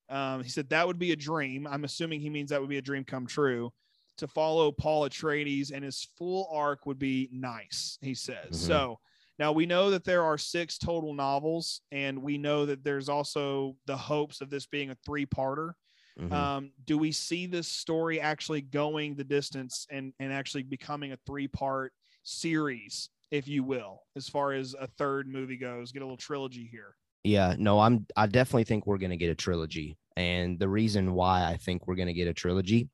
Um, 0.08 0.42
he 0.42 0.48
said 0.50 0.68
that 0.70 0.86
would 0.86 0.98
be 0.98 1.12
a 1.12 1.16
dream. 1.16 1.66
I'm 1.66 1.84
assuming 1.84 2.20
he 2.20 2.30
means 2.30 2.50
that 2.50 2.60
would 2.60 2.70
be 2.70 2.78
a 2.78 2.82
dream 2.82 3.04
come 3.04 3.26
true. 3.26 3.72
To 4.18 4.28
follow 4.28 4.70
Paul 4.70 5.08
Atreides 5.08 5.72
and 5.72 5.82
his 5.84 6.06
full 6.18 6.48
arc 6.52 6.84
would 6.86 6.98
be 6.98 7.28
nice. 7.32 7.98
He 8.02 8.14
says 8.14 8.50
Mhm. 8.50 8.66
so. 8.66 9.00
Now 9.38 9.52
we 9.52 9.64
know 9.64 9.90
that 9.90 10.04
there 10.04 10.22
are 10.22 10.36
six 10.36 10.76
total 10.76 11.14
novels, 11.14 11.80
and 11.90 12.22
we 12.22 12.36
know 12.36 12.66
that 12.66 12.84
there's 12.84 13.08
also 13.08 13.76
the 13.86 13.96
hopes 13.96 14.40
of 14.40 14.50
this 14.50 14.66
being 14.66 14.90
a 14.90 14.94
three-parter. 14.96 15.72
Mhm. 16.18 16.30
Um, 16.30 16.72
do 16.84 16.98
we 16.98 17.10
see 17.10 17.46
this 17.46 17.66
story 17.68 18.20
actually 18.20 18.60
going 18.60 19.14
the 19.14 19.24
distance 19.24 19.86
and 19.90 20.12
and 20.20 20.30
actually 20.30 20.62
becoming 20.62 21.12
a 21.12 21.16
three-part 21.26 21.94
series, 22.22 23.08
if 23.30 23.48
you 23.48 23.64
will, 23.64 24.02
as 24.14 24.28
far 24.28 24.52
as 24.52 24.74
a 24.74 24.86
third 24.86 25.26
movie 25.26 25.56
goes? 25.56 25.90
Get 25.90 26.02
a 26.02 26.04
little 26.04 26.18
trilogy 26.18 26.66
here. 26.66 26.96
Yeah, 27.24 27.54
no, 27.58 27.80
I'm 27.80 28.06
I 28.16 28.26
definitely 28.26 28.64
think 28.64 28.87
we're 28.87 28.98
gonna 28.98 29.16
get 29.16 29.30
a 29.30 29.35
trilogy. 29.35 29.96
And 30.16 30.58
the 30.58 30.68
reason 30.68 31.14
why 31.14 31.44
I 31.44 31.56
think 31.56 31.87
we're 31.87 31.94
gonna 31.94 32.12
get 32.12 32.28
a 32.28 32.35
trilogy 32.35 32.88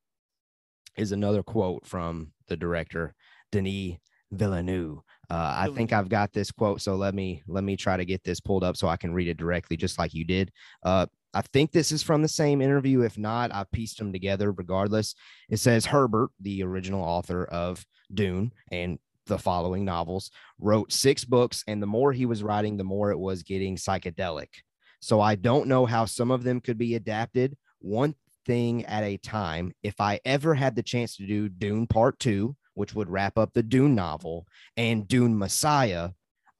is 0.97 1.13
another 1.13 1.43
quote 1.43 1.87
from 1.87 2.33
the 2.49 2.57
director, 2.57 3.15
Denis 3.53 3.97
Villeneuve. 4.33 4.99
Uh, 5.31 5.55
I 5.59 5.69
think 5.75 5.93
I've 5.93 6.09
got 6.09 6.33
this 6.33 6.51
quote, 6.51 6.81
so 6.81 6.97
let 6.97 7.15
me 7.15 7.43
let 7.47 7.65
me 7.65 7.77
try 7.77 7.97
to 7.97 8.05
get 8.05 8.25
this 8.25 8.41
pulled 8.41 8.65
up 8.65 8.77
so 8.77 8.89
I 8.89 8.97
can 8.97 9.13
read 9.13 9.29
it 9.29 9.37
directly, 9.37 9.77
just 9.77 9.99
like 9.99 10.15
you 10.15 10.25
did. 10.25 10.51
Uh, 10.83 11.07
I 11.35 11.43
think 11.43 11.71
this 11.71 11.93
is 11.93 12.03
from 12.03 12.23
the 12.23 12.29
same 12.29 12.63
interview. 12.63 13.03
If 13.03 13.19
not, 13.19 13.55
I 13.55 13.65
pieced 13.73 13.99
them 13.99 14.13
together. 14.13 14.53
Regardless, 14.53 15.15
it 15.51 15.59
says 15.59 15.87
Herbert, 15.87 16.31
the 16.41 16.63
original 16.63 17.03
author 17.03 17.45
of 17.45 17.85
Dune 18.13 18.53
and 18.73 18.99
the 19.29 19.39
following 19.39 19.85
novels, 19.85 20.31
wrote 20.59 20.93
six 20.93 21.25
books, 21.25 21.63
and 21.69 21.81
the 21.81 21.87
more 21.87 22.13
he 22.13 22.27
was 22.27 22.43
writing, 22.43 22.77
the 22.77 22.85
more 22.85 23.13
it 23.13 23.19
was 23.19 23.43
getting 23.45 23.77
psychedelic. 23.77 24.49
So 25.01 25.21
I 25.21 25.37
don't 25.37 25.69
know 25.69 25.87
how 25.87 26.07
some 26.07 26.33
of 26.33 26.43
them 26.43 26.61
could 26.61 26.79
be 26.79 26.97
adapted 26.97 27.57
one 27.79 28.17
thing 28.47 28.85
at 28.87 29.05
a 29.05 29.19
time. 29.19 29.73
If 29.83 30.01
I 30.01 30.19
ever 30.25 30.55
had 30.55 30.75
the 30.75 30.83
chance 30.83 31.17
to 31.17 31.27
do 31.27 31.49
Dune 31.49 31.87
Part 31.87 32.19
Two, 32.19 32.57
which 32.75 32.95
would 32.95 33.11
wrap 33.11 33.39
up 33.39 33.53
the 33.53 33.63
Dune 33.63 33.95
novel, 33.95 34.47
and 34.77 35.07
Dune 35.07 35.39
Messiah, 35.39 36.11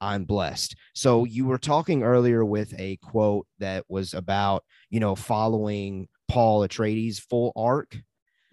I'm 0.01 0.23
blessed. 0.23 0.75
So 0.93 1.25
you 1.25 1.45
were 1.45 1.57
talking 1.57 2.03
earlier 2.03 2.45
with 2.45 2.73
a 2.79 2.97
quote 2.97 3.47
that 3.59 3.83
was 3.89 4.13
about, 4.13 4.63
you 4.89 4.99
know, 4.99 5.15
following 5.15 6.07
Paul 6.29 6.65
Atreides' 6.65 7.19
full 7.19 7.51
arc. 7.55 7.97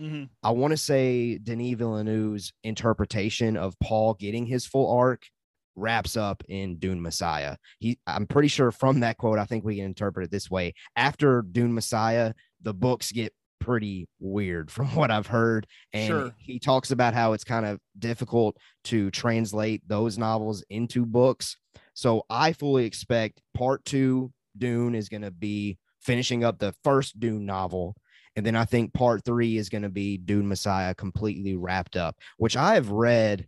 Mhm. 0.00 0.28
I 0.42 0.50
want 0.50 0.72
to 0.72 0.76
say 0.76 1.38
Denis 1.38 1.74
Villeneuve's 1.76 2.52
interpretation 2.62 3.56
of 3.56 3.78
Paul 3.80 4.14
getting 4.14 4.46
his 4.46 4.66
full 4.66 4.90
arc 4.94 5.24
wraps 5.74 6.16
up 6.16 6.42
in 6.48 6.76
Dune 6.78 7.00
Messiah. 7.02 7.56
He, 7.78 7.98
I'm 8.06 8.26
pretty 8.26 8.48
sure 8.48 8.70
from 8.70 9.00
that 9.00 9.18
quote, 9.18 9.38
I 9.38 9.44
think 9.44 9.64
we 9.64 9.76
can 9.76 9.86
interpret 9.86 10.24
it 10.26 10.30
this 10.30 10.50
way: 10.50 10.74
after 10.96 11.42
Dune 11.42 11.72
Messiah, 11.74 12.34
the 12.60 12.74
books 12.74 13.10
get 13.12 13.32
pretty 13.58 14.06
weird 14.20 14.70
from 14.70 14.94
what 14.94 15.10
I've 15.10 15.26
heard, 15.28 15.66
and 15.92 16.06
Sure. 16.08 16.34
he 16.38 16.58
talks 16.58 16.90
about 16.90 17.14
how 17.14 17.32
it's 17.32 17.44
kind 17.44 17.64
of 17.66 17.80
difficult 17.98 18.56
to 18.84 19.10
translate 19.10 19.82
those 19.88 20.18
novels 20.18 20.62
into 20.70 21.06
books. 21.06 21.56
So 21.94 22.24
I 22.28 22.52
fully 22.52 22.84
expect 22.84 23.40
Part 23.54 23.84
Two 23.86 24.32
Dune 24.58 24.94
is 24.94 25.08
going 25.08 25.22
to 25.22 25.30
be 25.30 25.78
finishing 26.00 26.44
up 26.44 26.58
the 26.58 26.74
first 26.84 27.18
Dune 27.18 27.46
novel. 27.46 27.96
And 28.36 28.44
then 28.44 28.54
I 28.54 28.66
think 28.66 28.92
part 28.92 29.24
three 29.24 29.56
is 29.56 29.70
going 29.70 29.82
to 29.82 29.88
be 29.88 30.18
Dune 30.18 30.46
Messiah 30.46 30.94
completely 30.94 31.56
wrapped 31.56 31.96
up, 31.96 32.16
which 32.36 32.56
I 32.56 32.74
have 32.74 32.90
read. 32.90 33.46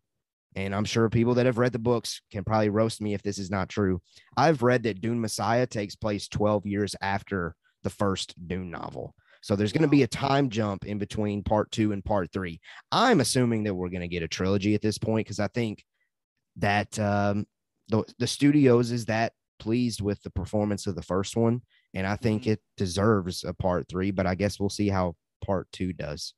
And 0.57 0.75
I'm 0.75 0.87
sure 0.87 1.11
people 1.11 1.35
that 1.35 1.47
have 1.47 1.59
read 1.59 1.73
the 1.73 1.79
books 1.79 2.23
can 2.33 2.43
probably 2.43 2.71
roast 2.71 3.01
me 3.03 3.13
if 3.13 3.23
this 3.23 3.39
is 3.39 3.51
not 3.51 3.69
true. 3.69 4.01
I've 4.37 4.63
read 4.63 4.83
that 4.85 5.01
Dune 5.01 5.21
Messiah 5.21 5.67
takes 5.67 5.95
place 5.95 6.27
12 6.27 6.67
years 6.67 6.97
after 7.03 7.55
the 7.83 7.91
first 7.91 8.35
Dune 8.49 8.71
novel. 8.71 9.15
So 9.43 9.55
there's 9.55 9.73
going 9.73 9.83
to 9.83 9.89
be 9.89 10.03
a 10.03 10.09
time 10.09 10.49
jump 10.49 10.85
in 10.85 10.99
between 10.99 11.45
part 11.45 11.71
two 11.71 11.93
and 11.93 12.05
part 12.05 12.33
three. 12.33 12.61
I'm 12.91 13.21
assuming 13.21 13.65
that 13.65 13.75
we're 13.75 13.91
going 13.91 14.01
to 14.01 14.09
get 14.09 14.23
a 14.23 14.29
trilogy 14.29 14.75
at 14.75 14.83
this 14.83 14.99
point 14.99 15.27
because 15.27 15.39
I 15.39 15.49
think 15.49 15.85
that 16.57 16.99
um, 16.99 17.47
the, 17.89 18.03
the 18.19 18.27
studios 18.27 18.91
is 18.91 19.05
that 19.05 19.33
pleased 19.59 20.01
with 20.01 20.23
the 20.23 20.31
performance 20.31 20.87
of 20.87 20.95
the 20.97 21.03
first 21.03 21.37
one 21.37 21.63
and 21.95 22.07
I 22.07 22.17
think 22.17 22.45
Mhm. 22.45 22.53
it 22.53 22.63
deserves 22.77 23.45
a 23.45 23.53
part 23.55 23.89
three. 23.89 24.11
But 24.11 24.27
I 24.27 24.35
guess 24.35 24.59
we'll 24.61 24.69
see 24.71 24.89
how 24.89 25.17
part 25.45 25.71
two 25.73 25.93
does. 25.93 26.35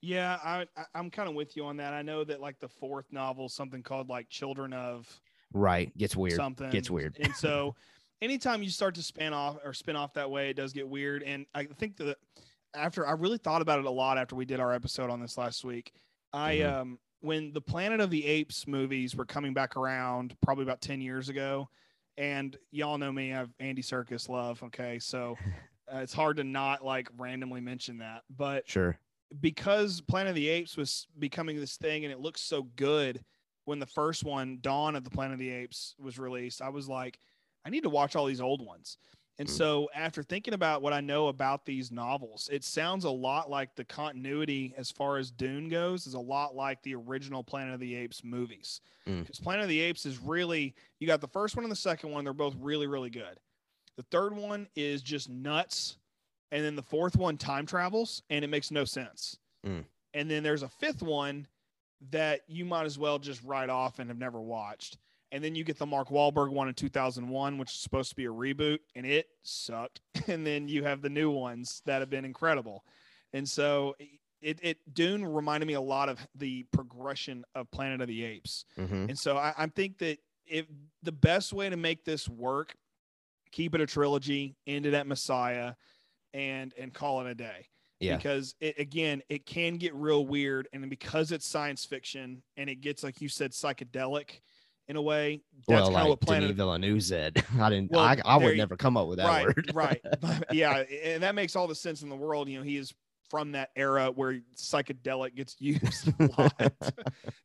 Yeah, 0.00 0.38
I, 0.44 0.66
I'm 0.94 1.10
kind 1.10 1.28
of 1.28 1.34
with 1.34 1.56
you 1.56 1.64
on 1.64 1.78
that. 1.78 1.94
I 1.94 2.02
know 2.02 2.24
that 2.24 2.40
like 2.40 2.58
the 2.60 2.68
fourth 2.68 3.06
novel, 3.10 3.48
something 3.48 3.82
called 3.82 4.08
like 4.08 4.28
Children 4.28 4.72
of 4.74 5.08
Right, 5.52 5.96
gets 5.96 6.14
weird. 6.16 6.36
something 6.36 6.68
Gets 6.70 6.90
weird. 6.90 7.16
And 7.20 7.34
so 7.34 7.74
anytime 8.20 8.62
you 8.62 8.68
start 8.70 8.94
to 8.96 9.02
spin 9.02 9.32
off 9.32 9.56
or 9.64 9.72
spin 9.72 9.96
off 9.96 10.12
that 10.14 10.30
way, 10.30 10.50
it 10.50 10.54
does 10.54 10.72
get 10.74 10.86
weird. 10.88 11.22
And 11.22 11.46
I 11.54 11.64
think 11.64 11.96
that 11.98 12.18
after 12.74 13.06
I 13.06 13.12
really 13.12 13.38
thought 13.38 13.62
about 13.62 13.78
it 13.78 13.84
a 13.86 13.90
lot 13.90 14.18
after 14.18 14.34
we 14.36 14.44
did 14.44 14.60
our 14.60 14.74
episode 14.74 15.08
on 15.10 15.20
this 15.20 15.38
last 15.38 15.64
week, 15.64 15.92
I 16.32 16.56
Mhm. 16.56 16.72
um 16.72 16.98
when 17.20 17.54
the 17.54 17.60
Planet 17.62 18.00
of 18.00 18.10
the 18.10 18.26
Apes 18.26 18.66
movies 18.66 19.16
were 19.16 19.24
coming 19.24 19.54
back 19.54 19.76
around 19.78 20.36
probably 20.42 20.64
about 20.64 20.82
10 20.82 21.00
years 21.00 21.30
ago, 21.30 21.70
and 22.16 22.56
y'all 22.70 22.98
know 22.98 23.12
me, 23.12 23.32
I 23.32 23.36
have 23.36 23.50
Andy 23.60 23.82
Serkis 23.82 24.28
love. 24.28 24.62
Okay. 24.62 24.98
So 24.98 25.36
uh, 25.92 25.98
it's 25.98 26.12
hard 26.12 26.36
to 26.38 26.44
not 26.44 26.84
like 26.84 27.08
randomly 27.18 27.60
mention 27.60 27.98
that. 27.98 28.22
But 28.36 28.68
Sure. 28.68 28.98
because 29.40 30.00
Planet 30.00 30.30
of 30.30 30.36
the 30.36 30.48
Apes 30.48 30.76
was 30.76 31.06
becoming 31.18 31.58
this 31.58 31.76
thing 31.76 32.04
and 32.04 32.12
it 32.12 32.20
looks 32.20 32.40
so 32.40 32.64
good 32.76 33.24
when 33.64 33.78
the 33.78 33.86
first 33.86 34.24
one, 34.24 34.58
Dawn 34.60 34.94
of 34.94 35.04
the 35.04 35.10
Planet 35.10 35.34
of 35.34 35.38
the 35.38 35.50
Apes, 35.50 35.94
was 35.98 36.18
released, 36.18 36.60
I 36.60 36.68
was 36.68 36.88
like, 36.88 37.18
I 37.64 37.70
need 37.70 37.82
to 37.84 37.88
watch 37.88 38.14
all 38.14 38.26
these 38.26 38.42
old 38.42 38.64
ones. 38.64 38.98
And 39.38 39.48
Mm. 39.48 39.52
so 39.52 39.90
after 39.94 40.22
thinking 40.22 40.54
about 40.54 40.80
what 40.80 40.92
I 40.92 41.00
know 41.00 41.26
about 41.26 41.64
these 41.64 41.90
novels, 41.90 42.48
it 42.52 42.62
sounds 42.62 43.04
a 43.04 43.10
lot 43.10 43.50
like 43.50 43.74
the 43.74 43.84
continuity 43.84 44.72
as 44.76 44.92
far 44.92 45.16
as 45.18 45.30
Dune 45.32 45.68
goes 45.68 46.06
is 46.06 46.14
a 46.14 46.20
lot 46.20 46.54
like 46.54 46.80
the 46.82 46.94
original 46.94 47.42
Planet 47.42 47.74
of 47.74 47.80
the 47.80 47.96
Apes 47.96 48.22
movies. 48.22 48.80
Mm. 49.06 49.22
Because 49.22 49.40
Planet 49.40 49.64
of 49.64 49.68
the 49.68 49.80
Apes 49.80 50.06
is 50.06 50.18
really 50.18 50.74
you 51.00 51.06
got 51.06 51.20
the 51.20 51.28
first 51.28 51.56
one 51.56 51.64
and 51.64 51.72
the 51.72 51.76
second 51.76 52.10
one, 52.10 52.22
they're 52.22 52.32
both 52.32 52.54
really, 52.60 52.86
really 52.86 53.10
good. 53.10 53.40
The 53.96 54.04
third 54.04 54.36
one 54.36 54.68
is 54.76 55.02
just 55.02 55.28
nuts. 55.28 55.96
And 56.52 56.64
then 56.64 56.76
the 56.76 56.82
fourth 56.82 57.16
one 57.16 57.36
time 57.36 57.66
travels 57.66 58.22
and 58.30 58.44
it 58.44 58.48
makes 58.48 58.70
no 58.70 58.84
sense. 58.84 59.38
Mm. 59.66 59.84
And 60.12 60.30
then 60.30 60.44
there's 60.44 60.62
a 60.62 60.68
fifth 60.68 61.02
one 61.02 61.48
that 62.10 62.42
you 62.46 62.64
might 62.64 62.84
as 62.84 62.96
well 62.98 63.18
just 63.18 63.42
write 63.42 63.70
off 63.70 63.98
and 63.98 64.08
have 64.10 64.18
never 64.18 64.40
watched. 64.40 64.98
And 65.32 65.42
then 65.42 65.54
you 65.54 65.64
get 65.64 65.78
the 65.78 65.86
Mark 65.86 66.10
Wahlberg 66.10 66.50
one 66.50 66.68
in 66.68 66.74
2001, 66.74 67.58
which 67.58 67.72
is 67.72 67.78
supposed 67.78 68.10
to 68.10 68.16
be 68.16 68.26
a 68.26 68.32
reboot, 68.32 68.78
and 68.94 69.04
it 69.04 69.26
sucked. 69.42 70.00
And 70.28 70.46
then 70.46 70.68
you 70.68 70.84
have 70.84 71.02
the 71.02 71.10
new 71.10 71.30
ones 71.30 71.82
that 71.84 72.00
have 72.00 72.08
been 72.08 72.24
incredible. 72.24 72.84
And 73.34 73.46
so 73.46 73.94
it, 74.40 74.58
it 74.62 74.78
Dune 74.94 75.24
reminded 75.24 75.66
me 75.66 75.74
a 75.74 75.80
lot 75.80 76.08
of 76.08 76.18
the 76.34 76.64
progression 76.70 77.44
of 77.54 77.70
Planet 77.70 78.00
of 78.00 78.08
the 78.08 78.24
Apes. 78.24 78.64
hmm 78.76 79.06
And 79.08 79.18
so 79.18 79.36
I, 79.36 79.52
I 79.56 79.66
think 79.66 79.98
that 79.98 80.18
if 80.46 80.66
the 81.02 81.12
best 81.12 81.52
way 81.52 81.68
to 81.68 81.76
make 81.76 82.04
this 82.04 82.28
work, 82.28 82.74
keep 83.50 83.74
it 83.74 83.80
a 83.80 83.86
trilogy, 83.86 84.56
end 84.66 84.86
it 84.86 84.94
at 84.94 85.06
Messiah, 85.06 85.74
and 86.32 86.74
and 86.78 86.92
call 86.92 87.20
it 87.20 87.26
a 87.26 87.34
day. 87.34 87.68
Yeah. 88.00 88.16
Because 88.16 88.54
it 88.60 88.78
again, 88.78 89.22
it 89.28 89.46
can 89.46 89.76
get 89.76 89.94
real 89.94 90.26
weird, 90.26 90.68
and 90.72 90.88
because 90.90 91.32
it's 91.32 91.46
science 91.46 91.84
fiction 91.84 92.42
and 92.56 92.68
it 92.68 92.76
gets 92.76 93.02
like 93.02 93.20
you 93.20 93.28
said, 93.28 93.52
psychedelic 93.52 94.40
in 94.88 94.96
a 94.96 95.02
way. 95.02 95.40
That's 95.68 95.82
well, 95.82 95.90
like 95.92 96.08
what 96.08 96.20
Planet. 96.20 96.42
Denis 96.48 96.56
Villeneuve 96.56 97.02
said. 97.02 97.44
I 97.60 97.70
didn't. 97.70 97.90
Well, 97.90 98.04
I, 98.04 98.16
I 98.24 98.36
would 98.36 98.50
you- 98.50 98.56
never 98.56 98.76
come 98.76 98.96
up 98.96 99.08
with 99.08 99.18
that 99.18 99.26
right, 99.26 99.46
word. 99.46 99.70
right, 99.74 100.00
yeah, 100.52 100.78
and 101.04 101.22
that 101.22 101.34
makes 101.34 101.56
all 101.56 101.66
the 101.66 101.74
sense 101.74 102.02
in 102.02 102.08
the 102.08 102.16
world. 102.16 102.48
You 102.48 102.58
know, 102.58 102.64
he 102.64 102.76
is 102.76 102.92
from 103.30 103.52
that 103.52 103.70
era 103.74 104.10
where 104.14 104.38
psychedelic 104.54 105.34
gets 105.34 105.56
used 105.60 106.08
a 106.20 106.30
lot. 106.38 106.72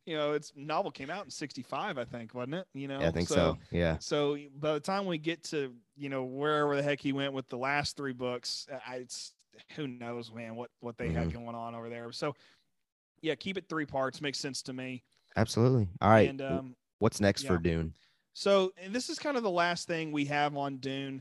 you 0.04 0.14
know, 0.16 0.32
its 0.32 0.52
novel 0.54 0.90
came 0.90 1.08
out 1.10 1.24
in 1.24 1.30
'65, 1.30 1.96
I 1.98 2.04
think, 2.04 2.34
wasn't 2.34 2.54
it? 2.56 2.66
You 2.74 2.86
know, 2.88 3.00
Yeah, 3.00 3.08
I 3.08 3.10
think 3.10 3.28
so. 3.28 3.56
Yeah. 3.70 3.96
So 3.98 4.36
by 4.58 4.74
the 4.74 4.80
time 4.80 5.06
we 5.06 5.18
get 5.18 5.42
to 5.44 5.72
you 5.96 6.08
know 6.10 6.24
wherever 6.24 6.76
the 6.76 6.82
heck 6.82 7.00
he 7.00 7.12
went 7.12 7.32
with 7.32 7.48
the 7.48 7.56
last 7.58 7.96
three 7.96 8.12
books, 8.12 8.66
I, 8.86 8.96
it's 8.96 9.32
who 9.76 9.88
knows, 9.88 10.30
man, 10.32 10.54
what 10.54 10.70
what 10.80 10.96
they 10.98 11.08
had 11.08 11.28
Mm-hmm. 11.28 11.44
going 11.44 11.56
on 11.56 11.74
over 11.74 11.88
there. 11.88 12.12
So 12.12 12.34
yeah, 13.22 13.34
keep 13.34 13.56
it 13.58 13.64
three 13.68 13.86
parts 13.86 14.20
makes 14.20 14.38
sense 14.38 14.62
to 14.62 14.72
me. 14.72 15.02
Absolutely. 15.36 15.88
All 16.00 16.10
right. 16.10 16.28
And 16.28 16.40
um, 16.42 16.76
What's 17.00 17.20
next 17.20 17.46
for. 17.46 17.58
Dune? 17.58 17.94
so 18.32 18.72
and 18.82 18.94
this 18.94 19.10
is 19.10 19.18
kind 19.18 19.36
of 19.36 19.42
the 19.42 19.50
last 19.50 19.88
thing 19.88 20.12
we 20.12 20.24
have 20.26 20.56
on 20.56 20.76
Dune 20.76 21.20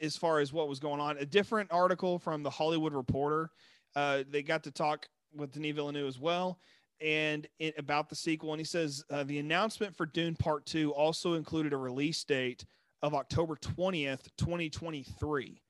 as 0.00 0.16
far 0.16 0.38
as 0.38 0.52
what 0.52 0.68
was 0.68 0.78
going 0.78 1.00
on. 1.00 1.18
A 1.18 1.26
different 1.26 1.72
article 1.72 2.18
from 2.18 2.42
the 2.42 2.50
Hollywood 2.50 2.94
Reporter. 2.94 3.50
Uh, 3.96 4.22
they 4.30 4.42
got 4.42 4.62
to 4.64 4.70
talk 4.70 5.08
with 5.34 5.52
Denis 5.52 5.74
Villeneuve 5.74 6.06
as 6.06 6.18
well 6.18 6.60
and 7.00 7.46
it, 7.58 7.74
about 7.78 8.08
the 8.08 8.14
sequel. 8.14 8.52
And 8.52 8.60
he 8.60 8.64
says 8.64 9.04
uh, 9.10 9.24
the 9.24 9.38
announcement 9.38 9.96
for 9.96 10.06
Dune 10.06 10.36
Part 10.36 10.66
2 10.66 10.92
also 10.92 11.34
included 11.34 11.72
a 11.72 11.76
release 11.76 12.22
date 12.24 12.64
of 13.02 13.14
October 13.14 13.56
20th, 13.56 14.28
2023. 14.36 15.62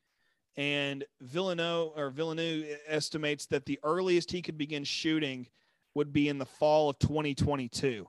And 0.56 1.04
Villeneuve 1.20 1.92
or 1.96 2.10
Villeneuve 2.10 2.66
estimates 2.86 3.46
that 3.46 3.64
the 3.64 3.78
earliest 3.84 4.32
he 4.32 4.42
could 4.42 4.58
begin 4.58 4.84
shooting 4.84 5.46
would 5.94 6.12
be 6.12 6.28
in 6.28 6.38
the 6.38 6.46
fall 6.46 6.90
of 6.90 6.98
2022. 6.98 8.06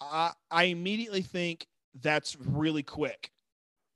I, 0.00 0.32
I 0.50 0.64
immediately 0.64 1.22
think 1.22 1.66
that's 2.02 2.36
really 2.36 2.82
quick 2.82 3.30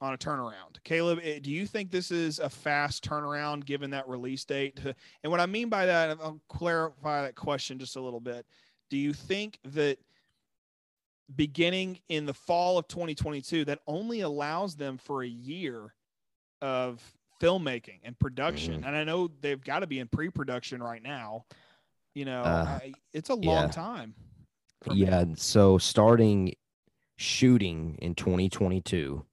on 0.01 0.15
a 0.15 0.19
turnaround. 0.19 0.83
Caleb, 0.85 1.19
eh, 1.23 1.41
do 1.43 1.51
you 1.51 1.67
think 1.67 1.91
this 1.91 2.11
is 2.11 2.39
a 2.39 2.49
fast 2.49 3.05
turnaround 3.05 3.65
given 3.65 3.91
that 3.91 4.09
release 4.09 4.45
date? 4.45 4.79
And 5.23 5.31
what 5.31 5.41
I 5.41 5.47
mean 5.47 5.69
by 5.69 5.87
that, 5.87 6.19
I'll 6.23 6.41
clarify 6.49 7.23
that 7.23 7.35
question 7.35 7.79
just 7.79 7.97
a 7.97 8.01
little 8.01 8.21
bit. 8.21 8.47
Do 8.91 8.97
you 8.97 9.13
think 9.13 9.59
that 9.65 9.99
beginning 11.35 11.99
in 12.09 12.27
the 12.27 12.35
fall 12.35 12.79
of 12.79 12.89
2022, 12.89 13.65
that 13.67 13.81
only 13.87 14.21
allows 14.21 14.77
them 14.77 14.99
for 14.99 15.23
a 15.23 15.29
year 15.29 15.93
of 16.63 17.03
filmmaking 17.43 17.99
and 18.05 18.19
production? 18.19 18.85
And 18.85 18.97
I 18.97 19.05
know 19.05 19.31
they've 19.41 19.63
got 19.63 19.81
to 19.81 19.87
be 19.87 19.99
in 19.99 20.09
pre 20.09 20.31
production 20.31 20.83
right 20.83 21.03
now. 21.03 21.45
You 22.15 22.25
know, 22.25 22.43
Uh, 22.43 22.79
I, 22.83 22.93
it's 23.13 23.31
a 23.31 23.35
long 23.35 23.65
yeah. 23.65 23.69
time. 23.69 24.15
Yeah. 24.93 25.25
So 25.37 25.79
starting 25.79 26.55
shooting 27.17 27.99
in 28.01 28.15
2022, 28.15 29.25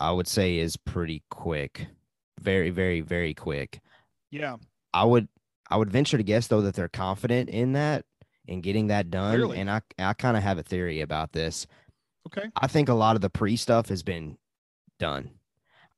I 0.00 0.12
would 0.12 0.28
say 0.28 0.58
is 0.58 0.76
pretty 0.76 1.22
quick. 1.30 1.86
Very, 2.40 2.70
very, 2.70 3.00
very 3.00 3.34
quick. 3.34 3.80
Yeah. 4.30 4.56
I 4.92 5.04
would 5.04 5.28
I 5.70 5.76
would 5.76 5.90
venture 5.90 6.18
to 6.18 6.22
guess 6.22 6.46
though 6.46 6.60
that 6.62 6.74
they're 6.74 6.88
confident 6.88 7.48
in 7.48 7.72
that 7.72 8.04
and 8.46 8.62
getting 8.62 8.88
that 8.88 9.10
done. 9.10 9.34
Clearly. 9.34 9.58
And 9.58 9.70
I 9.70 9.80
I 9.98 10.12
kind 10.12 10.36
of 10.36 10.42
have 10.42 10.58
a 10.58 10.62
theory 10.62 11.00
about 11.00 11.32
this. 11.32 11.66
Okay. 12.26 12.48
I 12.56 12.66
think 12.66 12.88
a 12.88 12.94
lot 12.94 13.16
of 13.16 13.22
the 13.22 13.30
pre 13.30 13.56
stuff 13.56 13.88
has 13.88 14.02
been 14.02 14.36
done. 14.98 15.30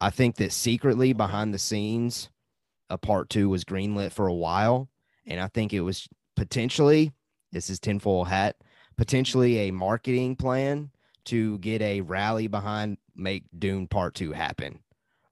I 0.00 0.10
think 0.10 0.36
that 0.36 0.52
secretly 0.52 1.12
behind 1.12 1.54
the 1.54 1.58
scenes, 1.58 2.28
a 2.90 2.98
part 2.98 3.30
two 3.30 3.48
was 3.48 3.64
greenlit 3.64 4.12
for 4.12 4.26
a 4.26 4.34
while. 4.34 4.88
And 5.26 5.40
I 5.40 5.48
think 5.48 5.72
it 5.72 5.80
was 5.80 6.08
potentially, 6.36 7.12
this 7.52 7.70
is 7.70 7.78
tinfoil 7.78 8.24
hat, 8.24 8.56
potentially 8.96 9.58
a 9.58 9.70
marketing 9.70 10.36
plan 10.36 10.90
to 11.26 11.58
get 11.58 11.82
a 11.82 12.00
rally 12.00 12.46
behind 12.46 12.98
make 13.14 13.44
Dune 13.58 13.86
part 13.86 14.14
two 14.14 14.32
happen. 14.32 14.80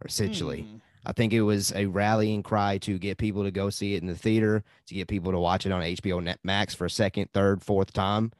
Essentially. 0.05 0.63
Hmm. 0.63 0.77
I 1.07 1.13
think 1.13 1.33
it 1.33 1.43
was 1.43 1.73
a 1.75 1.87
rallying 1.87 2.43
cry 2.43 2.79
to 2.79 2.99
get 2.99 3.19
people 3.19 3.45
to 3.45 3.51
go 3.51 3.69
see 3.69 3.95
it 3.95 4.03
in 4.03 4.09
the 4.09 4.17
theater, 4.17 4.65
to 4.87 4.95
get 4.95 5.09
people 5.09 5.33
to 5.33 5.39
watch 5.39 5.67
it 5.67 5.73
on 5.73 5.83
HBO 5.83 6.23
Net 6.23 6.39
Max 6.43 6.75
for 6.75 6.87
a 6.87 6.91
second, 6.91 7.31
third, 7.33 7.63
fourth 7.63 7.93
time. 7.93 8.33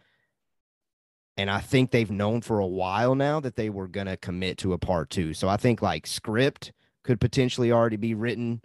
And 1.37 1.51
I 1.51 1.61
think 1.61 1.91
they've 1.91 2.11
known 2.11 2.41
for 2.41 2.61
a 2.61 2.67
while 2.67 3.15
now 3.15 3.41
that 3.41 3.57
they 3.57 3.69
were 3.69 3.89
going 3.89 4.07
to 4.07 4.17
commit 4.17 4.57
to 4.59 4.73
a 4.73 4.79
part 4.79 5.11
two. 5.11 5.35
So 5.35 5.49
I 5.49 5.57
think 5.57 5.83
like 5.83 6.07
script 6.07 6.73
could 7.03 7.21
potentially 7.21 7.71
already 7.71 7.97
be 7.97 8.15
written. 8.15 8.63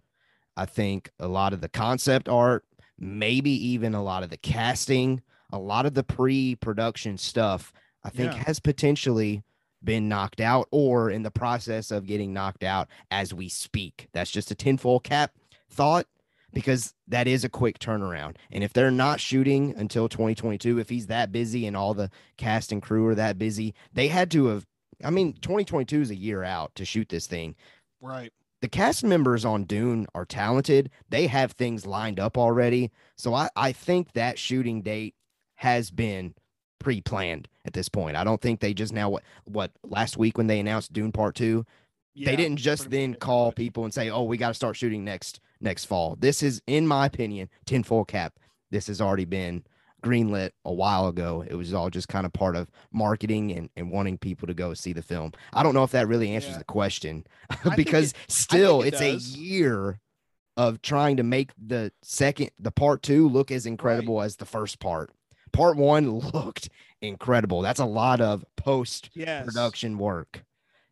I 0.55 0.65
think 0.65 1.09
a 1.19 1.27
lot 1.27 1.51
of 1.51 1.61
the 1.61 1.69
concept 1.69 2.29
art, 2.29 2.63
maybe 2.99 3.51
even 3.51 3.95
a 3.95 4.03
lot 4.03 4.23
of 4.23 4.29
the 4.29 4.37
casting, 4.37 5.21
a 5.51 5.57
lot 5.57 5.85
of 5.85 5.93
the 5.93 6.03
pre-production 6.03 7.17
stuff, 7.17 7.73
I 8.03 8.09
think 8.09 8.33
Yeah. 8.33 8.43
has 8.45 8.59
potentially 8.59 9.43
been 9.83 10.09
knocked 10.09 10.41
out 10.41 10.67
or 10.71 11.09
in 11.09 11.23
the 11.23 11.31
process 11.31 11.89
of 11.89 12.05
getting 12.05 12.33
knocked 12.33 12.63
out 12.63 12.89
as 13.09 13.33
we 13.33 13.47
speak. 13.47 14.09
That's 14.11 14.31
just 14.31 14.51
a 14.51 14.55
tinfoil 14.55 14.99
cap 14.99 15.33
thought 15.69 16.05
because 16.51 16.93
that 17.07 17.27
is 17.27 17.43
a 17.43 17.49
quick 17.49 17.79
turnaround. 17.79 18.35
And 18.51 18.63
if 18.63 18.73
they're 18.73 18.91
not 18.91 19.19
shooting 19.21 19.73
until 19.77 20.09
2022, 20.09 20.79
if 20.79 20.89
he's 20.89 21.07
that 21.07 21.31
busy 21.31 21.65
and 21.65 21.77
all 21.77 21.93
the 21.93 22.09
cast 22.37 22.71
and 22.71 22.81
crew 22.81 23.05
are 23.07 23.15
that 23.15 23.37
busy, 23.37 23.73
they 23.93 24.07
had 24.09 24.29
to 24.31 24.47
have. 24.47 24.65
I 25.03 25.11
mean, 25.11 25.33
2022 25.33 26.01
is 26.01 26.09
a 26.09 26.15
year 26.15 26.43
out 26.43 26.75
to 26.75 26.83
shoot 26.83 27.07
this 27.07 27.25
thing. 27.27 27.55
Right. 28.01 28.33
The 28.61 28.67
cast 28.67 29.03
members 29.03 29.45
on 29.45 29.63
Dune 29.63 30.05
are 30.13 30.25
talented. 30.25 30.89
They 31.09 31.27
have 31.27 31.53
things 31.53 31.85
lined 31.85 32.19
up 32.19 32.37
already. 32.37 32.91
So 33.15 33.33
I, 33.33 33.49
I 33.55 33.71
think 33.71 34.13
that 34.13 34.37
shooting 34.37 34.81
date 34.81 35.15
has 35.55 35.91
been 35.91 36.35
pre-planned 36.79 37.47
at 37.65 37.73
this 37.73 37.89
point. 37.89 38.17
I 38.17 38.23
don't 38.23 38.41
think 38.41 38.59
they 38.59 38.73
just 38.73 38.93
now 38.93 39.09
what 39.09 39.23
what 39.45 39.71
last 39.83 40.17
week 40.17 40.37
when 40.37 40.47
they 40.47 40.59
announced 40.59 40.93
Dune 40.93 41.11
Part 41.11 41.35
2, 41.35 41.65
Yeah, 42.13 42.29
they 42.29 42.35
didn't 42.35 42.57
just 42.57 42.89
then 42.89 43.15
call 43.15 43.51
people 43.51 43.83
and 43.83 43.93
say, 43.93 44.09
"Oh, 44.09 44.23
we 44.23 44.37
got 44.37 44.49
to 44.49 44.53
start 44.53 44.75
shooting 44.75 45.03
next 45.03 45.39
next 45.61 45.85
fall." 45.85 46.17
This 46.19 46.41
is, 46.43 46.61
in 46.67 46.87
my 46.87 47.05
opinion, 47.05 47.49
tinfoil 47.65 48.05
cap. 48.05 48.39
This 48.71 48.87
has 48.87 49.01
already 49.01 49.25
been 49.25 49.63
greenlit 50.01 50.51
a 50.65 50.73
while 50.73 51.07
ago. 51.07 51.43
It 51.47 51.55
was 51.55 51.73
all 51.73 51.89
just 51.89 52.07
kind 52.07 52.25
of 52.25 52.33
part 52.33 52.55
of 52.55 52.69
marketing 52.91 53.51
and, 53.51 53.69
and 53.75 53.91
wanting 53.91 54.17
people 54.17 54.47
to 54.47 54.53
go 54.53 54.73
see 54.73 54.93
the 54.93 55.01
film. 55.01 55.33
I 55.53 55.63
don't 55.63 55.73
know 55.73 55.83
if 55.83 55.91
that 55.91 56.07
really 56.07 56.31
answers 56.31 56.51
Yeah. 56.53 56.57
the 56.59 56.63
question 56.65 57.25
because 57.75 58.11
it- 58.11 58.17
still, 58.27 58.81
it 58.81 58.93
it's 58.93 59.01
a 59.01 59.13
year 59.15 59.99
of 60.57 60.81
trying 60.81 61.17
to 61.17 61.23
make 61.23 61.51
the 61.57 61.91
second, 62.01 62.51
the 62.59 62.71
part 62.71 63.01
two, 63.01 63.29
look 63.29 63.49
as 63.51 63.65
incredible 63.65 64.21
as 64.21 64.35
the 64.37 64.45
first 64.45 64.79
part. 64.79 65.09
Part 65.53 65.77
one 65.77 66.09
looked 66.33 66.69
incredible. 67.01 67.61
That's 67.61 67.79
a 67.79 67.85
lot 67.85 68.19
of 68.21 68.43
post 68.57 69.09
Yes. 69.13 69.45
production 69.45 69.97
work 69.97 70.43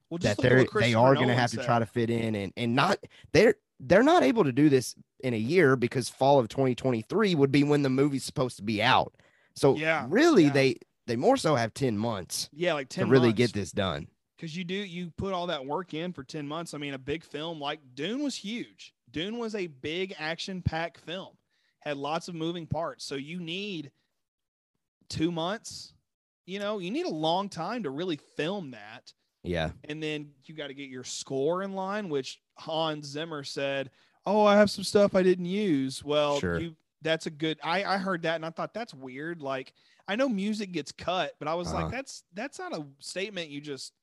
Well, 0.09 0.19
that 0.19 0.37
they're 0.37 0.65
they 0.79 0.93
are 0.93 1.15
going 1.15 1.27
to 1.27 1.35
have 1.35 1.51
to 1.51 1.57
try 1.57 1.79
to 1.79 1.85
fit 1.85 2.09
in 2.09 2.33
and 2.33 2.53
and 2.55 2.75
not 2.75 2.97
they're 3.33 3.55
they're 3.79 4.03
not 4.03 4.23
able 4.23 4.43
to 4.43 4.51
do 4.51 4.69
this 4.69 4.95
in 5.19 5.33
a 5.33 5.37
year 5.37 5.75
because 5.75 6.09
fall 6.09 6.39
of 6.39 6.47
2023 6.49 7.35
would 7.35 7.51
be 7.51 7.63
when 7.63 7.81
the 7.83 7.89
movie's 7.89 8.23
supposed 8.23 8.57
to 8.57 8.63
be 8.63 8.81
out. 8.81 9.13
So 9.55 9.75
Yeah, 9.75 10.05
really 10.09 10.45
yeah. 10.45 10.49
they 10.53 10.75
they 11.07 11.15
more 11.15 11.37
so 11.37 11.55
have 11.55 11.73
10 11.73 11.97
months 11.97 12.49
Yeah, 12.51 12.73
like 12.73 12.89
to 12.89 12.99
ten. 13.01 13.09
really 13.09 13.27
months. 13.29 13.37
get 13.37 13.53
this 13.53 13.71
done. 13.71 14.07
because 14.35 14.55
you 14.55 14.63
do 14.63 14.73
you 14.75 15.11
put 15.17 15.33
all 15.33 15.47
that 15.47 15.65
work 15.65 15.93
in 15.93 16.11
for 16.13 16.23
10 16.23 16.47
months 16.47 16.73
i 16.73 16.77
mean 16.77 16.93
a 16.93 16.97
big 16.99 17.23
film 17.23 17.59
like 17.59 17.79
dune 17.95 18.21
was 18.23 18.35
huge 18.35 18.93
dune 19.09 19.37
was 19.39 19.55
a 19.55 19.67
big 19.67 20.13
action 20.19 20.61
packed 20.61 20.99
film 20.99 21.29
had 21.79 21.95
lots 21.97 22.27
of 22.27 22.35
moving 22.35 22.67
parts 22.67 23.05
so 23.05 23.15
you 23.15 23.39
need 23.39 23.89
two 25.09 25.31
months 25.31 25.93
you 26.45 26.59
know 26.59 26.79
you 26.79 26.91
need 26.91 27.05
a 27.05 27.09
long 27.09 27.47
time 27.49 27.83
to 27.83 27.89
really 27.89 28.17
film 28.35 28.71
that 28.71 29.13
Yeah. 29.47 29.71
and 29.85 30.01
then 30.01 30.29
you 30.45 30.55
got 30.55 30.67
to 30.67 30.73
get 30.73 30.89
your 30.89 31.03
score 31.03 31.63
in 31.63 31.73
line 31.73 32.09
which 32.09 32.41
hans 32.55 33.05
zimmer 33.07 33.43
said 33.43 33.89
oh 34.25 34.45
i 34.45 34.55
have 34.55 34.69
some 34.69 34.83
stuff 34.83 35.15
i 35.15 35.23
didn't 35.23 35.45
use 35.45 36.03
well 36.03 36.39
Sure. 36.39 36.59
you 36.59 36.75
that's 37.01 37.25
a 37.27 37.29
good 37.31 37.57
i 37.63 37.83
i 37.83 37.97
heard 37.97 38.23
that 38.23 38.35
and 38.35 38.45
i 38.45 38.49
thought 38.49 38.73
that's 38.73 38.93
weird 38.93 39.41
like 39.41 39.73
i 40.07 40.15
know 40.15 40.27
music 40.27 40.71
gets 40.71 40.91
cut 40.91 41.33
but 41.39 41.47
i 41.47 41.53
was 41.53 41.67
Uh-huh. 41.67 41.83
like 41.83 41.91
that's 41.91 42.23
that's 42.33 42.59
not 42.59 42.73
a 42.75 42.85
statement 42.99 43.49
you 43.49 43.61
just 43.61 43.93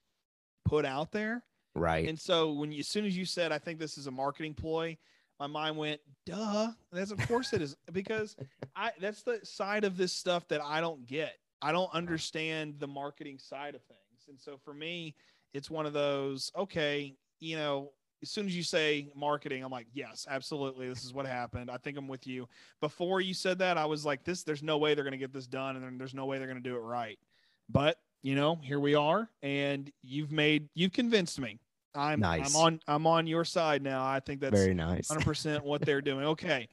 put 0.65 0.85
out 0.85 1.13
there 1.13 1.43
Right. 1.77 2.09
and 2.09 2.19
so 2.19 2.53
when 2.53 2.71
you, 2.71 2.79
as 2.81 2.87
soon 2.87 3.05
as 3.05 3.17
you 3.17 3.25
said, 3.25 3.51
I 3.51 3.59
think 3.59 3.81
this 3.81 3.99
is 3.99 4.07
a 4.07 4.11
marketing 4.13 4.55
ploy, 4.55 4.97
my 5.41 5.49
mind 5.49 5.77
went, 5.77 6.01
duh. 6.25 6.71
That's 6.93 7.11
of 7.11 7.19
course 7.27 7.53
it 7.53 7.61
is 7.63 7.75
because 7.93 8.37
I 8.77 8.93
that's 9.01 9.23
the 9.23 9.41
side 9.43 9.83
of 9.83 9.97
this 9.97 10.13
stuff 10.13 10.47
that 10.49 10.61
I 10.63 10.81
don't 10.81 11.05
get. 11.05 11.33
I 11.61 11.73
don't 11.73 11.93
understand 11.93 12.77
the 12.79 12.87
marketing 12.87 13.39
side 13.41 13.75
of 13.75 13.83
things. 13.83 14.29
And 14.29 14.41
so 14.41 14.57
for 14.65 14.73
me, 14.73 15.17
it's 15.55 15.71
one 15.71 15.87
of 15.87 15.93
those, 15.93 16.53
okay, 16.57 17.15
you 17.41 17.57
know, 17.57 17.93
as 18.23 18.31
soon 18.31 18.47
as 18.47 18.57
you 18.57 18.63
say 18.63 19.09
marketing, 19.15 19.63
I'm 19.63 19.71
like, 19.71 19.87
yes, 19.93 20.27
absolutely. 20.29 20.89
This 20.89 21.05
is 21.05 21.13
what 21.13 21.27
happened. 21.27 21.71
I 21.71 21.77
think 21.77 21.97
I'm 21.97 22.09
with 22.09 22.27
you. 22.27 22.49
Before 22.81 23.21
you 23.21 23.35
said 23.35 23.59
that, 23.59 23.79
I 23.79 23.85
was 23.85 24.05
like, 24.05 24.25
this, 24.25 24.43
there's 24.43 24.63
no 24.63 24.79
way 24.79 24.95
they're 24.95 25.05
going 25.05 25.13
to 25.13 25.19
get 25.19 25.33
this 25.33 25.47
done. 25.47 25.77
And 25.77 26.01
there's 26.01 26.15
no 26.15 26.27
way 26.27 26.39
they're 26.39 26.47
going 26.49 26.63
to 26.63 26.69
do 26.69 26.75
it 26.77 26.81
right. 26.81 27.19
But 27.69 27.99
you 28.25 28.35
know, 28.35 28.59
here 28.63 28.81
we 28.81 28.95
are, 28.95 29.29
and 29.43 29.93
you've 30.03 30.33
made, 30.33 30.71
you've 30.75 30.93
convinced 30.93 31.39
me. 31.39 31.61
I'm, 31.95 32.21
Nice. 32.21 32.57
I'm 32.57 32.61
on, 32.61 32.81
I'm 32.89 33.07
on 33.07 33.27
your 33.27 33.45
side 33.45 33.83
now. 33.83 34.05
I 34.05 34.19
think 34.19 34.41
that's 34.41 34.59
Very 34.59 34.73
nice. 34.73 35.09
100% 35.09 35.63
what 35.63 35.83
they're 35.83 36.01
doing. 36.01 36.25
Okay. 36.29 36.69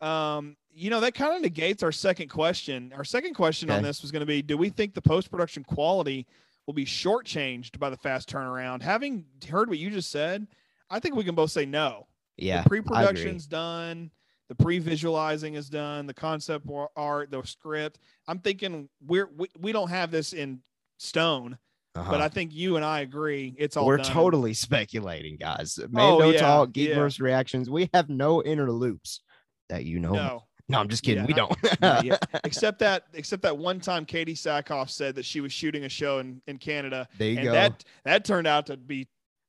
Um, 0.00 0.56
you 0.74 0.90
know, 0.90 1.00
that 1.00 1.14
kind 1.14 1.34
of 1.34 1.42
negates 1.42 1.82
our 1.82 1.92
second 1.92 2.28
question. 2.28 2.92
Our 2.96 3.04
second 3.04 3.34
question 3.34 3.70
on 3.70 3.82
this 3.84 4.02
was 4.02 4.10
going 4.10 4.20
to 4.20 4.26
be 4.26 4.42
Do 4.42 4.56
we 4.56 4.68
think 4.68 4.94
the 4.94 5.02
post 5.02 5.30
production 5.30 5.62
quality 5.62 6.26
will 6.66 6.74
be 6.74 6.84
shortchanged 6.84 7.78
by 7.78 7.90
the 7.90 7.96
fast 7.96 8.28
turnaround? 8.30 8.82
Having 8.82 9.24
heard 9.48 9.68
what 9.68 9.78
you 9.78 9.90
just 9.90 10.10
said, 10.10 10.46
I 10.90 10.98
think 11.00 11.14
we 11.14 11.24
can 11.24 11.34
both 11.34 11.50
say 11.50 11.66
no. 11.66 12.06
Yeah. 12.36 12.62
the 12.62 12.68
pre 12.68 12.80
production's 12.80 13.46
done, 13.46 14.10
the 14.48 14.54
pre 14.54 14.78
visualizing 14.78 15.54
is 15.54 15.68
done, 15.68 16.06
the 16.06 16.14
concept 16.14 16.66
art, 16.96 17.30
the 17.30 17.42
script. 17.44 17.98
I'm 18.28 18.38
thinking 18.38 18.88
we're, 19.06 19.28
we, 19.36 19.48
we 19.58 19.72
don't 19.72 19.90
have 19.90 20.10
this 20.10 20.32
in 20.32 20.60
stone, 20.98 21.58
Uh-huh. 21.94 22.10
but 22.10 22.20
I 22.20 22.28
think 22.28 22.52
you 22.54 22.76
and 22.76 22.84
I 22.84 23.00
agree 23.00 23.54
it's 23.58 23.76
all 23.76 23.86
We're 23.86 23.98
done. 23.98 24.06
totally 24.06 24.54
speculating, 24.54 25.36
guys. 25.36 25.78
Oh, 25.82 25.86
Mando 25.90 26.30
yeah, 26.30 26.40
talk, 26.40 26.70
yeah. 26.74 26.94
Geekverse 26.94 27.20
reactions. 27.20 27.68
We 27.70 27.90
have 27.94 28.08
no 28.08 28.42
inner 28.42 28.70
loops 28.70 29.20
that 29.68 29.84
you 29.84 29.98
know. 30.00 30.12
No. 30.12 30.42
No, 30.68 30.78
I'm 30.78 30.88
just 30.88 31.02
kidding. 31.02 31.24
Yeah, 31.24 31.26
we 31.26 31.34
don't. 31.34 32.18
except 32.44 32.78
that 32.78 33.04
except 33.14 33.42
that 33.42 33.56
one 33.56 33.80
time 33.80 34.06
Katee 34.06 34.30
Sackhoff 34.30 34.90
said 34.90 35.14
that 35.16 35.24
she 35.24 35.40
was 35.40 35.52
shooting 35.52 35.84
a 35.84 35.88
show 35.88 36.18
in, 36.18 36.40
in 36.46 36.58
Canada 36.58 37.08
there 37.18 37.28
you 37.30 37.38
and 37.38 37.46
go. 37.46 37.52
that 37.52 37.84
that 38.04 38.24
turned 38.24 38.46
out 38.46 38.66
to 38.66 38.76
be 38.76 39.08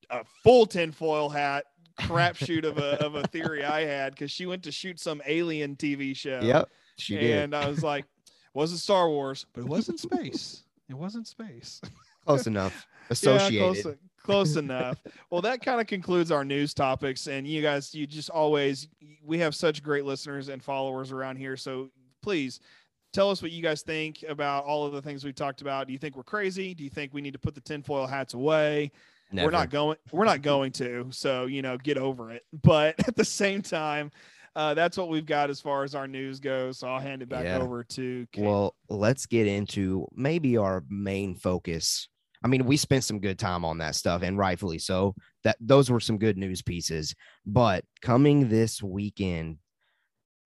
a 0.10 0.24
full 0.44 0.66
tinfoil 0.66 1.30
hat 1.30 1.66
crapshoot 2.00 2.66
of 2.66 2.78
a 2.78 2.96
of 3.06 3.16
a 3.16 3.24
theory 3.28 3.64
I 3.64 3.86
had 3.86 4.14
because 4.14 4.32
she 4.32 4.46
went 4.46 4.64
to 4.64 4.72
shoot 4.72 5.00
some 5.00 5.22
alien 5.26 5.76
TV 5.76 6.16
show. 6.16 6.40
yep. 6.42 6.70
She 6.98 7.18
did. 7.18 7.44
and 7.44 7.56
I 7.56 7.68
was 7.68 7.84
like, 7.84 8.06
wasn't 8.54 8.80
Star 8.82 9.10
Wars, 9.10 9.46
but 9.54 9.62
it 9.62 9.68
wasn't 9.68 10.00
space. 10.00 10.64
It 10.90 10.96
wasn't 10.96 11.28
space. 11.28 11.82
Close 12.26 12.48
enough. 12.48 12.86
Yeah, 12.86 13.08
Associated. 13.10 13.84
close, 13.84 13.96
close 14.24 14.56
enough. 14.56 15.02
Well, 15.30 15.42
that 15.42 15.62
kind 15.64 15.82
of 15.82 15.88
concludes 15.88 16.32
our 16.32 16.46
news 16.46 16.74
topics. 16.74 17.28
And 17.28 17.48
you 17.48 17.62
guys, 17.62 17.94
you 17.96 18.06
just 18.08 18.30
always, 18.30 18.88
we 19.26 19.40
have 19.40 19.56
such 19.56 19.82
great 19.84 20.06
listeners 20.06 20.50
and 20.50 20.62
followers 20.62 21.12
around 21.12 21.38
here. 21.38 21.56
So 21.58 21.90
please 22.22 22.60
tell 23.14 23.30
us 23.30 23.42
what 23.42 23.52
you 23.52 23.62
guys 23.62 23.82
think 23.82 24.24
about 24.28 24.66
all 24.66 24.86
of 24.86 24.94
the 24.94 25.02
things 25.02 25.24
we've 25.24 25.36
talked 25.36 25.62
about. 25.62 25.88
Do 25.88 25.94
you 25.94 26.00
think 26.00 26.16
we're 26.16 26.24
crazy? 26.24 26.74
Do 26.74 26.84
you 26.84 26.90
think 26.90 27.14
we 27.14 27.22
need 27.22 27.34
to 27.34 27.40
put 27.40 27.56
the 27.56 27.62
tinfoil 27.62 28.08
hats 28.08 28.34
away? 28.34 28.92
Never. 29.32 29.48
We're 29.48 29.52
not 29.52 29.70
going. 29.70 29.98
We're 30.12 30.26
not 30.26 30.42
going 30.42 30.72
to. 30.74 31.08
So 31.12 31.46
you 31.46 31.62
know, 31.62 31.78
get 31.78 31.98
over 31.98 32.32
it. 32.32 32.44
But 32.64 32.96
at 33.08 33.16
the 33.16 33.26
same 33.26 33.62
time, 33.62 34.12
uh, 34.56 34.74
that's 34.76 34.98
what 34.98 35.10
we've 35.10 35.26
got 35.26 35.50
as 35.50 35.60
far 35.60 35.84
as 35.84 35.96
our 35.96 36.08
news 36.08 36.40
goes. 36.40 36.78
So 36.80 36.88
I'll 36.88 37.00
hand 37.00 37.22
it 37.24 37.30
back 37.30 37.46
Yeah. 37.46 37.58
over 37.58 37.84
to. 37.84 38.28
Kate. 38.32 38.44
Well, 38.46 38.76
let's 38.90 39.26
get 39.26 39.48
into 39.48 40.08
maybe 40.16 40.58
our 40.58 40.84
main 40.90 41.34
focus. 41.36 42.08
I 42.44 42.48
mean, 42.48 42.66
we 42.66 42.78
spent 42.78 43.04
some 43.04 43.20
good 43.20 43.40
time 43.40 43.64
on 43.64 43.78
that 43.78 43.96
stuff, 43.96 44.22
and 44.22 44.38
rightfully 44.38 44.80
so. 44.80 45.16
That 45.44 45.58
those 45.60 45.90
were 45.90 46.00
some 46.00 46.18
good 46.18 46.38
news 46.38 46.62
pieces. 46.62 47.16
But 47.46 47.86
coming 48.02 48.50
this 48.50 48.84
weekend, 48.84 49.58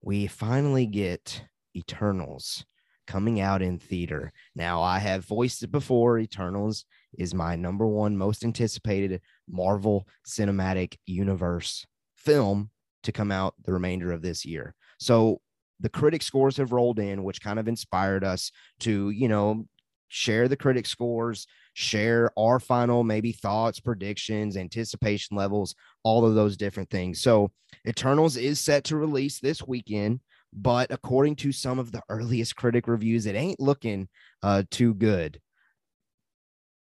we 0.00 0.26
finally 0.26 0.86
get 0.86 1.42
Eternals 1.76 2.64
coming 3.06 3.40
out 3.40 3.62
in 3.62 3.78
theater. 3.78 4.32
Now, 4.54 4.82
I 4.82 4.98
have 4.98 5.24
voiced 5.24 5.62
it 5.62 5.72
before. 5.72 6.18
Eternals 6.18 6.84
is 7.18 7.34
my 7.34 7.56
number 7.56 7.86
one 7.86 8.16
most 8.16 8.44
anticipated 8.44 9.20
Marvel 9.48 10.06
Cinematic 10.26 10.96
Universe 11.06 11.86
film 12.16 12.70
to 13.02 13.12
come 13.12 13.32
out 13.32 13.54
the 13.64 13.72
remainder 13.72 14.12
of 14.12 14.22
this 14.22 14.44
year. 14.44 14.74
So 14.98 15.40
the 15.80 15.88
critic 15.88 16.22
scores 16.22 16.58
have 16.58 16.72
rolled 16.72 16.98
in, 16.98 17.24
which 17.24 17.42
kind 17.42 17.58
of 17.58 17.66
inspired 17.66 18.24
us 18.24 18.52
to, 18.80 19.10
you 19.10 19.28
know, 19.28 19.66
share 20.08 20.48
the 20.48 20.56
critic 20.56 20.86
scores, 20.86 21.46
share 21.78 22.28
our 22.36 22.58
final 22.58 23.04
maybe 23.04 23.30
thoughts, 23.30 23.78
predictions, 23.78 24.56
anticipation 24.56 25.36
levels, 25.36 25.76
all 26.02 26.26
of 26.26 26.34
those 26.34 26.56
different 26.56 26.90
things. 26.90 27.22
So 27.22 27.52
Eternals 27.86 28.36
is 28.36 28.60
set 28.60 28.82
to 28.84 28.96
release 28.96 29.38
this 29.38 29.64
weekend, 29.64 30.18
but 30.52 30.90
according 30.90 31.36
to 31.36 31.52
some 31.52 31.78
of 31.78 31.92
the 31.92 32.02
earliest 32.08 32.56
critic 32.56 32.88
reviews, 32.88 33.26
it 33.26 33.36
ain't 33.36 33.60
looking 33.60 34.08
uh, 34.42 34.64
too 34.72 34.92
good. 34.92 35.40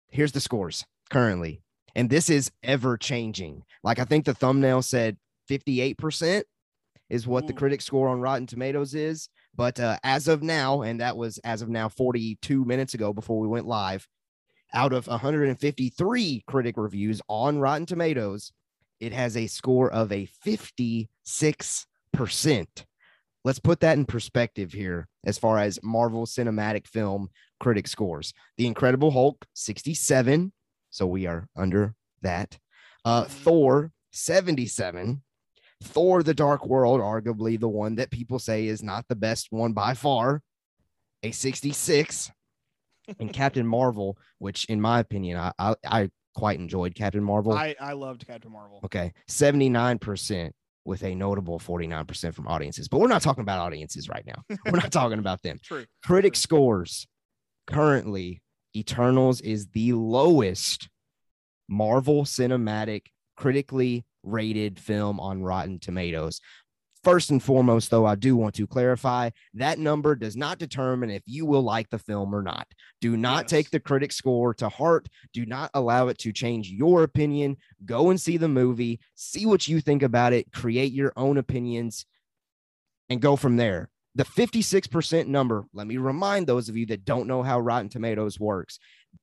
Here's 0.08 0.32
the 0.32 0.40
scores 0.40 0.86
currently, 1.10 1.60
and 1.94 2.08
this 2.08 2.30
is 2.30 2.50
ever 2.62 2.96
changing. 2.96 3.64
Like 3.84 3.98
I 3.98 4.04
think 4.04 4.24
the 4.24 4.32
thumbnail 4.32 4.80
said 4.80 5.18
58% 5.50 6.44
is 7.10 7.26
what 7.26 7.46
the 7.46 7.52
critic 7.52 7.82
score 7.82 8.08
on 8.08 8.22
Rotten 8.22 8.46
Tomatoes 8.46 8.94
is. 8.94 9.28
But 9.54 9.78
uh, 9.80 9.98
as 10.02 10.28
of 10.28 10.42
now, 10.42 10.80
and 10.80 11.02
that 11.02 11.18
was 11.18 11.36
as 11.38 11.60
of 11.60 11.68
now 11.68 11.90
42 11.90 12.64
minutes 12.64 12.94
ago 12.94 13.12
before 13.12 13.38
we 13.38 13.48
went 13.48 13.66
live, 13.66 14.08
out 14.74 14.92
of 14.92 15.06
153 15.06 16.44
critic 16.46 16.76
reviews 16.76 17.20
on 17.28 17.58
Rotten 17.58 17.86
Tomatoes, 17.86 18.52
it 19.00 19.12
has 19.12 19.36
a 19.36 19.46
score 19.46 19.90
of 19.90 20.12
a 20.12 20.28
56%. 20.44 21.08
Let's 23.44 23.60
put 23.60 23.80
that 23.80 23.96
in 23.96 24.04
perspective 24.04 24.72
here 24.72 25.08
as 25.24 25.38
far 25.38 25.58
as 25.58 25.78
Marvel 25.82 26.26
Cinematic 26.26 26.86
Film 26.86 27.28
critic 27.60 27.86
scores. 27.86 28.32
The 28.56 28.66
Incredible 28.66 29.10
Hulk, 29.10 29.46
67. 29.54 30.52
So 30.90 31.06
we 31.06 31.26
are 31.26 31.48
under 31.56 31.94
that. 32.22 32.58
Uh, 33.04 33.24
Thor, 33.24 33.92
77. 34.12 35.22
Thor 35.82 36.22
the 36.22 36.34
Dark 36.34 36.66
World, 36.66 37.00
arguably 37.00 37.58
the 37.58 37.68
one 37.68 37.94
that 37.96 38.10
people 38.10 38.38
say 38.38 38.66
is 38.66 38.82
not 38.82 39.06
the 39.08 39.14
best 39.14 39.48
one 39.50 39.72
by 39.72 39.94
far, 39.94 40.42
a 41.22 41.30
66. 41.30 42.30
And 43.18 43.32
Captain 43.32 43.66
Marvel, 43.66 44.18
which 44.38 44.64
in 44.66 44.80
my 44.80 45.00
opinion, 45.00 45.38
I, 45.38 45.52
I, 45.58 45.74
I 45.84 46.10
quite 46.34 46.58
enjoyed 46.58 46.94
Captain 46.94 47.22
Marvel. 47.22 47.52
I, 47.52 47.74
I 47.80 47.92
loved 47.92 48.26
Captain 48.26 48.52
Marvel. 48.52 48.80
Okay. 48.84 49.12
79% 49.28 50.50
with 50.84 51.02
a 51.02 51.14
notable 51.14 51.58
49% 51.58 52.34
from 52.34 52.46
audiences. 52.48 52.88
But 52.88 53.00
we're 53.00 53.08
not 53.08 53.22
talking 53.22 53.42
about 53.42 53.58
audiences 53.58 54.08
right 54.08 54.24
now. 54.26 54.42
We're 54.64 54.78
not 54.78 54.92
talking 54.92 55.18
about 55.18 55.42
them. 55.42 55.58
True. 55.62 55.84
Critic 56.04 56.34
True. 56.34 56.40
scores 56.40 57.06
currently, 57.66 58.42
Eternals 58.74 59.40
is 59.40 59.68
the 59.68 59.92
lowest 59.92 60.88
Marvel 61.68 62.24
cinematic 62.24 63.06
critically 63.36 64.04
rated 64.22 64.78
film 64.78 65.20
on 65.20 65.42
Rotten 65.42 65.78
Tomatoes. 65.78 66.40
First 67.04 67.30
and 67.30 67.42
foremost, 67.42 67.90
though, 67.90 68.06
I 68.06 68.16
do 68.16 68.34
want 68.36 68.54
to 68.56 68.66
clarify 68.66 69.30
that 69.54 69.78
number 69.78 70.16
does 70.16 70.36
not 70.36 70.58
determine 70.58 71.10
if 71.10 71.22
you 71.26 71.46
will 71.46 71.62
like 71.62 71.90
the 71.90 71.98
film 71.98 72.34
or 72.34 72.42
not. 72.42 72.66
Do 73.00 73.16
not 73.16 73.44
Yes. 73.44 73.50
take 73.50 73.70
the 73.70 73.80
critic 73.80 74.10
score 74.12 74.52
to 74.54 74.68
heart. 74.68 75.08
Do 75.32 75.46
not 75.46 75.70
allow 75.74 76.08
it 76.08 76.18
to 76.18 76.32
change 76.32 76.70
your 76.70 77.04
opinion. 77.04 77.56
Go 77.84 78.10
and 78.10 78.20
see 78.20 78.36
the 78.36 78.48
movie, 78.48 79.00
see 79.14 79.46
what 79.46 79.68
you 79.68 79.80
think 79.80 80.02
about 80.02 80.32
it, 80.32 80.52
create 80.52 80.92
your 80.92 81.12
own 81.16 81.36
opinions, 81.38 82.04
and 83.08 83.22
go 83.22 83.36
from 83.36 83.56
there. 83.56 83.90
The 84.14 84.24
56% 84.24 85.28
number, 85.28 85.66
let 85.72 85.86
me 85.86 85.96
remind 85.98 86.46
those 86.46 86.68
of 86.68 86.76
you 86.76 86.86
that 86.86 87.04
don't 87.04 87.28
know 87.28 87.44
how 87.44 87.60
Rotten 87.60 87.88
Tomatoes 87.88 88.40
works. 88.40 88.80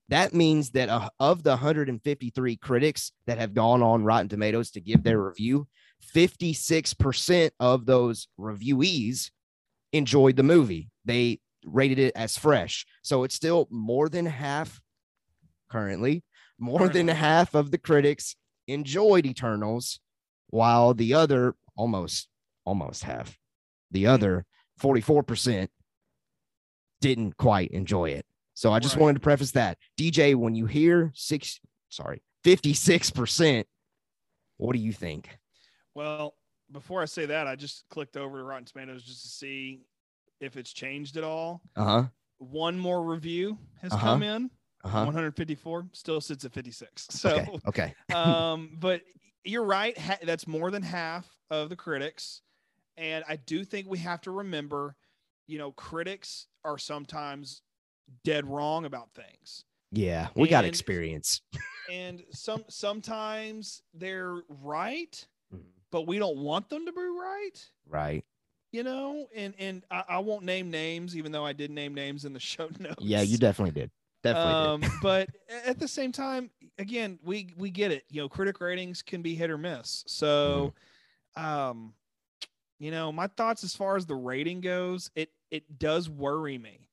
That 0.08 0.34
means 0.34 0.72
that 0.72 0.88
uh, 0.88 1.10
of 1.20 1.44
the 1.44 1.50
153 1.52 2.56
critics 2.58 3.12
that 3.28 3.38
have 3.38 3.54
gone 3.54 3.84
on 3.84 4.06
Rotten 4.06 4.30
Tomatoes 4.30 4.72
to 4.72 4.82
give 4.82 5.04
their 5.04 5.22
review, 5.22 5.68
56% 6.16 7.52
of 7.60 7.86
those 7.86 8.28
reviewees 8.39 9.32
enjoyed 9.93 10.36
the 10.36 10.43
movie. 10.43 10.89
They 11.06 11.39
rated 11.66 12.00
it 12.00 12.14
as 12.16 12.38
fresh. 12.38 12.86
So 13.04 13.24
it's 13.24 13.36
still 13.36 13.68
more 13.70 14.10
than 14.10 14.26
half 14.26 14.82
currently, 15.70 16.24
more 16.60 16.88
than 16.88 17.08
half 17.08 17.56
of 17.56 17.72
the 17.72 17.78
critics 17.78 18.36
enjoyed 18.68 19.26
Eternals, 19.26 20.00
while 20.50 20.93
the 20.93 21.14
other 21.14 21.56
almost, 21.76 22.28
almost 22.66 23.04
half, 23.04 23.38
the 23.91 24.04
hmm. 24.04 24.10
other 24.10 24.46
44% 24.80 25.68
didn't 27.02 27.38
quite 27.38 27.72
enjoy 27.72 28.10
it. 28.10 28.26
So 28.54 28.72
I 28.72 28.80
just 28.80 28.96
Right. 28.96 29.02
wanted 29.02 29.14
to 29.16 29.20
preface 29.20 29.52
that. 29.52 29.78
DJ, 29.98 30.34
when 30.34 30.56
you 30.56 30.66
hear 30.66 31.12
six, 31.14 31.60
sorry, 31.89 32.24
56%, 32.43 33.66
what 34.58 34.74
do 34.74 34.80
you 34.80 34.93
think? 34.93 35.38
Well, 35.96 36.36
before 36.72 37.02
I 37.02 37.06
say 37.06 37.26
that, 37.28 37.48
I 37.48 37.56
just 37.56 37.86
clicked 37.89 38.18
over 38.18 38.38
to 38.38 38.43
Rotten 38.43 38.66
Tomatoes 38.66 39.04
just 39.04 39.22
to 39.24 39.28
see 39.30 39.82
if 40.39 40.58
it's 40.58 40.74
changed 40.74 41.18
at 41.18 41.24
all. 41.24 41.62
Uh 41.76 41.84
huh. 41.84 42.04
One 42.38 42.78
more 42.78 43.04
review 43.04 43.58
has 43.82 43.93
Uh-huh. 43.93 44.04
come 44.06 44.24
in. 44.24 44.52
Uh 44.84 44.89
huh. 44.89 45.06
154 45.06 45.88
still 45.93 46.22
sits 46.22 46.46
at 46.46 46.54
56. 46.54 47.08
So, 47.12 47.30
Okay. 47.38 47.50
Okay. 47.68 47.93
um, 48.14 48.78
but 48.80 49.02
you're 49.43 49.64
right. 49.64 49.98
Ha- 49.98 50.18
that's 50.24 50.48
more 50.48 50.70
than 50.70 50.84
half 50.84 51.28
of 51.50 51.70
the 51.70 51.76
critics. 51.76 52.41
And 52.98 53.24
I 53.28 53.36
do 53.38 53.64
think 53.64 53.88
we 53.88 53.98
have 54.00 54.22
to 54.22 54.32
remember, 54.32 54.96
you 55.48 55.58
know, 55.58 55.72
critics 55.72 56.48
are 56.64 56.78
sometimes 56.78 57.62
dead 58.24 58.46
wrong 58.46 58.86
about 58.86 59.10
things. 59.14 59.64
Yeah. 59.91 60.28
We 60.36 60.48
got 60.50 60.66
experience. 60.66 61.41
And 61.91 62.24
some 62.32 62.64
sometimes 62.68 63.84
they're 63.93 64.41
right. 64.50 65.24
But 65.92 66.08
we 66.08 66.20
don't 66.20 66.38
want 66.38 66.70
them 66.70 66.86
to 66.86 66.92
be 66.92 67.02
right. 67.02 67.70
Right. 67.88 68.26
You 68.72 68.84
know, 68.84 69.28
and 69.36 69.54
and 69.58 69.84
I, 69.90 70.04
I 70.10 70.20
won't 70.20 70.44
name 70.44 70.70
names, 70.70 71.16
even 71.16 71.32
though 71.32 71.46
I 71.46 71.54
did 71.54 71.72
name 71.72 71.94
names 71.94 72.26
in 72.26 72.34
the 72.34 72.40
show 72.42 72.70
notes. 72.80 72.96
Yeah. 73.00 73.22
You 73.22 73.38
definitely 73.38 73.80
did. 73.80 73.92
Definitely 74.24 74.54
um, 74.54 74.82
did. 74.82 74.92
but 75.02 75.30
at 75.66 75.80
the 75.80 75.88
same 75.88 76.12
time, 76.12 76.50
again, 76.78 77.20
we 77.24 77.50
we 77.58 77.70
get 77.70 77.92
it. 77.92 78.04
You 78.10 78.22
know, 78.22 78.30
critic 78.30 78.60
ratings 78.60 79.02
can 79.02 79.22
be 79.22 79.36
hit 79.36 79.50
or 79.50 79.58
miss. 79.58 80.04
So, 80.08 80.74
Mm-hmm. 81.38 81.46
um, 81.46 81.94
you 82.80 82.92
know, 82.92 83.12
my 83.12 83.28
thoughts 83.28 83.64
as 83.64 83.74
far 83.76 83.96
as 83.96 84.06
the 84.06 84.16
rating 84.16 84.62
goes, 84.62 85.10
it 85.16 85.30
it 85.52 85.80
does 85.80 86.10
worry 86.10 86.58
me. 86.58 86.90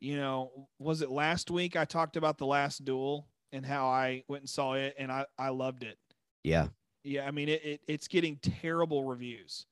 You 0.00 0.16
know, 0.16 0.68
was 0.78 1.00
it 1.02 1.10
last 1.10 1.50
week 1.50 1.74
I 1.76 1.84
talked 1.86 2.16
about 2.16 2.38
the 2.38 2.46
last 2.46 2.84
duel 2.84 3.26
and 3.50 3.64
how 3.64 3.86
I 3.88 4.22
went 4.28 4.42
and 4.42 4.48
saw 4.50 4.74
it 4.74 4.94
and 4.98 5.10
I 5.10 5.24
I 5.38 5.48
loved 5.48 5.82
it. 5.82 5.98
Yeah. 6.44 6.68
Yeah, 7.04 7.26
I 7.26 7.30
mean 7.30 7.48
it, 7.48 7.64
it 7.64 7.80
it's 7.86 8.08
getting 8.08 8.36
terrible 8.36 9.04
reviews. 9.04 9.66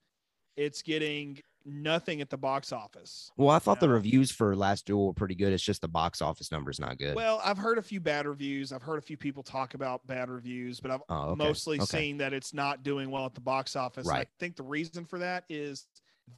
It's 0.57 0.83
getting 0.83 1.41
nothing 1.65 2.21
at 2.21 2.31
the 2.31 2.37
box 2.37 2.73
office. 2.73 3.31
Well, 3.37 3.51
I 3.51 3.59
thought 3.59 3.81
the 3.81 3.89
reviews 3.89 4.31
for 4.31 4.55
Last 4.57 4.87
Duel 4.87 5.07
were 5.07 5.13
pretty 5.13 5.35
good. 5.35 5.53
It's 5.53 5.63
just 5.63 5.81
the 5.81 5.89
box 5.89 6.21
office 6.21 6.51
number's 6.51 6.81
not 6.81 6.99
good. 6.99 7.15
Well, 7.15 7.41
I've 7.45 7.59
heard 7.59 7.79
a 7.79 7.83
few 7.83 8.01
bad 8.01 8.27
reviews. 8.27 8.73
I've 8.73 8.83
heard 8.83 8.99
a 8.99 9.03
few 9.03 9.17
people 9.17 9.43
talk 9.43 9.75
about 9.75 10.07
bad 10.07 10.29
reviews, 10.29 10.81
but 10.81 10.91
I've 10.91 11.03
oh, 11.09 11.31
okay. 11.31 11.45
mostly 11.45 11.77
okay. 11.79 11.99
seen 11.99 12.19
that 12.19 12.33
it's 12.33 12.53
not 12.53 12.83
doing 12.83 13.11
well 13.11 13.27
at 13.27 13.35
the 13.35 13.41
box 13.41 13.77
office. 13.77 14.07
And 14.07 14.13
Right. 14.13 14.27
I 14.27 14.31
think 14.39 14.57
the 14.57 14.63
reason 14.63 15.05
for 15.05 15.19
that 15.21 15.45
is 15.49 15.87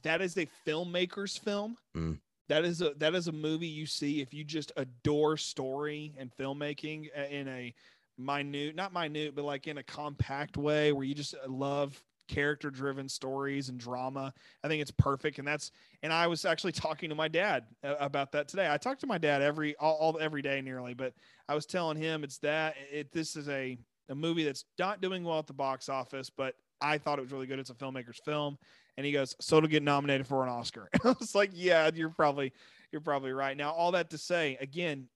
that 0.03 0.21
is 0.21 0.37
a 0.37 0.47
filmmaker's 0.65 1.37
film. 1.37 1.77
Mm. 1.95 2.19
That 2.47 2.63
is 2.63 2.81
a 2.81 2.93
that 2.97 3.15
is 3.15 3.27
a 3.27 3.31
movie 3.31 3.67
you 3.67 3.87
see 3.87 4.21
if 4.21 4.33
you 4.33 4.43
just 4.43 4.71
adore 4.77 5.35
story 5.35 6.13
and 6.17 6.31
filmmaking 6.35 7.07
uh, 7.17 7.23
in 7.23 7.47
a 7.47 7.73
minute, 8.17 8.75
not 8.75 8.93
minute, 8.93 9.35
but 9.35 9.45
like 9.45 9.67
in 9.67 9.77
a 9.77 9.83
compact 9.83 10.57
way 10.57 10.91
where 10.91 11.03
you 11.03 11.15
just 11.15 11.35
uh, 11.35 11.49
love 11.49 12.01
character 12.27 12.69
driven 12.69 13.07
stories 13.07 13.69
and 13.69 13.79
drama. 13.79 14.33
I 14.63 14.67
think 14.67 14.81
it's 14.81 14.91
perfect, 14.91 15.39
and 15.39 15.47
that's 15.47 15.71
and 16.03 16.11
I 16.11 16.27
was 16.27 16.45
actually 16.45 16.71
talking 16.71 17.09
to 17.09 17.15
my 17.15 17.27
dad 17.27 17.65
uh, 17.83 17.95
about 17.99 18.31
that 18.33 18.47
today. 18.47 18.71
I 18.71 18.77
talk 18.77 18.99
to 18.99 19.07
my 19.07 19.17
dad 19.17 19.41
every 19.41 19.75
all, 19.77 19.95
all 19.95 20.17
every 20.19 20.41
day 20.41 20.61
nearly, 20.61 20.93
but 20.93 21.13
I 21.47 21.55
was 21.55 21.65
telling 21.65 21.97
him 21.97 22.23
it's 22.23 22.39
that 22.39 22.75
it 22.91 23.11
this 23.11 23.35
is 23.35 23.49
a 23.49 23.77
a 24.09 24.15
movie 24.15 24.43
that's 24.43 24.65
not 24.77 25.01
doing 25.01 25.23
well 25.23 25.39
at 25.39 25.47
the 25.47 25.53
box 25.53 25.89
office, 25.89 26.29
but 26.29 26.55
I 26.81 26.97
thought 26.97 27.19
it 27.19 27.23
was 27.23 27.31
really 27.31 27.47
good. 27.47 27.59
It's 27.59 27.69
a 27.69 27.75
filmmaker's 27.75 28.19
film, 28.23 28.57
and 28.97 29.05
he 29.05 29.11
goes, 29.11 29.35
"So 29.41 29.61
to 29.61 29.67
get 29.67 29.83
nominated 29.83 30.27
for 30.27 30.43
an 30.43 30.49
Oscar." 30.49 30.89
And 30.93 31.01
I 31.05 31.15
was 31.19 31.35
like, 31.35 31.51
"Yeah, 31.53 31.89
you're 31.93 32.09
probably 32.09 32.53
you're 32.91 33.01
probably 33.01 33.31
right." 33.31 33.55
Now, 33.55 33.71
all 33.71 33.91
that 33.91 34.09
to 34.11 34.17
say, 34.17 34.57
again, 34.59 35.07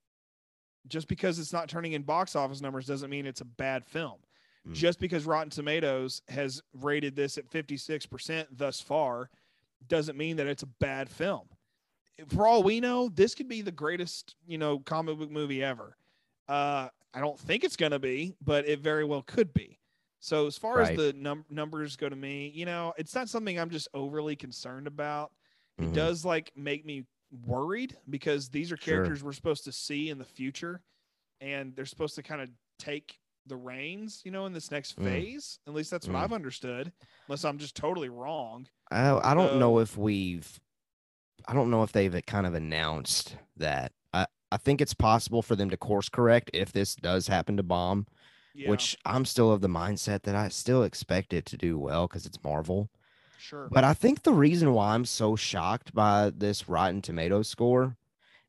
just 0.89 1.07
because 1.07 1.39
it's 1.39 1.53
not 1.53 1.69
turning 1.69 1.93
in 1.93 2.01
box 2.03 2.35
office 2.35 2.61
numbers 2.61 2.85
doesn't 2.85 3.09
mean 3.09 3.25
it's 3.25 3.41
a 3.41 3.45
bad 3.45 3.85
film. 3.85 4.17
Mm. 4.67 4.73
Just 4.73 4.99
because 4.99 5.25
Rotten 5.25 5.49
Tomatoes 5.49 6.21
has 6.27 6.61
rated 6.73 7.15
this 7.15 7.37
at 7.37 7.49
56% 7.49 8.47
thus 8.51 8.81
far 8.81 9.29
doesn't 9.87 10.17
mean 10.17 10.35
that 10.37 10.47
it's 10.47 10.63
a 10.63 10.67
bad 10.79 11.09
film. 11.09 11.47
For 12.27 12.45
all 12.47 12.63
we 12.63 12.81
know, 12.81 13.07
this 13.09 13.33
could 13.33 13.47
be 13.47 13.61
the 13.61 13.71
greatest, 13.71 14.35
you 14.45 14.57
know, 14.57 14.79
comic 14.79 15.17
book 15.17 15.31
movie 15.31 15.63
ever. 15.63 15.95
Uh, 16.49 16.89
I 17.13 17.19
don't 17.21 17.39
think 17.39 17.63
it's 17.63 17.77
going 17.77 17.93
to 17.93 17.99
be, 17.99 18.35
but 18.43 18.67
it 18.67 18.79
very 18.81 19.05
well 19.05 19.21
could 19.21 19.53
be. 19.53 19.79
So 20.19 20.45
as 20.47 20.57
far 20.57 20.79
Right. 20.79 20.91
as 20.91 20.97
the 20.97 21.13
num- 21.13 21.45
numbers 21.49 21.95
go 21.95 22.09
to 22.09 22.15
me, 22.15 22.51
you 22.53 22.65
know, 22.65 22.93
it's 22.97 23.15
not 23.15 23.29
something 23.29 23.57
I'm 23.57 23.69
just 23.69 23.87
overly 23.93 24.35
concerned 24.35 24.85
about. 24.85 25.31
It 25.77 25.83
Mhm. 25.85 25.93
does 25.93 26.25
like 26.25 26.51
make 26.57 26.85
me 26.85 27.05
worried 27.45 27.95
because 28.09 28.49
these 28.49 28.71
are 28.71 28.77
Sure. 28.77 28.95
characters 28.95 29.23
we're 29.23 29.33
supposed 29.33 29.63
to 29.65 29.71
see 29.71 30.09
in 30.09 30.17
the 30.17 30.25
future 30.25 30.81
and 31.41 31.75
they're 31.75 31.85
supposed 31.85 32.15
to 32.15 32.23
kind 32.23 32.41
of 32.41 32.49
take 32.79 33.19
the 33.45 33.55
reins, 33.55 34.21
you 34.25 34.31
know, 34.31 34.45
in 34.45 34.53
this 34.53 34.71
next 34.71 34.97
Mm. 34.97 35.03
phase. 35.03 35.59
At 35.67 35.73
least 35.73 35.89
that's 35.91 36.07
what 36.07 36.15
Mm. 36.15 36.21
I've 36.23 36.33
understood, 36.33 36.91
unless 37.27 37.45
I'm 37.45 37.57
just 37.57 37.75
totally 37.75 38.09
wrong. 38.09 38.67
I, 38.91 39.11
I 39.31 39.33
don't 39.33 39.59
know 39.59 39.79
if 39.79 39.97
we've 39.97 40.59
I 41.47 41.53
don't 41.53 41.71
know 41.71 41.83
if 41.83 41.93
they've 41.93 42.21
kind 42.27 42.45
of 42.45 42.53
announced 42.53 43.37
that. 43.55 43.93
I, 44.13 44.27
I 44.51 44.57
think 44.57 44.81
it's 44.81 44.93
possible 44.93 45.41
for 45.41 45.55
them 45.55 45.69
to 45.69 45.77
course 45.77 46.09
correct 46.09 46.51
if 46.53 46.73
this 46.73 46.95
does 46.95 47.27
happen 47.27 47.55
to 47.57 47.63
bomb, 47.63 48.07
Yeah, 48.53 48.69
which 48.69 48.97
I'm 49.05 49.23
still 49.23 49.51
of 49.51 49.61
the 49.61 49.69
mindset 49.69 50.23
that 50.23 50.35
I 50.35 50.49
still 50.49 50.83
expect 50.83 51.33
it 51.33 51.45
to 51.45 51.57
do 51.57 51.79
well 51.79 52.07
because 52.07 52.25
it's 52.25 52.43
Marvel. 52.43 52.89
Sure. 53.39 53.69
But 53.71 53.83
I 53.83 53.93
think 53.93 54.23
the 54.23 54.33
reason 54.33 54.73
why 54.73 54.93
I'm 54.93 55.05
so 55.05 55.35
shocked 55.35 55.93
by 55.93 56.31
this 56.35 56.69
Rotten 56.69 57.01
Tomatoes 57.01 57.47
score 57.47 57.97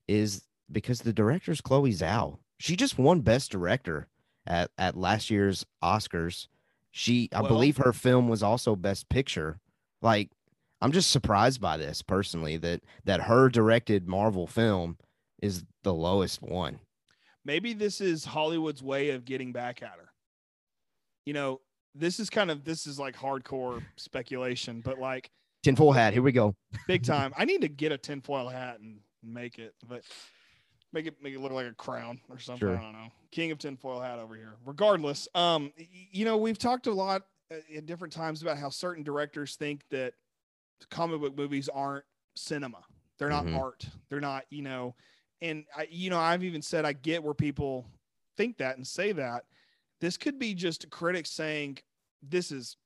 is 0.08 0.42
because 0.70 1.00
the 1.00 1.12
director's 1.12 1.60
Chloe 1.60 1.92
Zhao. 1.92 2.38
She 2.58 2.76
just 2.76 2.98
won 2.98 3.20
Best 3.20 3.50
Director 3.50 4.08
at, 4.46 4.70
at 4.76 4.96
last 4.96 5.30
year's 5.30 5.64
Oscars. 5.82 6.46
She, 6.90 7.28
I 7.32 7.40
Well- 7.40 7.48
believe 7.48 7.78
her 7.78 7.92
film 7.92 8.28
was 8.28 8.42
also 8.42 8.76
Best 8.76 9.08
Picture. 9.08 9.60
Like, 10.02 10.30
I'm 10.82 10.92
just 10.92 11.10
surprised 11.10 11.60
by 11.60 11.76
this 11.76 12.00
personally 12.02 12.56
that 12.58 12.82
that 13.04 13.22
her 13.22 13.48
directed 13.50 14.08
Marvel 14.08 14.46
film 14.46 14.96
is 15.42 15.64
the 15.82 15.92
lowest 15.94 16.40
one. 16.40 16.80
Maybe 17.44 17.72
this 17.74 18.00
is 18.00 18.24
Hollywood's 18.24 18.82
way 18.82 19.10
of 19.10 19.24
getting 19.26 19.52
back 19.52 19.82
at 19.82 19.92
her. 19.98 20.10
You 21.26 21.34
know, 21.34 21.60
this 21.94 22.20
is 22.20 22.30
kind 22.30 22.50
of 22.50 22.64
this 22.64 22.86
is 22.86 22.98
like 22.98 23.16
hardcore 23.16 23.82
speculation, 23.96 24.80
but 24.84 24.98
like 24.98 25.30
Tinfoil 25.62 25.92
hat. 25.92 26.12
Here 26.12 26.22
we 26.22 26.32
go. 26.32 26.54
big 26.86 27.02
time. 27.04 27.32
I 27.36 27.44
need 27.44 27.60
to 27.62 27.68
get 27.68 27.92
a 27.92 27.98
tinfoil 27.98 28.48
hat 28.48 28.80
and 28.80 29.00
make 29.22 29.58
it, 29.58 29.74
but 29.88 30.02
make 30.92 31.06
it 31.06 31.22
make 31.22 31.34
it 31.34 31.40
look 31.40 31.52
like 31.52 31.66
a 31.66 31.74
crown 31.74 32.20
or 32.30 32.38
something. 32.38 32.68
Sure. 32.68 32.78
I 32.78 32.82
don't 32.82 32.92
know. 32.92 33.08
King 33.30 33.50
of 33.50 33.58
tinfoil 33.58 34.00
hat 34.00 34.18
over 34.18 34.34
here. 34.34 34.54
Regardless, 34.64 35.28
um, 35.34 35.72
you 36.10 36.24
know, 36.24 36.36
we've 36.36 36.58
talked 36.58 36.86
a 36.86 36.92
lot 36.92 37.22
uh, 37.52 37.56
at 37.76 37.86
different 37.86 38.12
times 38.12 38.42
about 38.42 38.56
how 38.58 38.70
certain 38.70 39.02
directors 39.04 39.56
think 39.56 39.82
that 39.90 40.14
comic 40.90 41.20
book 41.20 41.36
movies 41.36 41.68
aren't 41.68 42.04
cinema. 42.36 42.78
They're 43.18 43.28
not 43.28 43.44
Mhm. 43.44 43.58
art. 43.58 43.86
They're 44.08 44.20
not, 44.20 44.44
you 44.48 44.62
know, 44.62 44.94
and 45.42 45.64
I, 45.76 45.86
you 45.90 46.08
know, 46.08 46.18
I've 46.18 46.42
even 46.42 46.62
said 46.62 46.86
I 46.86 46.94
get 46.94 47.22
where 47.22 47.34
people 47.34 47.86
think 48.38 48.56
that 48.58 48.76
and 48.78 48.86
say 48.86 49.12
that. 49.12 49.44
This 50.00 50.16
could 50.16 50.38
be 50.38 50.54
just 50.54 50.88
critics 50.90 51.30
saying 51.30 51.78
this 52.22 52.50
is 52.50 52.76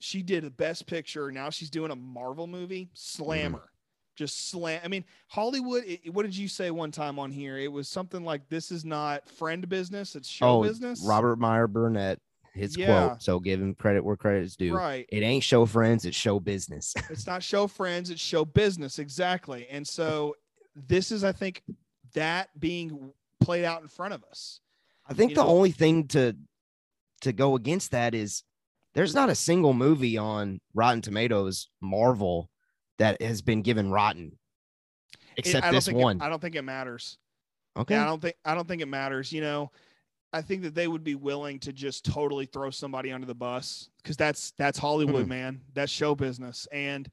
she 0.00 0.22
did 0.22 0.44
a 0.44 0.50
best 0.50 0.86
picture. 0.86 1.30
Now 1.30 1.50
she's 1.50 1.70
doing 1.70 1.90
a 1.90 1.96
Marvel 1.96 2.46
movie. 2.46 2.90
Slammer. 2.94 3.58
Mm-hmm. 3.58 3.66
Just 4.14 4.50
slam. 4.50 4.80
I 4.84 4.88
mean, 4.88 5.04
Hollywood. 5.28 5.84
It, 5.86 6.12
what 6.12 6.24
did 6.24 6.36
you 6.36 6.46
say 6.46 6.70
one 6.70 6.90
time 6.92 7.18
on 7.18 7.30
here? 7.30 7.56
It 7.56 7.72
was 7.72 7.88
something 7.88 8.24
like, 8.24 8.46
"This 8.50 8.70
is 8.70 8.84
not 8.84 9.26
friend 9.26 9.66
business; 9.68 10.14
it's 10.14 10.28
show 10.28 10.58
oh, 10.58 10.62
business." 10.62 11.02
Robert 11.02 11.38
Meyer 11.38 11.66
Burnett, 11.66 12.20
his 12.52 12.76
Yeah. 12.76 13.08
quote. 13.08 13.22
So 13.22 13.40
give 13.40 13.58
him 13.60 13.74
credit 13.74 14.04
where 14.04 14.16
credit 14.16 14.42
is 14.44 14.54
due. 14.54 14.76
right? 14.76 15.06
It 15.08 15.22
ain't 15.22 15.42
show 15.42 15.64
friends, 15.64 16.04
it's 16.04 16.16
show 16.16 16.38
business. 16.40 16.92
It's 17.10 17.26
not 17.26 17.42
show 17.42 17.66
friends; 17.66 18.10
it's 18.10 18.20
show 18.20 18.44
business. 18.44 18.98
Exactly. 18.98 19.66
And 19.70 19.88
so, 19.88 20.36
this 20.76 21.10
is, 21.10 21.24
I 21.24 21.32
think, 21.32 21.62
that 22.12 22.50
being 22.60 23.14
played 23.40 23.64
out 23.64 23.80
in 23.80 23.88
front 23.88 24.12
of 24.12 24.22
us. 24.24 24.60
I 25.06 25.14
think 25.14 25.30
You 25.30 25.36
the 25.36 25.42
know- 25.44 25.48
only 25.48 25.70
thing 25.70 26.06
to 26.08 26.36
to 27.22 27.32
go 27.32 27.56
against 27.56 27.90
that 27.92 28.14
is 28.14 28.42
there's 28.94 29.14
not 29.14 29.30
a 29.30 29.34
single 29.34 29.72
movie 29.72 30.18
on 30.18 30.60
Rotten 30.74 31.00
Tomatoes 31.00 31.68
Marvel 31.80 32.50
that 32.98 33.20
has 33.22 33.40
been 33.42 33.62
given 33.62 33.90
rotten 33.90 34.38
except 35.36 35.64
I 35.64 35.68
don't 35.68 35.74
this 35.76 35.86
think 35.86 35.98
it- 35.98 36.02
one. 36.02 36.20
I 36.20 36.28
don't 36.28 36.40
think 36.42 36.54
it 36.54 36.62
matters. 36.62 37.18
okay. 37.76 37.94
Yeah, 37.94 38.02
I 38.02 38.06
don't 38.06 38.20
think 38.20 38.34
I 38.44 38.54
don't 38.54 38.68
think 38.68 38.82
it 38.82 38.88
matters. 38.88 39.32
You 39.32 39.40
know, 39.40 39.70
I 40.32 40.42
think 40.42 40.62
that 40.62 40.74
they 40.74 40.88
would 40.88 41.04
be 41.04 41.14
willing 41.14 41.58
to 41.60 41.72
just 41.72 42.04
totally 42.04 42.46
throw 42.46 42.70
somebody 42.70 43.12
under 43.12 43.26
the 43.26 43.34
bus 43.34 43.88
because 44.02 44.16
that's 44.16 44.52
that's 44.58 44.78
Hollywood, 44.78 45.24
Hmm. 45.24 45.28
man. 45.30 45.60
That's 45.72 45.90
show 45.92 46.14
business, 46.14 46.66
and, 46.72 47.08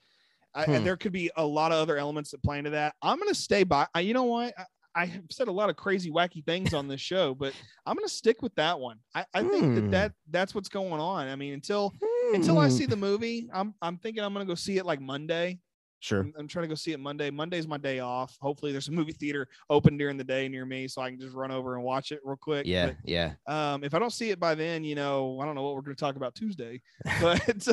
I, 0.53 0.66
Hmm. 0.66 0.72
and 0.72 0.86
there 0.86 0.97
could 0.97 1.12
be 1.14 1.32
a 1.38 1.45
lot 1.45 1.72
of 1.72 1.78
other 1.80 1.97
elements 1.97 2.32
that 2.32 2.43
play 2.43 2.57
into 2.57 2.72
that. 2.72 2.93
I'm 3.01 3.20
gonna 3.20 3.34
stay 3.34 3.64
by. 3.64 3.88
I, 3.93 4.01
you 4.01 4.14
know 4.14 4.24
what? 4.26 4.53
I, 5.01 5.05
have 5.05 5.23
said 5.31 5.47
a 5.47 5.51
lot 5.51 5.69
of 5.69 5.75
crazy, 5.75 6.11
wacky 6.11 6.45
things 6.45 6.73
on 6.73 6.87
this 6.87 7.01
show, 7.01 7.33
but 7.33 7.53
I'm 7.85 7.95
gonna 7.95 8.09
stick 8.09 8.41
with 8.41 8.53
that 8.55 8.79
one. 8.79 8.97
I, 9.15 9.25
I 9.33 9.43
think 9.43 9.73
that, 9.75 9.81
Hmm. 9.83 9.91
that 9.91 10.11
that's 10.29 10.53
what's 10.53 10.69
going 10.69 10.99
on. 10.99 11.27
I 11.27 11.35
mean, 11.35 11.53
until 11.53 11.93
until 12.33 12.57
I 12.59 12.67
Hmm. 12.67 12.73
see 12.75 12.85
the 12.85 12.95
movie, 12.97 13.49
I'm 13.53 13.73
I'm 13.81 13.97
thinking 13.97 14.23
I'm 14.23 14.33
gonna 14.33 14.45
go 14.45 14.55
see 14.55 14.77
it 14.77 14.85
like 14.85 14.99
Monday. 15.01 15.59
Sure. 16.01 16.21
I'm, 16.21 16.33
I'm 16.37 16.47
trying 16.47 16.63
to 16.63 16.69
go 16.69 16.75
see 16.75 16.91
it 16.91 16.99
Monday. 16.99 17.29
Monday's 17.29 17.67
my 17.67 17.77
day 17.77 17.99
off. 17.99 18.37
Hopefully, 18.39 18.71
there's 18.71 18.87
a 18.87 18.91
movie 18.91 19.11
theater 19.11 19.47
open 19.69 19.97
during 19.97 20.17
the 20.17 20.23
day 20.23 20.47
near 20.47 20.65
me, 20.65 20.87
so 20.87 21.01
I 21.01 21.09
can 21.09 21.19
just 21.19 21.35
run 21.35 21.51
over 21.51 21.75
and 21.75 21.83
watch 21.83 22.11
it 22.11 22.21
real 22.23 22.37
quick. 22.37 22.65
Yeah, 22.65 22.91
yeah. 23.03 23.33
Um, 23.47 23.83
if 23.83 23.93
I 23.93 23.99
don't 23.99 24.13
see 24.13 24.29
it 24.29 24.39
by 24.39 24.55
then, 24.55 24.83
you 24.83 24.95
know, 24.95 25.39
I 25.41 25.45
don't 25.45 25.55
know 25.55 25.63
what 25.63 25.75
we're 25.75 25.81
going 25.81 25.95
to 25.95 25.99
talk 25.99 26.15
about 26.15 26.35
Tuesday, 26.35 26.81
but 27.21 27.67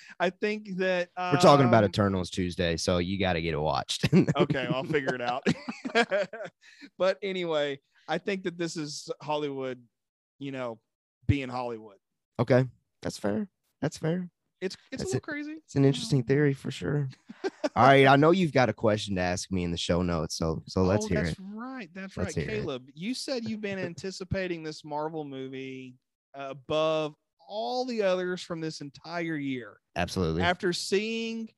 I 0.20 0.30
think 0.30 0.76
that 0.76 1.08
We're 1.16 1.38
talking 1.38 1.66
about 1.66 1.84
um, 1.84 1.90
Eternals 1.90 2.30
Tuesday, 2.30 2.76
so 2.76 2.98
you 2.98 3.18
got 3.18 3.34
to 3.34 3.42
get 3.42 3.54
it 3.54 3.60
watched. 3.60 4.08
okay, 4.36 4.68
I'll 4.70 4.84
figure 4.84 5.14
it 5.14 5.22
out. 5.22 5.46
but 6.98 7.18
anyway, 7.22 7.80
I 8.08 8.18
think 8.18 8.44
that 8.44 8.58
this 8.58 8.76
is 8.76 9.08
Hollywood, 9.22 9.80
you 10.38 10.52
know, 10.52 10.78
being 11.26 11.48
Hollywood. 11.48 11.96
okay. 12.38 12.64
That's 13.02 13.16
fair. 13.18 13.48
That's 13.80 13.96
fair. 13.96 14.28
It's 14.60 14.76
it's 14.92 15.02
That's 15.02 15.02
a 15.02 15.06
little 15.06 15.18
it. 15.18 15.22
crazy. 15.22 15.56
It's 15.64 15.74
an 15.74 15.84
interesting 15.84 16.20
mm-hmm. 16.20 16.28
theory 16.28 16.52
for 16.52 16.70
sure. 16.70 17.08
All 17.76 17.86
right, 17.86 18.06
I 18.06 18.16
know 18.16 18.30
you've 18.30 18.52
got 18.52 18.68
a 18.68 18.72
question 18.74 19.14
to 19.16 19.22
ask 19.22 19.50
me 19.50 19.64
in 19.64 19.70
the 19.70 19.78
show 19.78 20.02
notes, 20.02 20.36
so 20.36 20.62
so 20.66 20.82
let's 20.82 21.06
oh, 21.06 21.08
hear 21.08 21.24
that's 21.24 21.32
it. 21.32 21.38
That's 21.38 21.54
right. 21.54 21.90
That's 21.94 22.16
Let's 22.16 22.36
right. 22.36 22.46
hear 22.46 22.56
it. 22.56 22.60
Caleb, 22.60 22.82
you 22.94 23.14
said 23.14 23.48
you've 23.48 23.62
been 23.62 23.78
anticipating 23.78 24.62
this 24.62 24.84
Marvel 24.84 25.24
movie 25.24 25.96
above 26.34 27.14
all 27.48 27.84
the 27.84 28.02
others 28.02 28.42
from 28.42 28.60
this 28.60 28.80
entire 28.80 29.36
year. 29.36 29.78
Absolutely. 29.96 30.42
After 30.42 30.72
seeing 30.72 31.48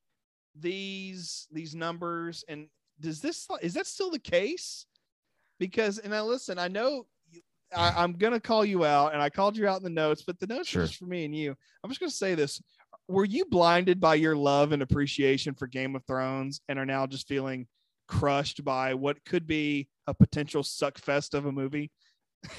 these 0.57 1.47
these 1.51 1.75
numbers, 1.75 2.45
and 2.47 2.67
does 3.01 3.19
this 3.19 3.47
is 3.61 3.73
that 3.73 3.87
still 3.87 4.11
the 4.11 4.19
case? 4.19 4.85
Because 5.59 5.99
and 5.99 6.11
now 6.11 6.23
listen, 6.23 6.57
I 6.57 6.69
know 6.69 7.05
I, 7.75 8.03
I'm 8.03 8.13
gonna 8.13 8.39
call 8.39 8.65
you 8.65 8.85
out, 8.85 9.13
and 9.13 9.21
I 9.21 9.29
called 9.29 9.57
you 9.57 9.67
out 9.67 9.77
in 9.77 9.83
the 9.83 9.89
notes, 9.89 10.23
but 10.25 10.39
the 10.39 10.47
notes 10.47 10.69
Sure. 10.69 10.83
are 10.83 10.85
just 10.85 10.99
for 10.99 11.05
me 11.05 11.25
and 11.25 11.35
you. 11.35 11.55
I'm 11.83 11.89
just 11.89 11.99
gonna 11.99 12.11
say 12.11 12.35
this: 12.35 12.61
Were 13.07 13.25
you 13.25 13.45
blinded 13.45 13.99
by 13.99 14.15
your 14.15 14.35
love 14.35 14.71
and 14.71 14.81
appreciation 14.81 15.53
for 15.55 15.67
Game 15.67 15.95
of 15.95 16.03
Thrones, 16.05 16.61
and 16.69 16.79
are 16.79 16.85
now 16.85 17.05
just 17.05 17.27
feeling 17.27 17.67
crushed 18.07 18.63
by 18.63 18.93
what 18.93 19.23
could 19.25 19.45
be 19.47 19.87
a 20.07 20.13
potential 20.13 20.63
suck 20.63 20.97
fest 20.97 21.33
of 21.33 21.45
a 21.45 21.51
movie? 21.51 21.91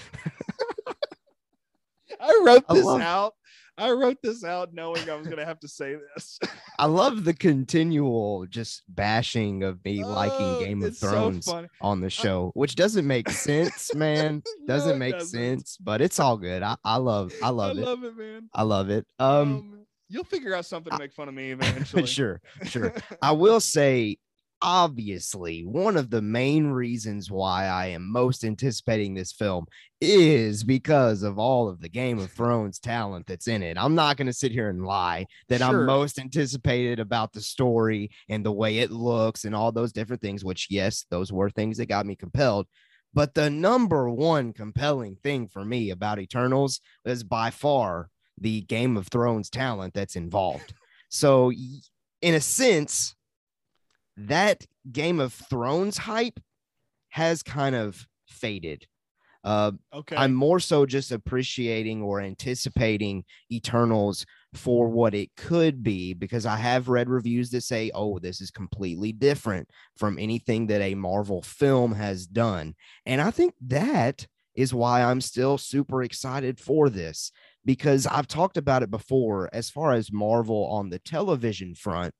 I 2.20 2.42
wrote 2.44 2.64
I 2.68 2.74
this 2.74 2.84
love- 2.84 3.00
out. 3.00 3.32
I 3.76 3.90
wrote 3.90 4.18
this 4.22 4.44
out 4.44 4.72
knowing 4.72 5.10
I 5.10 5.16
was 5.16 5.26
gonna 5.26 5.44
have 5.44 5.58
to 5.60 5.66
say 5.68 5.96
this. 6.14 6.38
I 6.78 6.86
love 6.86 7.24
the 7.24 7.34
continual 7.34 8.46
just 8.46 8.84
bashing 8.88 9.64
of 9.64 9.84
me 9.84 10.04
Oh, 10.04 10.08
liking 10.08 10.64
Game 10.64 10.82
of 10.82 10.90
it's 10.90 11.00
so 11.00 11.10
Thrones 11.10 11.52
on 11.80 12.00
the 12.00 12.08
show, 12.08 12.52
which 12.54 12.76
doesn't 12.76 13.04
make 13.04 13.28
sense, 13.30 13.92
man. 13.96 14.44
Doesn't 14.68 14.94
it 14.94 14.98
make 14.98 15.14
doesn't. 15.18 15.28
sense, 15.58 15.76
but 15.78 16.00
it's 16.00 16.20
all 16.20 16.36
good. 16.36 16.62
I, 16.62 16.76
I 16.84 16.98
love 16.98 17.32
I 17.42 17.48
love 17.50 17.76
I 17.76 17.80
it. 17.80 17.82
I 17.82 17.86
love 17.90 18.04
it, 18.04 18.16
man. 18.16 18.48
I 18.54 18.62
love 18.62 18.90
it. 18.90 19.06
Um 19.18 19.28
Um, 19.28 19.83
you'll 20.08 20.24
figure 20.24 20.54
out 20.54 20.66
something 20.66 20.92
to 20.92 20.98
make 20.98 21.12
fun 21.12 21.28
of 21.28 21.34
me 21.34 21.50
eventually. 21.52 22.06
sure, 22.06 22.40
sure. 22.64 22.92
I 23.22 23.32
will 23.32 23.60
say, 23.60 24.18
obviously, 24.62 25.62
one 25.62 25.96
of 25.96 26.10
the 26.10 26.22
main 26.22 26.68
reasons 26.68 27.30
why 27.30 27.66
I 27.66 27.86
am 27.88 28.10
most 28.10 28.44
anticipating 28.44 29.14
this 29.14 29.32
film 29.32 29.66
is 30.00 30.64
because 30.64 31.22
of 31.22 31.38
all 31.38 31.68
of 31.68 31.80
the 31.80 31.88
Game 31.88 32.18
of 32.18 32.30
Thrones 32.30 32.78
talent 32.78 33.26
that's 33.26 33.48
in 33.48 33.62
it. 33.62 33.76
I'm 33.78 33.94
not 33.94 34.16
going 34.16 34.26
to 34.26 34.32
sit 34.32 34.52
here 34.52 34.70
and 34.70 34.84
lie 34.84 35.26
that 35.48 35.60
Sure. 35.60 35.68
I'm 35.68 35.86
most 35.86 36.18
anticipated 36.18 36.98
about 37.00 37.32
the 37.32 37.40
story 37.40 38.10
and 38.28 38.44
the 38.44 38.52
way 38.52 38.78
it 38.78 38.90
looks 38.90 39.44
and 39.44 39.54
all 39.54 39.72
those 39.72 39.92
different 39.92 40.22
things, 40.22 40.44
which, 40.44 40.68
yes, 40.70 41.04
those 41.10 41.32
were 41.32 41.50
things 41.50 41.76
that 41.78 41.86
got 41.86 42.06
me 42.06 42.16
compelled. 42.16 42.66
But 43.12 43.34
the 43.34 43.48
number 43.48 44.10
one 44.10 44.52
compelling 44.52 45.16
thing 45.22 45.46
for 45.46 45.64
me 45.64 45.90
about 45.90 46.18
Eternals 46.18 46.80
is 47.04 47.22
by 47.22 47.50
far 47.50 48.08
the 48.38 48.62
Game 48.62 48.96
of 48.96 49.08
Thrones 49.08 49.50
talent 49.50 49.94
that's 49.94 50.16
involved. 50.16 50.74
So, 51.08 51.52
in 52.22 52.34
a 52.34 52.40
sense, 52.40 53.14
that 54.16 54.66
Game 54.90 55.20
of 55.20 55.32
Thrones 55.32 55.98
hype 55.98 56.40
has 57.10 57.42
kind 57.42 57.74
of 57.74 58.06
faded. 58.28 58.86
Uh, 59.44 59.72
okay. 59.92 60.16
I'm 60.16 60.32
more 60.32 60.58
so 60.58 60.86
just 60.86 61.12
appreciating 61.12 62.02
or 62.02 62.20
anticipating 62.20 63.24
Eternals 63.52 64.24
for 64.54 64.88
what 64.88 65.14
it 65.14 65.30
could 65.36 65.82
be 65.82 66.14
because 66.14 66.46
I 66.46 66.56
have 66.56 66.88
read 66.88 67.10
reviews 67.10 67.50
that 67.50 67.60
say, 67.62 67.90
oh, 67.94 68.18
this 68.18 68.40
is 68.40 68.50
completely 68.50 69.12
different 69.12 69.68
from 69.96 70.18
anything 70.18 70.68
that 70.68 70.80
a 70.80 70.94
Marvel 70.94 71.42
film 71.42 71.92
has 71.92 72.26
done. 72.26 72.74
And 73.04 73.20
I 73.20 73.30
think 73.30 73.54
that 73.66 74.26
is 74.54 74.72
why 74.72 75.02
I'm 75.02 75.20
still 75.20 75.58
super 75.58 76.02
excited 76.02 76.58
for 76.58 76.88
this 76.88 77.30
because 77.64 78.06
I've 78.06 78.26
talked 78.26 78.56
about 78.56 78.82
it 78.82 78.90
before 78.90 79.48
as 79.52 79.70
far 79.70 79.92
as 79.92 80.12
Marvel 80.12 80.66
on 80.66 80.90
the 80.90 80.98
television 80.98 81.74
front. 81.74 82.14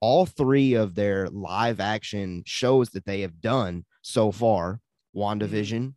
All 0.00 0.26
three 0.26 0.74
of 0.74 0.94
their 0.94 1.28
live 1.28 1.80
action 1.80 2.44
shows 2.46 2.90
that 2.90 3.04
they 3.04 3.22
have 3.22 3.40
done 3.40 3.84
so 4.02 4.30
far 4.30 4.80
mm-hmm. 5.16 5.20
WandaVision, 5.20 5.94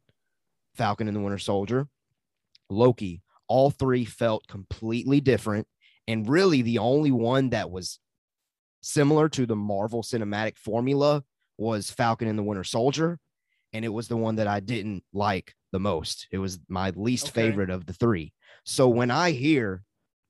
Falcon 0.75 1.07
and 1.07 1.15
the 1.15 1.21
Winter 1.21 1.37
Soldier, 1.37 1.87
Loki, 2.69 3.21
all 3.47 3.69
three 3.69 4.05
felt 4.05 4.47
completely 4.47 5.21
different. 5.21 5.67
And 6.07 6.27
really, 6.27 6.61
the 6.61 6.79
only 6.79 7.11
one 7.11 7.49
that 7.49 7.69
was 7.69 7.99
similar 8.81 9.29
to 9.29 9.45
the 9.45 9.55
Marvel 9.55 10.01
cinematic 10.01 10.57
formula 10.57 11.23
was 11.57 11.91
Falcon 11.91 12.27
and 12.27 12.39
the 12.39 12.43
Winter 12.43 12.63
Soldier. 12.63 13.19
And 13.73 13.85
it 13.85 13.89
was 13.89 14.07
the 14.07 14.17
one 14.17 14.37
that 14.37 14.47
I 14.47 14.59
didn't 14.61 15.03
like 15.13 15.53
the 15.71 15.79
most. 15.79 16.27
It 16.31 16.39
was 16.39 16.59
my 16.67 16.91
least 16.95 17.27
Okay. 17.27 17.49
favorite 17.49 17.69
of 17.69 17.85
the 17.85 17.93
three. 17.93 18.33
So 18.63 18.87
when 18.87 19.11
I 19.11 19.31
hear 19.31 19.83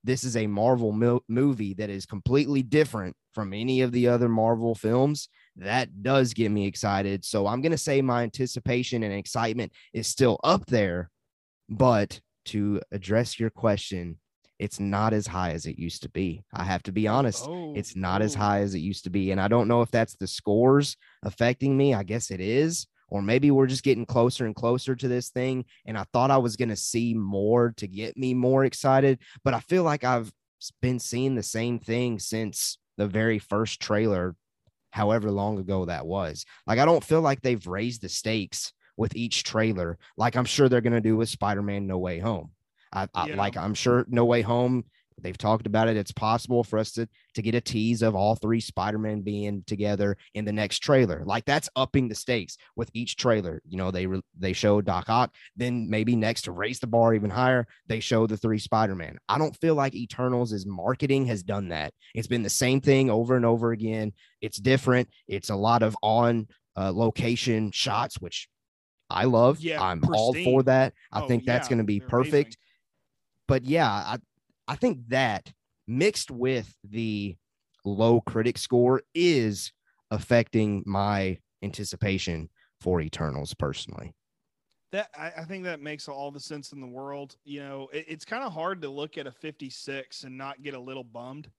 this 0.04 0.24
is 0.24 0.36
a 0.36 0.46
Marvel 0.46 0.92
mil- 0.92 1.24
movie 1.28 1.74
that 1.74 1.90
is 1.90 2.06
completely 2.06 2.62
different 2.62 3.16
from 3.32 3.52
any 3.52 3.82
of 3.82 3.92
the 3.92 4.08
other 4.08 4.28
Marvel 4.28 4.74
films, 4.74 5.28
that 5.56 6.02
does 6.02 6.34
get 6.34 6.50
me 6.50 6.66
excited. 6.66 7.24
So 7.24 7.46
I'm 7.46 7.60
going 7.60 7.72
to 7.72 7.78
say 7.78 8.02
my 8.02 8.22
anticipation 8.22 9.02
and 9.02 9.12
excitement 9.12 9.72
is 9.92 10.06
still 10.06 10.38
up 10.42 10.66
there. 10.66 11.10
But 11.68 12.20
to 12.46 12.80
address 12.90 13.38
your 13.38 13.50
question, 13.50 14.18
it's 14.58 14.80
not 14.80 15.12
as 15.12 15.26
high 15.26 15.52
as 15.52 15.66
it 15.66 15.78
used 15.78 16.02
to 16.02 16.10
be. 16.10 16.44
I 16.52 16.64
have 16.64 16.82
to 16.84 16.92
be 16.92 17.08
honest. 17.08 17.46
Oh, 17.48 17.72
It's 17.74 17.96
not 17.96 18.22
as 18.22 18.36
oh. 18.36 18.38
high 18.38 18.60
as 18.60 18.74
it 18.74 18.80
used 18.80 19.04
to 19.04 19.10
be. 19.10 19.30
And 19.30 19.40
I 19.40 19.48
don't 19.48 19.68
know 19.68 19.82
if 19.82 19.90
that's 19.90 20.16
the 20.16 20.26
scores 20.26 20.96
affecting 21.24 21.76
me. 21.76 21.94
I 21.94 22.02
guess 22.02 22.30
it 22.30 22.40
is. 22.40 22.86
Or 23.12 23.20
maybe 23.20 23.50
we're 23.50 23.66
just 23.66 23.82
getting 23.82 24.06
closer 24.06 24.46
and 24.46 24.54
closer 24.54 24.96
to 24.96 25.06
this 25.06 25.28
thing. 25.28 25.66
And 25.84 25.98
I 25.98 26.04
thought 26.14 26.30
I 26.30 26.38
was 26.38 26.56
going 26.56 26.70
to 26.70 26.76
see 26.76 27.12
more 27.12 27.74
to 27.76 27.86
get 27.86 28.16
me 28.16 28.32
more 28.32 28.64
excited, 28.64 29.18
but 29.44 29.52
I 29.52 29.60
feel 29.60 29.82
like 29.82 30.02
I've 30.02 30.32
been 30.80 30.98
seeing 30.98 31.34
the 31.34 31.42
same 31.42 31.78
thing 31.78 32.18
since 32.18 32.78
the 32.96 33.06
very 33.06 33.38
first 33.38 33.80
trailer, 33.80 34.34
however 34.92 35.30
long 35.30 35.58
ago 35.58 35.84
that 35.84 36.06
was. 36.06 36.46
Like, 36.66 36.78
I 36.78 36.86
don't 36.86 37.04
feel 37.04 37.20
like 37.20 37.42
they've 37.42 37.66
raised 37.66 38.00
the 38.00 38.08
stakes 38.08 38.72
with 38.96 39.14
each 39.14 39.44
trailer, 39.44 39.98
like 40.16 40.34
I'm 40.34 40.46
sure 40.46 40.70
they're 40.70 40.80
going 40.80 40.92
to 40.94 41.00
do 41.02 41.16
with 41.18 41.28
Spider 41.28 41.62
Man 41.62 41.86
No 41.86 41.98
Way 41.98 42.18
Home. 42.18 42.52
I, 42.94 43.08
I 43.14 43.26
Yeah. 43.28 43.36
like, 43.36 43.58
I'm 43.58 43.74
sure 43.74 44.06
No 44.08 44.24
Way 44.24 44.40
Home 44.40 44.86
They've 45.20 45.36
talked 45.36 45.66
about 45.66 45.88
it. 45.88 45.96
It's 45.96 46.12
possible 46.12 46.64
for 46.64 46.78
us 46.78 46.92
to 46.92 47.08
to 47.34 47.42
get 47.42 47.54
a 47.54 47.60
tease 47.60 48.02
of 48.02 48.14
all 48.14 48.34
three 48.34 48.60
Spider-Man 48.60 49.22
being 49.22 49.62
together 49.66 50.16
in 50.34 50.44
the 50.44 50.52
next 50.52 50.78
trailer. 50.80 51.22
Like 51.24 51.44
that's 51.44 51.68
upping 51.76 52.08
the 52.08 52.14
stakes 52.14 52.56
with 52.76 52.90
each 52.94 53.16
trailer. 53.16 53.62
You 53.66 53.78
know, 53.78 53.90
they 53.90 54.06
re- 54.06 54.22
they 54.38 54.52
show 54.52 54.80
Doc 54.80 55.08
Ock, 55.08 55.34
then 55.56 55.88
maybe 55.88 56.16
next 56.16 56.42
to 56.42 56.52
raise 56.52 56.80
the 56.80 56.86
bar 56.86 57.14
even 57.14 57.30
higher, 57.30 57.66
they 57.86 58.00
show 58.00 58.26
the 58.26 58.36
three 58.36 58.58
Spider-Man. 58.58 59.18
I 59.28 59.38
don't 59.38 59.56
feel 59.60 59.74
like 59.74 59.94
Eternals' 59.94 60.52
is 60.52 60.66
marketing 60.66 61.26
has 61.26 61.42
done 61.42 61.68
that. 61.68 61.92
It's 62.14 62.28
been 62.28 62.42
the 62.42 62.50
same 62.50 62.80
thing 62.80 63.10
over 63.10 63.36
and 63.36 63.44
over 63.44 63.72
again. 63.72 64.12
It's 64.40 64.58
different. 64.58 65.08
It's 65.28 65.50
a 65.50 65.56
lot 65.56 65.82
of 65.82 65.96
on 66.02 66.48
uh, 66.76 66.92
location 66.92 67.70
shots, 67.70 68.20
which 68.20 68.48
I 69.10 69.24
love. 69.24 69.60
Yeah, 69.60 69.82
I'm 69.82 70.02
all 70.12 70.32
for 70.32 70.62
that. 70.62 70.94
I 71.12 71.20
Oh, 71.22 71.28
think 71.28 71.44
that's 71.44 71.66
yeah, 71.66 71.70
going 71.70 71.78
to 71.78 71.84
be 71.84 71.98
they're 71.98 72.08
amazing. 72.08 72.30
perfect 72.30 72.56
but 73.48 73.64
yeah, 73.64 73.86
I 73.88 74.18
I 74.68 74.76
think 74.76 75.08
that 75.08 75.52
mixed 75.86 76.30
with 76.30 76.74
the 76.84 77.36
low 77.84 78.20
critic 78.20 78.58
score 78.58 79.02
is 79.14 79.72
affecting 80.10 80.82
my 80.86 81.38
anticipation 81.62 82.48
for 82.80 83.00
Eternals 83.00 83.54
personally. 83.54 84.14
That 84.92 85.08
I, 85.16 85.32
I 85.38 85.44
think 85.44 85.64
that 85.64 85.80
makes 85.80 86.06
all 86.06 86.30
the 86.30 86.40
sense 86.40 86.72
in 86.72 86.80
the 86.80 86.86
world. 86.86 87.36
You 87.44 87.60
know, 87.60 87.88
it, 87.92 88.04
it's 88.08 88.24
kind 88.24 88.44
of 88.44 88.52
hard 88.52 88.82
to 88.82 88.88
look 88.88 89.16
at 89.16 89.26
a 89.26 89.32
56 89.32 90.24
and 90.24 90.36
not 90.36 90.62
get 90.62 90.74
a 90.74 90.80
little 90.80 91.04
bummed. 91.04 91.50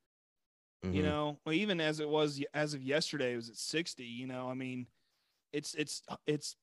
You 0.84 1.02
Mhm. 1.02 1.06
know, 1.06 1.40
well, 1.46 1.56
even 1.56 1.80
as 1.82 2.00
it 2.00 2.08
was 2.10 2.44
as 2.54 2.74
of 2.74 2.84
yesterday, 2.84 3.34
it 3.34 3.38
was 3.38 3.50
at 3.50 3.58
60. 3.58 4.04
You 4.06 4.28
know, 4.28 4.50
I 4.50 4.54
mean, 4.54 4.88
it's 5.54 5.74
it's 5.76 6.04
it's 6.28 6.56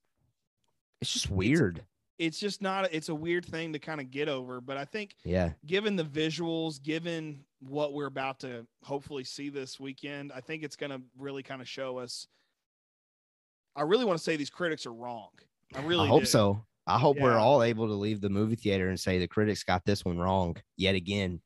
it's 1.01 1.13
just 1.13 1.31
weird. 1.31 1.79
it's 1.79 1.87
just 2.29 2.61
not. 2.61 2.93
It's 2.93 3.09
a 3.09 3.15
weird 3.15 3.47
thing 3.47 3.73
to 3.73 3.79
kind 3.79 4.01
of 4.01 4.11
get 4.11 4.29
over. 4.29 4.61
But 4.61 4.77
I 4.77 4.85
think 4.85 5.17
yeah, 5.25 5.53
given 5.67 5.97
the 5.97 6.05
visuals, 6.05 6.83
given 6.83 7.45
what 7.61 7.95
we're 7.95 8.07
about 8.07 8.41
to 8.41 8.67
hopefully 8.85 9.25
see 9.25 9.49
this 9.49 9.81
weekend, 9.81 10.31
I 10.35 10.41
think 10.41 10.63
it's 10.63 10.77
going 10.77 10.91
to 10.91 11.01
really 11.19 11.43
kind 11.43 11.61
of 11.61 11.69
show 11.69 11.99
us. 11.99 12.27
I 13.75 13.83
really 13.83 14.05
want 14.05 14.19
to 14.19 14.23
say 14.23 14.37
these 14.37 14.51
critics 14.51 14.85
are 14.85 14.93
wrong. 14.93 15.31
I 15.75 15.81
really 15.83 16.05
I 16.05 16.09
hope 16.09 16.23
do. 16.23 16.27
so. 16.27 16.65
I 16.87 16.99
hope 16.99 17.19
we're 17.21 17.39
all 17.39 17.63
able 17.63 17.87
to 17.87 17.95
leave 17.95 18.21
the 18.21 18.31
movie 18.31 18.57
theater 18.57 18.89
and 18.89 18.99
say 18.99 19.19
the 19.19 19.29
critics 19.29 19.63
got 19.63 19.85
this 19.85 20.05
one 20.05 20.19
wrong 20.19 20.57
yet 20.77 20.97
again. 20.97 21.41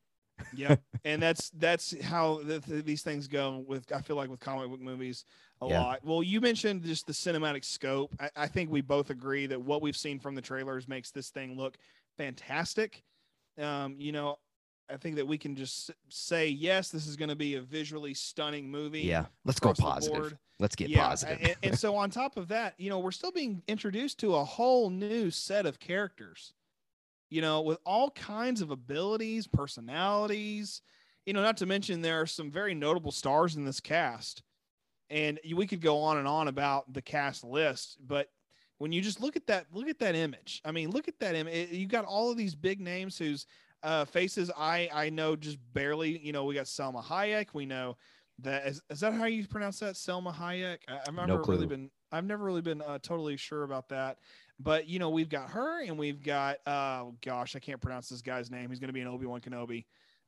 Yeah 0.53 0.77
and 1.05 1.23
that's 1.23 1.51
that's 1.51 2.01
how 2.03 2.39
th- 2.43 2.65
th- 2.65 2.85
these 2.85 3.03
things 3.03 3.29
go 3.29 3.65
with 3.67 3.91
i 3.93 4.01
feel 4.01 4.17
like 4.17 4.29
with 4.29 4.41
comic 4.41 4.69
book 4.69 4.81
movies 4.81 5.25
a 5.61 5.67
Yeah. 5.67 5.81
lot 5.81 6.05
well 6.05 6.23
you 6.23 6.41
mentioned 6.41 6.83
just 6.83 7.07
the 7.07 7.13
cinematic 7.13 7.65
scope 7.65 8.15
I, 8.21 8.31
I 8.37 8.47
think 8.47 8.71
we 8.71 8.81
both 8.81 9.11
agree 9.11 9.47
that 9.47 9.61
what 9.61 9.83
we've 9.83 9.97
seen 9.97 10.19
from 10.19 10.35
the 10.35 10.43
trailers 10.43 10.89
makes 10.89 11.11
this 11.11 11.31
thing 11.31 11.57
look 11.57 11.77
fantastic 12.17 13.03
um 13.59 13.97
you 13.99 14.13
know 14.13 14.39
i 14.91 14.97
think 14.97 15.17
that 15.17 15.27
we 15.27 15.39
can 15.39 15.55
just 15.57 15.91
say 16.09 16.49
yes 16.49 16.91
this 16.91 17.07
is 17.07 17.17
going 17.17 17.29
to 17.29 17.37
be 17.37 17.55
a 17.55 17.61
visually 17.61 18.15
stunning 18.15 18.71
movie 18.71 19.01
Yeah, 19.01 19.27
let's 19.45 19.61
go 19.61 19.73
positive. 19.73 20.37
Let's 20.61 20.77
get 20.77 20.89
yeah, 20.89 21.09
positive. 21.09 21.39
and, 21.41 21.57
and 21.65 21.79
so 21.79 21.97
on 21.97 22.11
top 22.11 22.37
of 22.37 22.47
that, 22.49 22.75
you 22.79 22.89
know, 22.89 23.01
we're 23.01 23.11
still 23.11 23.33
being 23.33 23.61
introduced 23.67 24.21
to 24.21 24.37
a 24.37 24.45
whole 24.45 24.89
new 24.89 25.29
set 25.31 25.67
of 25.67 25.81
characters, 25.81 26.55
you 27.35 27.41
know, 27.41 27.63
with 27.63 27.79
all 27.85 28.11
kinds 28.11 28.61
of 28.61 28.71
abilities, 28.71 29.49
personalities, 29.49 30.83
you 31.27 31.33
know, 31.33 31.43
not 31.43 31.57
to 31.57 31.67
mention 31.67 32.01
there 32.01 32.21
are 32.21 32.27
some 32.27 32.49
very 32.49 32.75
notable 32.75 33.11
stars 33.11 33.57
in 33.57 33.65
this 33.65 33.81
cast. 33.81 34.45
And 35.11 35.41
we 35.53 35.67
could 35.67 35.81
go 35.81 35.99
on 35.99 36.19
and 36.19 36.29
on 36.29 36.47
about 36.47 36.93
the 36.93 37.03
cast 37.03 37.43
list, 37.43 37.99
but 38.07 38.29
when 38.79 38.93
you 38.93 39.01
just 39.01 39.21
look 39.21 39.35
at 39.35 39.49
that, 39.49 39.67
look 39.73 39.89
at 39.89 39.99
that 39.99 40.15
image. 40.15 40.63
I 40.65 40.71
mean, 40.71 40.91
look 40.91 41.09
at 41.09 41.19
that 41.19 41.35
image. 41.35 41.73
You 41.73 41.89
got 41.89 42.05
all 42.05 42.31
of 42.31 42.37
these 42.37 42.55
big 42.55 42.81
names 42.81 43.19
whose 43.19 43.47
uh, 43.83 44.05
faces 44.05 44.53
I 44.57 44.89
I 44.93 45.11
know 45.11 45.35
just 45.35 45.59
barely. 45.73 46.19
You 46.19 46.33
know, 46.33 46.45
we 46.45 46.55
got 46.55 46.69
Selma 46.69 47.03
Hayek. 47.03 47.49
We 47.53 47.67
know 47.67 47.97
that 48.41 48.67
is, 48.67 48.81
is 48.91 49.01
that 49.01 49.13
how 49.13 49.25
you 49.25 49.47
pronounce 49.47 49.81
that 49.81 49.97
Selma 49.97 50.33
Hayek? 50.33 50.79
I, 50.89 51.01
I've 51.07 51.15
never 51.15 51.43
really 51.43 51.59
clue. 51.59 51.67
been 51.67 51.91
I've 52.13 52.25
never 52.25 52.45
really 52.45 52.63
been 52.63 52.81
uh, 52.81 52.99
totally 53.03 53.37
sure 53.37 53.65
about 53.65 53.89
that. 53.89 54.19
But 54.61 54.89
you 54.89 54.99
know, 54.99 55.11
we've 55.11 55.29
got 55.29 55.51
her 55.51 55.83
and 55.83 55.99
we've 55.99 56.23
got 56.23 56.57
uh 56.67 57.05
gosh, 57.25 57.57
I 57.57 57.59
can't 57.59 57.81
pronounce 57.81 58.09
this 58.09 58.23
guy's 58.23 58.51
name. 58.51 58.71
He's 58.71 58.79
going 58.81 58.89
to 58.89 58.95
be 58.95 59.01
an 59.01 59.09
Obi-Wan 59.09 59.41
Kenobi. 59.41 59.85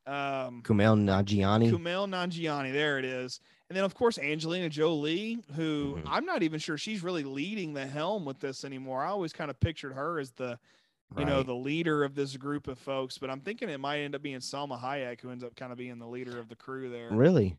Um 0.07 0.63
Kumail 0.63 0.97
Nanjiani. 0.99 1.71
Kumail 1.71 2.09
Nanjiani, 2.09 2.73
there 2.73 2.99
it 2.99 3.05
is. 3.05 3.41
And 3.69 3.77
then 3.77 3.85
of 3.85 3.95
course 3.95 4.19
Angelina 4.19 4.69
Jolie, 4.69 5.39
who 5.55 5.97
Mhm. 5.99 6.03
I'm 6.07 6.25
not 6.25 6.43
even 6.43 6.59
sure 6.61 6.77
she's 6.79 7.03
really 7.03 7.25
leading 7.25 7.75
the 7.75 7.87
helm 7.87 8.25
with 8.25 8.39
this 8.41 8.65
anymore. 8.65 9.03
I 9.05 9.09
always 9.09 9.33
kind 9.33 9.51
of 9.51 9.59
pictured 9.61 9.95
her 9.95 10.19
as 10.19 10.31
the 10.33 10.59
you 11.17 11.25
know 11.25 11.45
the 11.45 11.55
leader 11.55 12.03
of 12.03 12.17
this 12.17 12.37
group 12.37 12.67
of 12.67 12.81
folks, 12.81 13.17
but 13.17 13.31
I'm 13.31 13.41
thinking 13.41 13.69
it 13.69 13.79
might 13.79 14.01
end 14.01 14.17
up 14.17 14.23
being 14.23 14.41
Selma 14.41 14.77
Hayek 14.77 15.21
who 15.21 15.31
ends 15.31 15.45
up 15.45 15.55
kind 15.55 15.71
of 15.71 15.79
being 15.79 16.01
the 16.01 16.07
leader 16.07 16.37
of 16.41 16.49
the 16.49 16.57
crew 16.57 16.91
there. 16.91 17.11
really? 17.13 17.57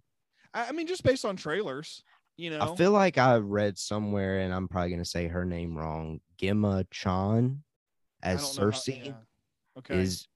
I, 0.53 0.67
I 0.67 0.71
mean, 0.73 0.85
just 0.85 1.03
based 1.03 1.23
on 1.23 1.37
trailers, 1.37 2.03
you 2.37 2.49
know. 2.51 2.59
I 2.61 2.75
feel 2.75 2.91
like 2.91 3.17
I 3.17 3.37
read 3.37 3.77
somewhere, 3.77 4.39
and 4.39 4.53
I'm 4.53 4.67
probably 4.67 4.89
going 4.89 5.03
to 5.03 5.09
say 5.09 5.27
her 5.27 5.45
name 5.45 5.75
wrong. 5.77 6.19
Gemma 6.37 6.85
Chan 6.91 7.63
as 8.23 8.41
don't 8.55 8.65
how- 8.65 8.71
Sersi 8.71 9.05
yeah. 9.05 9.11
Okay. 9.77 9.97
is 9.99 10.27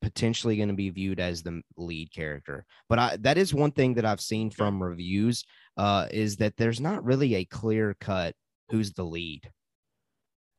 potentially 0.00 0.56
going 0.56 0.68
to 0.68 0.74
be 0.74 0.90
viewed 0.90 1.20
as 1.20 1.42
the 1.42 1.62
lead 1.76 2.12
character. 2.12 2.66
But 2.88 2.98
I, 2.98 3.16
that 3.18 3.38
is 3.38 3.54
one 3.54 3.70
thing 3.70 3.94
that 3.94 4.04
I've 4.04 4.20
seen 4.20 4.50
from 4.50 4.82
reviews 4.82 5.44
uh, 5.76 6.08
is 6.10 6.36
that 6.38 6.56
there's 6.56 6.80
not 6.80 7.04
really 7.04 7.36
a 7.36 7.44
clear 7.44 7.94
cut 8.00 8.34
who's 8.70 8.92
the 8.92 9.04
lead, 9.04 9.50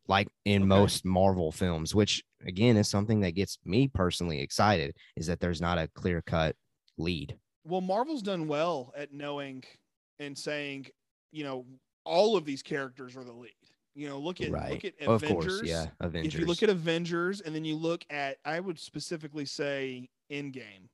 like 0.08 0.30
in 0.46 0.62
Okay. 0.64 0.68
most 0.70 1.04
Marvel 1.06 1.52
films, 1.52 1.94
which 1.94 2.24
again 2.46 2.78
is 2.78 2.90
something 2.90 3.20
that 3.22 3.32
gets 3.36 3.58
me 3.66 3.88
personally 3.90 4.40
excited. 4.42 4.96
Is 5.18 5.28
that 5.28 5.40
there's 5.42 5.62
not 5.62 5.78
a 5.78 5.90
clear 5.94 6.22
cut 6.22 6.56
lead. 6.98 7.38
well, 7.66 7.82
Marvel's 7.82 8.22
done 8.22 8.48
well 8.48 8.94
at 8.96 9.12
knowing 9.14 9.64
and 10.20 10.38
saying, 10.38 10.88
you 11.32 11.44
know, 11.44 11.66
all 12.06 12.36
of 12.38 12.46
these 12.46 12.62
characters 12.62 13.16
are 13.16 13.24
the 13.24 13.34
lead. 13.34 13.52
You 13.96 14.10
know, 14.10 14.18
look 14.18 14.42
at 14.42 14.50
look 14.52 14.86
at 14.86 14.94
of 15.06 15.22
Avengers. 15.24 15.58
course, 15.60 15.70
yeah. 15.70 15.86
Avengers. 16.00 16.34
If 16.34 16.40
you 16.40 16.46
look 16.48 16.64
at 16.64 16.70
Avengers 16.70 17.42
and 17.42 17.54
then 17.54 17.64
you 17.64 17.76
look 17.76 18.04
at, 18.10 18.38
I 18.44 18.60
would 18.60 18.80
specifically 18.80 19.46
say 19.46 20.10
Endgame. 20.32 20.90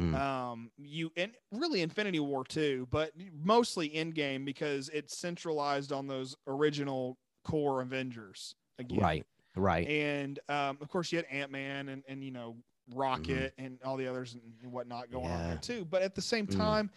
Mm. 0.00 0.14
Um, 0.14 0.70
you 0.78 1.10
and 1.16 1.32
really 1.50 1.82
Infinity 1.82 2.20
War 2.20 2.44
too, 2.44 2.86
but 2.92 3.10
mostly 3.42 3.90
Endgame 3.90 4.44
because 4.44 4.88
it's 4.90 5.18
centralized 5.18 5.92
on 5.92 6.06
those 6.06 6.36
original 6.46 7.18
core 7.44 7.80
Avengers 7.80 8.54
again. 8.78 9.00
right, 9.00 9.26
right. 9.56 9.88
And 9.88 10.38
um, 10.48 10.78
of 10.80 10.88
course, 10.88 11.10
you 11.10 11.18
had 11.18 11.26
Ant 11.32 11.50
Man 11.50 11.88
and, 11.88 12.04
and 12.08 12.22
you 12.22 12.30
know 12.30 12.56
Rocket 12.94 13.52
and 13.58 13.78
all 13.84 13.96
the 13.96 14.06
others 14.06 14.36
and 14.62 14.72
whatnot 14.72 15.10
going 15.10 15.26
on 15.26 15.32
Mm-hmm. 15.32 15.48
There 15.48 15.58
too. 15.58 15.84
But 15.84 16.02
at 16.02 16.14
the 16.14 16.22
same 16.22 16.46
Mm. 16.46 16.90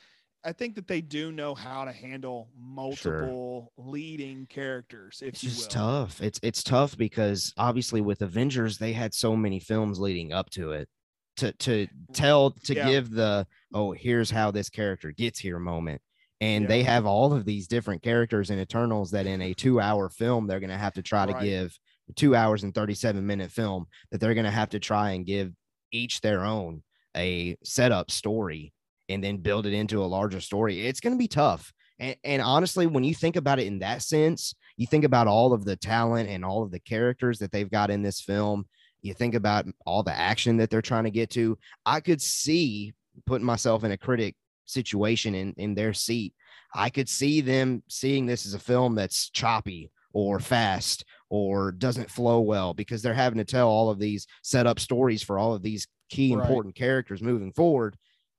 I 0.43 0.51
think 0.53 0.75
that 0.75 0.87
they 0.87 1.01
do 1.01 1.31
know 1.31 1.53
how 1.53 1.85
to 1.85 1.91
handle 1.91 2.49
multiple 2.57 3.71
leading 3.77 4.47
characters. 4.47 5.21
If 5.21 5.29
it's 5.35 5.43
you 5.43 5.49
just 5.51 5.71
tough. 5.71 6.21
It's 6.21 6.39
it's 6.41 6.63
tough 6.63 6.97
because 6.97 7.53
obviously 7.57 8.01
with 8.01 8.21
Avengers 8.21 8.77
they 8.77 8.93
had 8.93 9.13
so 9.13 9.35
many 9.35 9.59
films 9.59 9.99
leading 9.99 10.33
up 10.33 10.49
to 10.51 10.71
it 10.71 10.89
to 11.37 11.51
to 11.53 11.87
tell 12.13 12.51
to 12.51 12.73
Yeah. 12.75 12.89
give 12.89 13.11
the 13.11 13.45
oh 13.73 13.91
here's 13.91 14.31
how 14.31 14.51
this 14.51 14.69
character 14.69 15.11
gets 15.11 15.39
here 15.39 15.59
moment. 15.59 16.01
And 16.39 16.67
they 16.67 16.81
have 16.81 17.05
all 17.05 17.33
of 17.33 17.45
these 17.45 17.67
different 17.67 18.01
characters 18.01 18.49
in 18.49 18.57
Eternals 18.59 19.11
that 19.11 19.27
in 19.27 19.43
a 19.43 19.53
two 19.53 19.79
hour 19.79 20.09
film 20.09 20.47
they're 20.47 20.59
gonna 20.59 20.77
have 20.77 20.93
to 20.95 21.03
try 21.03 21.27
to 21.27 21.33
Right. 21.33 21.43
give 21.43 21.77
two 22.15 22.35
hours 22.35 22.63
and 22.63 22.73
37 22.73 23.25
minute 23.25 23.51
film 23.51 23.85
that 24.09 24.19
they're 24.19 24.33
gonna 24.33 24.49
have 24.49 24.69
to 24.69 24.79
try 24.79 25.11
and 25.11 25.25
give 25.25 25.53
each 25.91 26.19
their 26.21 26.43
own 26.43 26.81
a 27.15 27.55
setup 27.63 28.09
story 28.09 28.73
and 29.09 29.23
then 29.23 29.37
build 29.37 29.65
it 29.65 29.73
into 29.73 30.03
a 30.03 30.05
larger 30.05 30.41
story. 30.41 30.85
It's 30.87 30.99
gonna 30.99 31.17
be 31.17 31.27
tough. 31.27 31.71
And, 31.99 32.15
and 32.23 32.41
honestly, 32.41 32.87
when 32.87 33.03
you 33.03 33.13
think 33.13 33.35
about 33.35 33.59
it 33.59 33.67
in 33.67 33.79
that 33.79 34.01
sense, 34.01 34.53
you 34.77 34.87
think 34.87 35.03
about 35.03 35.27
all 35.27 35.53
of 35.53 35.65
the 35.65 35.75
talent 35.75 36.29
and 36.29 36.43
all 36.43 36.63
of 36.63 36.71
the 36.71 36.79
characters 36.79 37.39
that 37.39 37.51
they've 37.51 37.69
got 37.69 37.91
in 37.91 38.01
this 38.01 38.21
film. 38.21 38.65
You 39.01 39.13
think 39.13 39.35
about 39.35 39.65
all 39.85 40.03
the 40.03 40.17
action 40.17 40.57
that 40.57 40.69
they're 40.69 40.81
trying 40.81 41.03
to 41.05 41.11
get 41.11 41.29
to. 41.31 41.57
I 41.85 41.99
could 41.99 42.21
see 42.21 42.93
putting 43.25 43.45
myself 43.45 43.83
in 43.83 43.91
a 43.91 43.97
critic 43.97 44.35
situation 44.65 45.35
in, 45.35 45.53
in 45.57 45.75
their 45.75 45.93
seat. 45.93 46.33
I 46.73 46.89
could 46.89 47.09
see 47.09 47.41
them 47.41 47.83
seeing 47.87 48.25
this 48.25 48.45
as 48.45 48.53
a 48.53 48.59
film 48.59 48.95
that's 48.95 49.29
choppy 49.29 49.91
or 50.13 50.39
fast 50.39 51.05
or 51.29 51.71
doesn't 51.71 52.09
flow 52.09 52.39
well 52.41 52.73
because 52.73 53.01
they're 53.01 53.13
having 53.13 53.37
to 53.37 53.45
tell 53.45 53.67
all 53.67 53.89
of 53.89 53.99
these 53.99 54.27
set 54.43 54.67
up 54.67 54.79
stories 54.79 55.23
for 55.23 55.37
all 55.37 55.53
of 55.53 55.61
these 55.61 55.87
key 56.09 56.33
Right. 56.35 56.41
important 56.41 56.75
characters 56.75 57.21
moving 57.21 57.51
forward. 57.53 57.95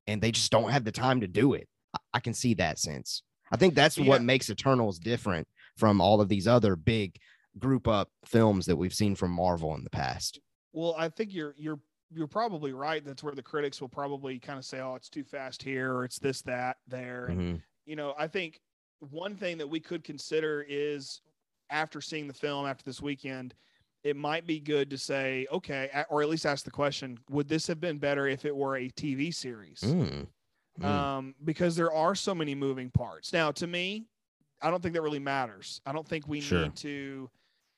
And 0.06 0.20
they 0.20 0.32
just 0.32 0.50
don't 0.50 0.70
have 0.70 0.84
the 0.84 0.92
time 0.92 1.20
to 1.20 1.28
do 1.28 1.54
it. 1.54 1.68
I- 1.94 1.98
I 2.14 2.20
can 2.20 2.34
see 2.34 2.54
that 2.54 2.78
sense. 2.78 3.22
I 3.50 3.56
think 3.56 3.74
that's 3.74 3.98
Yeah. 3.98 4.06
what 4.06 4.22
makes 4.22 4.50
Eternals 4.50 4.98
different 4.98 5.46
from 5.76 6.00
all 6.00 6.20
of 6.20 6.28
these 6.28 6.46
other 6.46 6.74
big 6.76 7.18
group 7.58 7.86
up 7.86 8.10
films 8.24 8.66
that 8.66 8.76
we've 8.76 8.94
seen 8.94 9.14
from 9.14 9.30
Marvel 9.30 9.74
in 9.74 9.84
the 9.84 9.90
past. 9.90 10.40
Well, 10.72 10.94
I 10.96 11.08
think 11.08 11.32
you're 11.34 11.54
you're 11.58 11.80
you're 12.14 12.26
probably 12.28 12.72
right. 12.74 13.02
That's 13.04 13.22
where 13.22 13.34
the 13.34 13.42
critics 13.42 13.80
will 13.80 13.88
probably 13.88 14.38
kind 14.38 14.58
of 14.58 14.64
say, 14.66 14.80
"Oh, 14.80 14.94
it's 14.96 15.08
too 15.08 15.24
fast 15.24 15.62
here," 15.62 15.94
or 15.94 16.04
"It's 16.04 16.18
this, 16.18 16.42
that, 16.42 16.76
there." 16.86 17.26
And 17.26 17.40
Mhm. 17.58 17.62
you 17.86 17.96
know, 17.96 18.14
I 18.18 18.26
think 18.28 18.60
one 19.00 19.34
thing 19.36 19.58
that 19.58 19.66
we 19.66 19.80
could 19.80 20.04
consider 20.04 20.62
is 20.68 21.20
after 21.70 22.00
seeing 22.02 22.26
the 22.26 22.34
film 22.34 22.66
after 22.66 22.84
this 22.84 23.00
weekend, 23.00 23.54
it 24.04 24.16
might 24.16 24.46
be 24.46 24.58
good 24.60 24.90
to 24.90 24.98
say, 24.98 25.46
okay, 25.52 26.04
or 26.10 26.22
at 26.22 26.28
least 26.28 26.46
ask 26.46 26.64
the 26.64 26.70
question: 26.70 27.18
Would 27.30 27.48
this 27.48 27.66
have 27.66 27.80
been 27.80 27.98
better 27.98 28.26
if 28.26 28.44
it 28.44 28.54
were 28.54 28.76
a 28.76 28.88
TV 28.90 29.32
series? 29.34 29.80
Mm. 29.80 30.26
Mm. 30.80 30.84
um, 30.86 31.34
because 31.44 31.76
there 31.76 31.92
are 31.92 32.14
so 32.14 32.34
many 32.34 32.54
moving 32.54 32.88
parts. 32.90 33.30
Now, 33.32 33.50
to 33.52 33.66
me, 33.66 34.06
I 34.62 34.70
don't 34.70 34.82
think 34.82 34.94
that 34.94 35.02
really 35.02 35.18
matters. 35.18 35.82
I 35.84 35.92
don't 35.92 36.08
think 36.08 36.26
we 36.26 36.40
Sure. 36.40 36.62
need 36.62 36.76
to, 36.76 37.28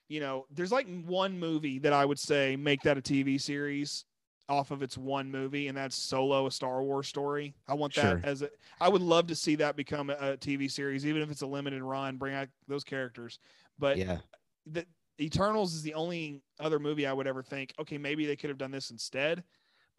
you 0.08 0.20
know, 0.20 0.46
there's 0.52 0.70
like 0.70 0.86
one 1.04 1.36
movie 1.38 1.80
that 1.80 1.92
I 1.92 2.04
would 2.04 2.20
say 2.20 2.54
make 2.54 2.82
that 2.82 2.96
a 2.96 3.00
TV 3.02 3.40
series 3.40 4.04
off 4.48 4.70
of 4.70 4.80
its 4.82 4.96
one 4.96 5.28
movie, 5.30 5.66
and 5.66 5.76
that's 5.76 5.96
Solo, 5.96 6.46
a 6.46 6.50
Star 6.52 6.84
Wars 6.84 7.08
story. 7.08 7.56
I 7.66 7.74
want 7.74 7.94
that 7.94 8.02
Sure. 8.02 8.20
as 8.22 8.42
a, 8.42 8.50
I 8.80 8.88
would 8.88 9.02
love 9.02 9.26
to 9.26 9.34
see 9.34 9.56
that 9.56 9.74
become 9.74 10.10
a, 10.10 10.14
a 10.14 10.36
TV 10.36 10.70
series, 10.70 11.04
even 11.04 11.20
if 11.20 11.30
it's 11.32 11.42
a 11.42 11.46
limited 11.46 11.82
run, 11.82 12.16
bring 12.16 12.34
out 12.34 12.48
those 12.68 12.84
characters. 12.84 13.40
But 13.78 13.96
yeah. 13.96 14.18
the 14.66 14.86
Eternals 15.20 15.74
is 15.74 15.82
the 15.82 15.94
only 15.94 16.42
other 16.58 16.78
movie 16.78 17.06
I 17.06 17.12
would 17.12 17.26
ever 17.26 17.42
think, 17.42 17.72
okay, 17.80 17.98
maybe 17.98 18.26
they 18.26 18.36
could 18.36 18.50
have 18.50 18.58
done 18.58 18.70
this 18.70 18.90
instead. 18.90 19.44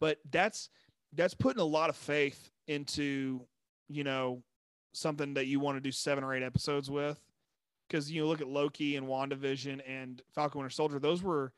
But 0.00 0.18
that's 0.30 0.68
that's 1.14 1.34
putting 1.34 1.62
a 1.62 1.64
lot 1.64 1.88
of 1.88 1.96
faith 1.96 2.50
into, 2.66 3.40
you 3.88 4.04
know, 4.04 4.42
something 4.92 5.34
that 5.34 5.46
you 5.46 5.60
want 5.60 5.76
to 5.76 5.80
do 5.80 5.92
seven 5.92 6.24
or 6.24 6.34
eight 6.34 6.42
episodes 6.42 6.90
with. 6.90 7.18
Because 7.88 8.10
you 8.10 8.20
know, 8.20 8.28
look 8.28 8.40
at 8.40 8.48
Loki 8.48 8.96
and 8.96 9.06
WandaVision 9.06 9.80
and 9.86 10.20
Falcon 10.34 10.58
Winter 10.58 10.74
Soldier, 10.74 10.98
those 10.98 11.22
were 11.22 11.52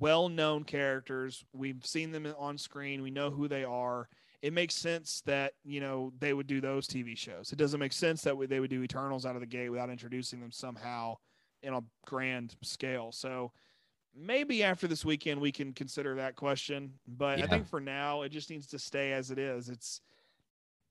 well 0.00 0.28
known 0.28 0.64
characters. 0.64 1.44
We've 1.52 1.84
seen 1.84 2.12
them 2.12 2.26
on 2.38 2.58
screen, 2.58 3.02
we 3.02 3.10
know 3.10 3.30
who 3.30 3.46
they 3.46 3.64
are. 3.64 4.08
It 4.42 4.52
makes 4.52 4.74
sense 4.74 5.22
that, 5.26 5.52
you 5.64 5.80
know, 5.80 6.12
they 6.18 6.32
would 6.32 6.46
do 6.46 6.60
those 6.60 6.86
TV 6.86 7.16
shows. 7.16 7.52
It 7.52 7.58
doesn't 7.58 7.80
make 7.80 7.92
sense 7.92 8.22
that 8.22 8.36
they 8.48 8.60
would 8.60 8.70
do 8.70 8.82
Eternals 8.82 9.26
out 9.26 9.34
of 9.34 9.40
the 9.40 9.46
gate 9.46 9.70
without 9.70 9.90
introducing 9.90 10.40
them 10.40 10.52
somehow 10.52 11.16
in 11.66 11.74
a 11.74 11.82
grand 12.06 12.56
scale. 12.62 13.12
So 13.12 13.52
maybe 14.14 14.62
after 14.62 14.86
this 14.86 15.04
weekend 15.04 15.40
we 15.40 15.52
can 15.52 15.72
consider 15.72 16.14
that 16.14 16.36
question. 16.36 16.94
But 17.06 17.42
I 17.42 17.46
think 17.46 17.68
for 17.68 17.80
now 17.80 18.22
it 18.22 18.30
just 18.30 18.48
needs 18.50 18.68
to 18.68 18.78
stay 18.78 19.12
as 19.12 19.30
it 19.30 19.38
is. 19.38 19.68
It's 19.68 20.00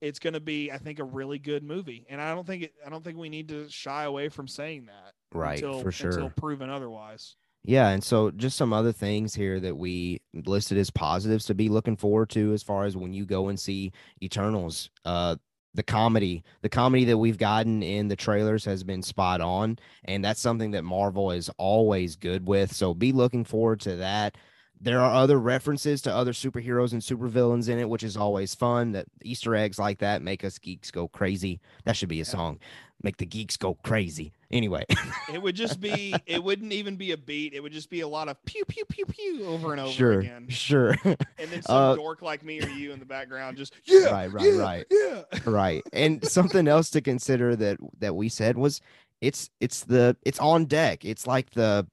it's 0.02 0.20
going 0.20 0.34
to 0.34 0.40
be 0.42 0.72
I 0.72 0.78
think 0.78 1.00
a 1.00 1.04
really 1.06 1.40
good 1.40 1.64
movie, 1.64 2.06
and 2.10 2.22
I 2.22 2.36
don't 2.36 2.46
think 2.46 2.64
it, 2.64 2.74
I 2.86 2.90
don't 2.90 3.04
think 3.04 3.18
we 3.18 3.30
need 3.30 3.48
to 3.50 3.70
shy 3.70 4.04
away 4.04 4.30
from 4.30 4.48
saying 4.48 4.88
that 4.88 5.14
Right, 5.34 5.56
until, 5.56 5.82
for 5.82 5.92
sure. 5.92 6.12
until 6.12 6.30
proven 6.32 6.70
otherwise. 6.70 7.36
Yeah, 7.64 7.90
and 7.90 8.04
so 8.04 8.30
just 8.30 8.58
some 8.58 8.74
other 8.74 8.92
things 8.92 9.34
here 9.34 9.60
that 9.60 9.76
we 9.76 10.22
listed 10.34 10.78
as 10.78 10.92
positives 10.92 11.46
to 11.46 11.56
be 11.56 11.68
looking 11.70 11.96
forward 11.96 12.30
to 12.32 12.54
as 12.54 12.62
far 12.62 12.84
as 12.86 12.96
when 12.96 13.14
you 13.14 13.26
go 13.26 13.48
and 13.48 13.60
see 13.60 13.92
Eternals. 14.22 14.92
Uh 15.04 15.38
the 15.76 15.84
comedy, 15.84 16.44
the 16.62 16.70
comedy 16.70 17.06
that 17.06 17.18
we've 17.18 17.38
gotten 17.38 17.84
in 17.84 18.08
the 18.08 18.16
trailers 18.16 18.66
has 18.66 18.84
been 18.84 19.04
spot 19.04 19.42
on, 19.42 19.78
and 20.06 20.24
that's 20.24 20.40
something 20.40 20.72
that 20.72 20.84
Marvel 20.84 21.32
is 21.32 21.50
always 21.58 22.16
good 22.16 22.48
with. 22.48 22.74
So 22.74 22.94
be 22.94 23.12
looking 23.12 23.44
forward 23.44 23.82
to 23.82 23.98
that. 23.98 24.38
There 24.82 25.00
are 25.00 25.14
other 25.14 25.40
references 25.40 26.02
to 26.02 26.14
other 26.14 26.34
superheroes 26.34 26.92
and 26.92 27.02
supervillains 27.02 27.70
in 27.70 27.80
it, 27.80 27.90
which 27.90 28.04
is 28.04 28.18
always 28.18 28.54
fun. 28.54 28.92
That 28.92 29.08
Easter 29.24 29.56
eggs 29.56 29.80
like 29.80 30.00
that 30.00 30.22
make 30.22 30.44
us 30.44 30.60
geeks 30.60 30.92
go 30.92 31.08
crazy. 31.08 31.62
That 31.86 31.96
should 31.96 32.10
be 32.10 32.22
a 32.22 32.26
song. 32.26 32.60
Make 33.04 33.18
the 33.18 33.26
geeks 33.26 33.56
go 33.58 33.76
crazy. 33.84 34.34
Anyway, 34.52 34.84
It 35.34 35.42
would 35.42 35.56
just 35.56 35.80
be 35.80 36.16
it 36.26 36.44
wouldn't 36.44 36.72
even 36.74 36.96
be 36.96 37.12
a 37.12 37.18
beat. 37.18 37.54
It 37.54 37.60
would 37.62 37.74
just 37.74 37.90
be 37.90 38.02
a 38.02 38.08
lot 38.08 38.30
of 38.30 38.44
pew 38.46 38.64
pew 38.66 38.86
pew 38.86 39.06
pew 39.06 39.46
over 39.46 39.72
and 39.74 39.82
over 39.82 39.92
sure, 39.92 40.20
again. 40.22 40.48
sure. 40.50 40.96
And 41.04 41.18
then 41.52 41.62
some 41.62 41.76
Uh, 41.76 41.96
dork 41.96 42.22
like 42.22 42.44
me 42.44 42.62
or 42.62 42.68
you 42.70 42.94
in 42.94 43.00
the 43.00 43.06
background 43.06 43.58
just 43.58 43.74
yeah, 43.86 44.06
Right, 44.12 44.32
right, 44.32 44.46
yeah, 44.46 44.58
right. 44.62 44.86
yeah. 44.90 45.24
right 45.46 45.84
and 45.94 46.26
something 46.28 46.68
else 46.68 46.90
to 46.92 47.02
consider 47.02 47.56
that 47.58 47.78
that 48.00 48.16
we 48.16 48.30
said 48.30 48.58
was 48.58 48.82
it's 49.22 49.50
it's 49.60 49.82
the 49.84 50.16
it's 50.26 50.40
on 50.40 50.66
deck 50.66 51.04
it's 51.06 51.28
like 51.28 51.52
the 51.52 51.86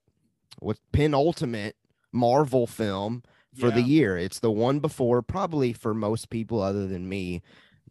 what 0.60 0.78
penultimate 0.92 1.76
marvel 2.12 2.66
film 2.66 3.22
for 3.58 3.70
the 3.70 3.82
year 3.82 4.16
it's 4.16 4.38
the 4.38 4.50
one 4.50 4.78
before 4.80 5.20
probably 5.20 5.72
for 5.74 5.92
most 5.92 6.30
people 6.30 6.60
other 6.62 6.86
than 6.86 7.08
me 7.08 7.42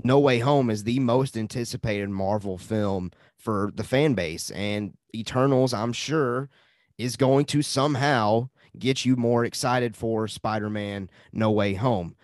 no 0.04 0.20
way 0.20 0.40
home 0.40 0.70
is 0.70 0.84
the 0.84 1.00
most 1.00 1.38
anticipated 1.38 2.10
marvel 2.10 2.58
film 2.58 3.12
for 3.38 3.72
the 3.76 3.84
fan 3.84 4.14
base 4.14 4.50
and 4.52 4.94
eternals 5.16 5.74
i'm 5.74 5.94
sure 5.94 6.50
is 6.98 7.16
going 7.18 7.46
to 7.46 7.62
somehow 7.62 8.48
get 8.78 9.06
you 9.06 9.16
more 9.16 9.44
excited 9.44 9.96
for 9.98 10.28
spider-man 10.28 11.10
no 11.34 11.50
way 11.52 11.74
home 11.74 12.16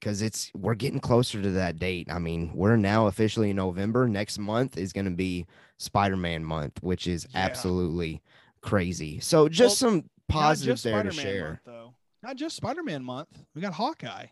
because 0.00 0.20
it's 0.22 0.50
we're 0.54 0.74
getting 0.74 0.98
closer 0.98 1.40
to 1.40 1.50
that 1.52 1.78
date. 1.78 2.08
I 2.10 2.18
mean, 2.18 2.50
we're 2.54 2.74
now 2.74 3.06
officially 3.06 3.50
in 3.50 3.56
November. 3.56 4.08
Next 4.08 4.36
month 4.36 4.76
is 4.76 4.92
going 4.92 5.04
to 5.04 5.12
be 5.12 5.46
Spider-Man 5.78 6.42
month, 6.44 6.82
which 6.82 7.06
is 7.06 7.24
Yeah. 7.32 7.42
absolutely 7.44 8.20
crazy. 8.62 9.20
So 9.20 9.48
just 9.48 9.80
Well, 9.80 9.92
some 9.92 10.10
positives 10.28 10.82
just 10.82 10.84
there 10.84 11.04
to 11.04 11.12
Spider-Man 11.12 11.34
share. 11.34 11.48
month, 11.50 11.60
though. 11.66 11.94
Not 12.20 12.34
just 12.34 12.56
Spider-Man 12.56 13.04
month. 13.04 13.28
We 13.54 13.62
got 13.62 13.74
Hawkeye. 13.74 14.26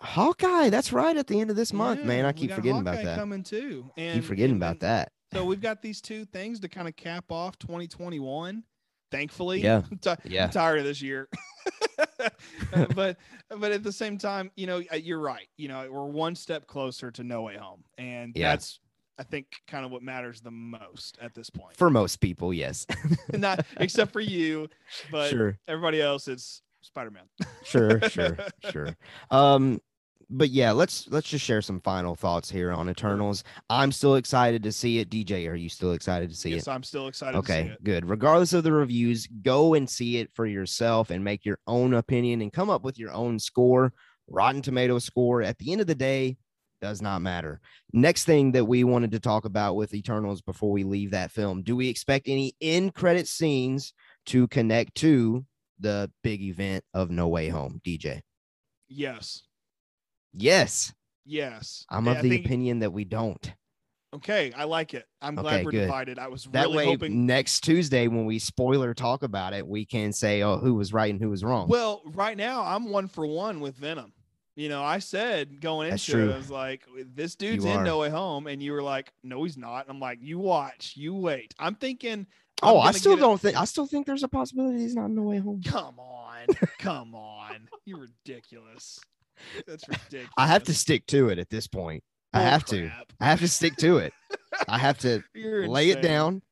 Hawkeye, 0.00 0.70
that's 0.70 0.92
right 0.92 1.16
at 1.16 1.26
the 1.26 1.40
end 1.40 1.50
of 1.50 1.56
this 1.56 1.72
month, 1.72 2.00
Yeah, 2.00 2.06
man. 2.06 2.24
I 2.24 2.32
keep 2.32 2.52
forgetting 2.52 2.76
Hawkeye 2.84 2.92
about 2.92 3.04
that. 3.04 3.18
Coming 3.18 3.42
too. 3.42 3.90
And 3.96 4.14
keep 4.20 4.24
forgetting 4.24 4.52
and- 4.52 4.62
about 4.62 4.80
that. 4.80 5.12
So 5.34 5.44
we've 5.44 5.60
got 5.60 5.82
these 5.82 6.00
two 6.00 6.24
things 6.24 6.58
to 6.60 6.68
kind 6.68 6.88
of 6.88 6.96
cap 6.96 7.30
off 7.30 7.58
2021. 7.58 8.62
Thankfully, 9.10 9.62
Yeah, 9.62 9.82
I'm, 9.90 9.98
I'm 10.06 10.16
yeah. 10.24 10.46
tired 10.48 10.78
of 10.78 10.84
this 10.84 11.02
year. 11.02 11.28
but 12.94 13.16
but 13.48 13.72
at 13.72 13.82
the 13.82 13.92
same 13.92 14.18
time, 14.18 14.50
you 14.56 14.66
know, 14.66 14.82
uh, 14.92 14.96
you're 14.96 15.18
right. 15.18 15.48
You 15.56 15.68
know, 15.68 15.88
we're 15.90 16.04
one 16.04 16.34
step 16.34 16.66
closer 16.66 17.10
to 17.12 17.24
No 17.24 17.42
Way 17.42 17.56
Home, 17.56 17.84
and 17.96 18.32
Yeah. 18.36 18.50
that's 18.52 18.80
I 19.18 19.22
think 19.24 19.46
kind 19.66 19.84
of 19.84 19.90
what 19.90 20.02
matters 20.02 20.40
the 20.40 20.50
most 20.50 21.18
at 21.20 21.34
this 21.34 21.50
point. 21.50 21.76
For 21.76 21.90
most 21.90 22.20
people, 22.20 22.54
yes. 22.54 22.86
Not 23.32 23.66
except 23.78 24.12
for 24.12 24.20
you, 24.20 24.68
but 25.10 25.30
sure. 25.30 25.58
everybody 25.66 26.00
else, 26.00 26.28
it's 26.28 26.62
Spider 26.82 27.10
Man. 27.10 27.24
sure 27.64 28.00
sure 28.08 28.36
sure 28.70 28.96
um 29.30 29.80
but 30.30 30.50
yeah 30.50 30.72
let's 30.72 31.08
let's 31.08 31.28
just 31.28 31.44
share 31.44 31.62
some 31.62 31.80
final 31.80 32.14
thoughts 32.14 32.50
here 32.50 32.72
on 32.72 32.88
eternals. 32.88 33.44
I'm 33.70 33.92
still 33.92 34.16
excited 34.16 34.62
to 34.62 34.72
see 34.72 34.98
it. 34.98 35.10
Dj 35.10 35.48
are 35.48 35.54
you 35.54 35.68
still 35.68 35.92
excited 35.92 36.30
to 36.30 36.36
see 36.36 36.50
yes, 36.50 36.56
it? 36.56 36.58
Yes, 36.58 36.68
I'm 36.68 36.82
still 36.82 37.08
excited. 37.08 37.40
To 37.40 37.46
see 37.46 37.52
okay 37.52 37.76
good. 37.82 38.08
Regardless 38.08 38.52
of 38.52 38.64
the 38.64 38.72
reviews 38.72 39.26
go 39.42 39.74
and 39.74 39.88
see 39.88 40.18
it 40.18 40.30
for 40.34 40.46
yourself 40.46 41.10
and 41.10 41.24
make 41.24 41.44
your 41.44 41.58
own 41.66 41.94
opinion 41.94 42.42
and 42.42 42.52
come 42.52 42.70
up 42.70 42.82
with 42.82 42.98
your 42.98 43.12
own 43.12 43.38
score. 43.38 43.92
Rotten 44.30 44.60
tomato 44.60 44.98
score 44.98 45.42
at 45.42 45.56
the 45.58 45.72
end 45.72 45.80
of 45.80 45.86
the 45.86 45.94
day 45.94 46.36
does 46.82 47.00
not 47.00 47.22
matter. 47.22 47.60
Next 47.94 48.24
thing 48.24 48.52
that 48.52 48.66
we 48.66 48.84
wanted 48.84 49.12
to 49.12 49.20
talk 49.20 49.46
about 49.46 49.74
with 49.74 49.94
eternals 49.94 50.42
before 50.42 50.70
we 50.70 50.84
leave 50.84 51.12
that 51.12 51.32
film 51.32 51.62
do 51.62 51.74
we 51.74 51.88
expect 51.88 52.28
any 52.28 52.52
end 52.60 52.94
credit 52.94 53.26
scenes 53.26 53.94
to 54.26 54.46
connect 54.48 54.94
to 54.96 55.46
the 55.80 56.10
big 56.22 56.42
event 56.42 56.84
of 56.92 57.08
no 57.08 57.28
way 57.28 57.48
home 57.48 57.80
dj 57.86 58.20
Yes, 58.88 59.42
Yes, 60.32 60.92
yes. 61.24 61.84
I'm 61.90 62.06
I 62.08 62.16
of 62.16 62.22
the 62.22 62.30
think- 62.30 62.46
opinion 62.46 62.78
that 62.80 62.92
we 62.92 63.04
don't. 63.04 63.52
Okay, 64.14 64.52
I 64.56 64.64
like 64.64 64.94
it. 64.94 65.04
I'm 65.20 65.34
glad 65.34 65.56
Okay, 65.56 65.64
we're 65.66 65.70
good. 65.70 65.80
divided. 65.82 66.18
I 66.18 66.28
was 66.28 66.44
That 66.44 66.62
really 66.68 66.76
way, 66.78 66.84
hoping. 66.86 67.26
next 67.26 67.60
Tuesday 67.60 68.08
when 68.08 68.24
we 68.24 68.38
spoiler 68.38 68.94
talk 68.94 69.22
about 69.22 69.52
it, 69.52 69.66
we 69.66 69.84
can 69.84 70.14
say, 70.14 70.42
"Oh, 70.42 70.56
who 70.56 70.72
was 70.74 70.94
right 70.94 71.10
and 71.12 71.20
who 71.20 71.28
was 71.28 71.44
wrong." 71.44 71.68
Well, 71.68 72.00
right 72.06 72.36
now 72.36 72.62
I'm 72.62 72.88
one 72.88 73.08
for 73.08 73.26
one 73.26 73.60
with 73.60 73.76
Venom. 73.76 74.14
You 74.56 74.70
know, 74.70 74.82
I 74.82 74.98
said 75.00 75.60
going 75.60 75.90
That's 75.90 76.08
into 76.08 76.30
it. 76.30 76.34
I 76.34 76.36
was 76.38 76.50
like, 76.50 76.82
this 77.14 77.34
dude's 77.36 77.64
You 77.66 77.70
in 77.70 77.76
are. 77.80 77.84
No 77.84 77.98
Way 77.98 78.08
Home, 78.08 78.46
and 78.46 78.60
you 78.62 78.72
were 78.72 78.82
like, 78.82 79.12
no, 79.22 79.44
he's 79.44 79.56
not. 79.58 79.86
And 79.86 79.90
I'm 79.94 80.00
like, 80.00 80.18
you 80.22 80.38
watch, 80.38 80.94
you 80.96 81.14
wait. 81.14 81.54
I'm 81.60 81.74
thinking. 81.76 82.26
oh, 82.62 82.80
I'm 82.80 82.88
I 82.88 82.92
still 82.92 83.16
don't 83.16 83.38
think. 83.40 83.56
I 83.60 83.66
still 83.66 83.86
think 83.86 84.06
there's 84.06 84.22
a 84.24 84.28
possibility 84.28 84.78
he's 84.80 84.94
not 84.96 85.04
in 85.04 85.16
the 85.16 85.22
way 85.22 85.36
home. 85.36 85.62
Come 85.62 86.00
on, 86.00 86.46
come 86.78 87.14
on, 87.14 87.68
you're 87.84 88.00
ridiculous. 88.00 88.98
That's 89.66 89.88
ridiculous. 89.88 90.28
I 90.36 90.46
have 90.46 90.64
to 90.64 90.74
stick 90.74 91.06
to 91.08 91.28
it 91.28 91.38
at 91.38 91.50
this 91.50 91.66
point. 91.66 92.02
I 92.32 92.40
Bull 92.40 92.48
have 92.50 92.64
to. 92.66 92.90
I 93.20 93.24
have 93.26 93.40
to 93.40 93.48
stick 93.48 93.76
to 93.76 93.98
it. 93.98 94.12
I 94.68 94.78
have 94.78 94.98
to 94.98 95.22
You're 95.34 95.66
lay 95.68 95.90
it 95.90 96.02
down. 96.02 96.42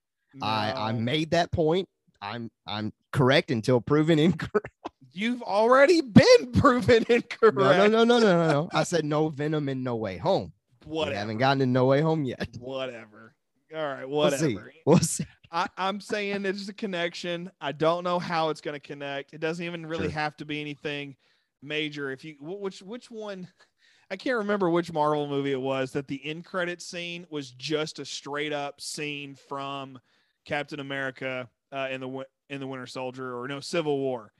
I 0.43 0.72
I 0.72 0.93
made 0.93 1.30
that 1.30 1.53
point. 1.53 1.89
I'm 2.22 2.51
I'm 2.66 2.93
correct 3.12 3.51
until 3.51 3.80
proven 3.80 4.18
incorrect. 4.18 4.68
You've 5.12 5.43
already 5.43 6.03
been 6.03 6.53
proven 6.53 7.05
incorrect. 7.09 7.57
No, 7.57 7.87
no, 7.87 8.05
no, 8.05 8.05
no, 8.05 8.18
no, 8.18 8.47
no, 8.47 8.51
no. 8.51 8.68
I 8.72 8.82
said 8.84 9.05
no 9.05 9.28
Venom 9.28 9.68
in 9.68 9.82
No 9.82 9.97
Way 9.97 10.18
Home. 10.18 10.53
Whatever. 10.84 11.11
We 11.14 11.16
haven't 11.18 11.39
gotten 11.39 11.59
to 11.61 11.66
No 11.66 11.87
Way 11.87 12.01
Home 12.03 12.24
yet. 12.24 12.49
Whatever. 12.59 13.34
All 13.74 13.82
right. 13.82 14.07
We'll 14.09 14.18
Whatever. 14.18 14.45
see. 14.45 14.59
We'll 14.84 14.99
see. 14.99 15.24
I, 15.51 15.68
I'm 15.78 16.01
saying 16.01 16.45
it's 16.45 16.68
a 16.68 16.74
connection. 16.74 17.51
I 17.61 17.72
don't 17.72 18.05
know 18.05 18.18
how 18.18 18.51
it's 18.51 18.61
going 18.61 18.74
to 18.74 18.80
connect. 18.80 19.32
It 19.32 19.41
doesn't 19.41 19.64
even 19.64 19.87
really 19.87 20.05
Sure. 20.05 20.12
have 20.12 20.37
to 20.39 20.45
be 20.45 20.61
anything 20.61 21.16
major. 21.62 22.11
If 22.11 22.24
you 22.24 22.36
which 22.40 22.82
which 22.82 23.11
one, 23.11 23.48
I 24.11 24.16
can't 24.16 24.38
remember 24.38 24.70
which 24.70 24.92
Marvel 24.92 25.26
movie 25.26 25.52
it 25.52 25.61
was 25.61 25.92
that 25.92 26.09
the 26.09 26.24
end 26.24 26.44
credit 26.44 26.80
scene 26.80 27.26
was 27.30 27.50
just 27.50 27.98
a 27.98 28.04
straight 28.04 28.52
up 28.52 28.80
scene 28.80 29.34
from 29.34 29.98
Captain 30.44 30.80
America 30.80 31.48
uh, 31.72 31.88
in 31.90 32.00
the 32.00 32.24
in 32.48 32.61
the 32.61 32.66
Winter 32.66 32.86
Soldier 32.86 33.38
or 33.38 33.48
no 33.48 33.61
Civil 33.61 33.98
War. 33.98 34.32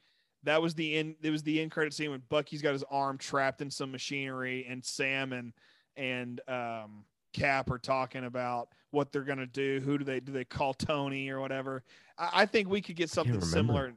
That 0.45 0.63
was 0.63 0.75
the 0.75 0.95
end. 0.95 1.17
It 1.23 1.31
was 1.31 1.43
the 1.43 1.61
end 1.61 1.73
credit 1.73 1.93
scene 1.93 2.11
when 2.11 2.23
Bucky's 2.29 2.63
got 2.63 2.73
his 2.73 2.85
arm 2.91 3.19
trapped 3.19 3.61
in 3.61 3.71
some 3.71 3.91
machinery, 3.91 4.67
and 4.69 4.85
Sam 4.85 5.33
and 5.33 5.53
and 5.97 6.41
um, 6.49 7.05
Cap 7.33 7.71
are 7.71 7.79
talking 7.79 8.25
about 8.25 8.69
what 8.91 9.11
they're 9.11 9.23
gonna 9.23 9.47
do. 9.47 9.81
Who 9.85 9.99
do 9.99 10.05
they 10.05 10.21
do? 10.21 10.33
They 10.33 10.45
call 10.45 10.73
Tony 10.73 11.29
or 11.31 11.41
whatever. 11.41 11.83
I, 12.17 12.31
I 12.33 12.47
think 12.47 12.69
we 12.69 12.81
could 12.81 12.97
get 12.97 13.11
something 13.11 13.41
similar. 13.41 13.95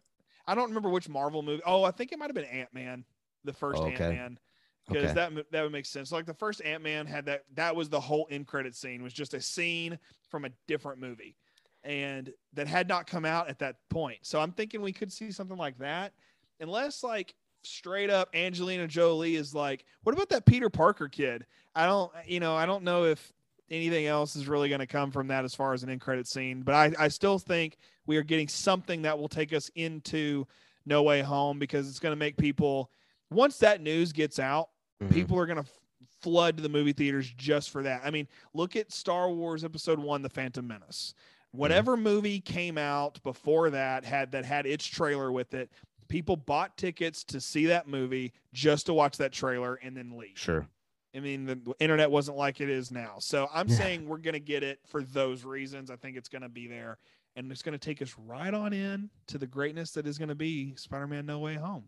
I 0.49 0.55
don't 0.55 0.69
remember 0.69 0.89
which 0.89 1.07
Marvel 1.07 1.43
movie. 1.43 1.61
Oh, 1.65 1.83
I 1.83 1.91
think 1.91 2.11
it 2.11 2.17
might 2.17 2.25
have 2.25 2.35
been 2.35 2.45
Ant 2.45 2.73
Man, 2.73 3.05
the 3.43 3.53
first 3.53 3.83
Oh, 3.83 3.87
okay. 3.87 4.05
Ant 4.05 4.13
Man, 4.13 4.39
because 4.87 5.13
Okay. 5.13 5.13
that 5.13 5.51
that 5.51 5.61
would 5.61 5.71
make 5.71 5.85
sense. 5.85 6.11
Like 6.11 6.25
the 6.25 6.33
first 6.33 6.61
Ant 6.63 6.83
Man 6.83 7.05
had 7.05 7.25
that. 7.27 7.43
That 7.53 7.75
was 7.75 7.87
the 7.87 7.99
whole 7.99 8.27
end 8.31 8.47
credit 8.47 8.75
scene. 8.75 9.03
Was 9.03 9.13
just 9.13 9.35
a 9.35 9.41
scene 9.41 9.99
from 10.27 10.45
a 10.45 10.49
different 10.67 10.99
movie, 10.99 11.35
and 11.83 12.33
that 12.53 12.67
had 12.67 12.87
not 12.87 13.05
come 13.05 13.25
out 13.25 13.47
at 13.47 13.59
that 13.59 13.75
point. 13.89 14.19
So 14.23 14.39
I'm 14.39 14.51
thinking 14.51 14.81
we 14.81 14.91
could 14.91 15.13
see 15.13 15.31
something 15.31 15.57
like 15.57 15.77
that, 15.77 16.13
unless 16.59 17.03
like 17.03 17.35
straight 17.63 18.09
up 18.09 18.29
Angelina 18.33 18.87
Jolie 18.87 19.35
is 19.35 19.53
like, 19.53 19.85
what 20.03 20.15
about 20.15 20.29
that 20.29 20.45
Peter 20.45 20.69
Parker 20.69 21.07
kid? 21.07 21.45
I 21.75 21.85
don't, 21.85 22.11
you 22.25 22.39
know, 22.39 22.55
I 22.55 22.65
don't 22.65 22.83
know 22.83 23.05
if 23.05 23.33
anything 23.71 24.05
else 24.05 24.35
is 24.35 24.47
really 24.47 24.69
going 24.69 24.79
to 24.79 24.87
come 24.87 25.11
from 25.11 25.27
that 25.27 25.43
as 25.45 25.53
far 25.55 25.73
as 25.73 25.83
an 25.83 25.89
end 25.89 26.01
credit 26.01 26.27
scene, 26.27 26.61
but 26.61 26.73
I, 26.75 26.93
I 26.97 27.07
still 27.07 27.39
think 27.39 27.77
we 28.05 28.17
are 28.17 28.23
getting 28.23 28.47
something 28.47 29.01
that 29.03 29.17
will 29.17 29.27
take 29.29 29.53
us 29.53 29.69
into 29.75 30.45
No 30.85 31.03
Way 31.03 31.21
Home 31.21 31.59
because 31.59 31.87
it's 31.89 31.99
going 31.99 32.11
to 32.13 32.19
make 32.19 32.37
people, 32.37 32.89
once 33.31 33.57
that 33.59 33.81
news 33.81 34.11
gets 34.11 34.39
out, 34.39 34.69
Mhm. 35.01 35.13
people 35.13 35.39
are 35.39 35.45
going 35.45 35.63
to 35.63 35.69
f- 35.69 35.79
flood 36.21 36.57
to 36.57 36.63
the 36.63 36.67
movie 36.69 36.91
theaters 36.91 37.31
just 37.37 37.69
for 37.69 37.83
that. 37.83 38.01
I 38.03 38.09
mean, 38.11 38.27
look 38.53 38.75
at 38.75 38.91
Star 38.91 39.29
Wars 39.31 39.63
Episode 39.63 39.97
One: 39.99 40.21
The 40.21 40.29
Phantom 40.29 40.67
Menace. 40.67 41.13
Whatever 41.51 41.95
movie 41.95 42.41
came 42.41 42.77
out 42.77 43.23
before 43.23 43.69
that 43.69 44.03
had 44.03 44.31
that 44.33 44.43
had 44.45 44.65
its 44.65 44.85
trailer 44.85 45.31
with 45.31 45.53
it, 45.53 45.71
people 46.09 46.35
bought 46.35 46.75
tickets 46.77 47.23
to 47.25 47.39
see 47.39 47.65
that 47.67 47.87
movie 47.87 48.33
just 48.51 48.87
to 48.87 48.93
watch 48.93 49.15
that 49.17 49.31
trailer 49.31 49.75
and 49.75 49.95
then 49.95 50.17
leave. 50.17 50.37
Sure. 50.37 50.67
I 51.15 51.19
mean, 51.19 51.45
the 51.45 51.55
the 51.55 51.73
internet 51.79 52.11
wasn't 52.11 52.37
like 52.37 52.61
it 52.61 52.69
is 52.69 52.91
now. 52.91 53.15
So 53.19 53.49
I'm 53.53 53.67
Yeah. 53.67 53.75
saying 53.75 54.07
we're 54.07 54.17
going 54.17 54.33
to 54.33 54.39
get 54.39 54.63
it 54.63 54.79
for 54.87 55.01
those 55.03 55.43
reasons. 55.43 55.89
I 55.89 55.95
think 55.95 56.17
it's 56.17 56.29
going 56.29 56.43
to 56.43 56.49
be 56.49 56.67
there 56.67 56.97
and 57.35 57.51
it's 57.51 57.61
going 57.61 57.73
to 57.77 57.79
take 57.83 58.01
us 58.01 58.13
right 58.17 58.53
on 58.53 58.73
in 58.73 59.09
to 59.27 59.37
the 59.37 59.47
greatness 59.47 59.91
that 59.91 60.05
is 60.07 60.17
going 60.17 60.29
to 60.29 60.35
be 60.35 60.75
Spider-Man 60.75 61.25
No 61.25 61.39
Way 61.39 61.55
Home. 61.55 61.85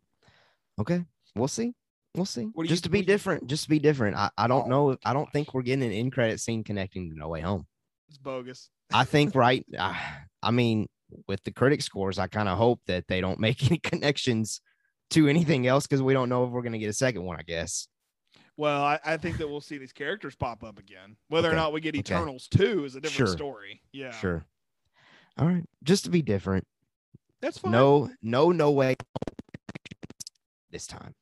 Okay. 0.80 1.04
We'll 1.36 1.48
see. 1.48 1.74
We'll 2.16 2.26
see. 2.26 2.44
What 2.54 2.64
do 2.64 2.68
you- 2.68 2.70
just 2.70 2.84
to 2.86 2.90
be 2.90 3.00
what 3.00 3.06
do 3.06 3.12
you- 3.12 3.18
different. 3.18 3.48
Just 3.48 3.64
to 3.66 3.70
be 3.70 3.80
different. 3.80 4.18
I, 4.18 4.30
I 4.38 4.48
don't 4.48 4.66
Oh, 4.72 4.90
know. 4.90 4.98
I 5.06 5.14
don't 5.14 5.32
think 5.32 5.54
we're 5.54 5.62
getting 5.62 5.86
an 5.86 5.92
end 5.92 6.14
credit 6.14 6.40
scene 6.40 6.64
connecting 6.64 7.10
to 7.10 7.16
No 7.18 7.30
Way 7.30 7.42
Home. 7.42 7.68
It's 8.10 8.18
bogus. 8.18 8.70
I 8.94 9.04
think 9.06 9.36
right. 9.36 9.66
Uh, 9.78 9.94
I 10.42 10.52
mean, 10.52 10.88
with 11.28 11.44
the 11.44 11.52
critic 11.52 11.82
scores, 11.82 12.18
I 12.20 12.28
kind 12.28 12.50
of 12.50 12.58
hope 12.58 12.82
that 12.88 13.08
they 13.08 13.22
don't 13.22 13.40
make 13.40 13.64
any 13.70 13.78
connections 13.78 14.62
to 15.12 15.28
anything 15.28 15.68
else 15.68 15.86
because 15.86 16.02
we 16.02 16.14
don't 16.14 16.30
know 16.30 16.46
if 16.46 16.52
we're 16.52 16.62
going 16.64 16.72
to 16.74 16.80
get 16.80 16.90
a 16.90 16.94
second 16.94 17.24
one. 17.24 17.38
I 17.38 17.44
guess. 17.44 17.88
Well, 18.58 18.84
I, 18.84 19.00
I 19.06 19.18
think 19.18 19.38
that 19.38 19.48
we'll 19.48 19.62
see 19.62 19.78
these 19.78 19.94
characters 19.94 20.36
pop 20.36 20.64
up 20.64 20.78
again. 20.78 21.16
Whether 21.30 21.52
or 21.52 21.56
not 21.56 21.74
we 21.74 21.82
get 21.82 21.96
okay. 21.96 22.00
Eternals 22.00 22.48
2 22.50 22.86
is 22.86 22.96
a 22.96 23.02
different 23.02 23.30
Sure. 23.30 23.38
story. 23.38 23.82
Yeah. 23.92 24.12
Sure. 24.12 24.46
All 25.38 25.48
right. 25.48 25.64
Just 25.84 26.04
to 26.06 26.10
be 26.12 26.22
different. 26.22 26.66
That's 27.42 27.58
fine. 27.58 27.72
No. 27.72 28.10
No. 28.22 28.52
No 28.52 28.72
way. 28.72 28.96
This 30.70 30.86
time. 30.86 31.14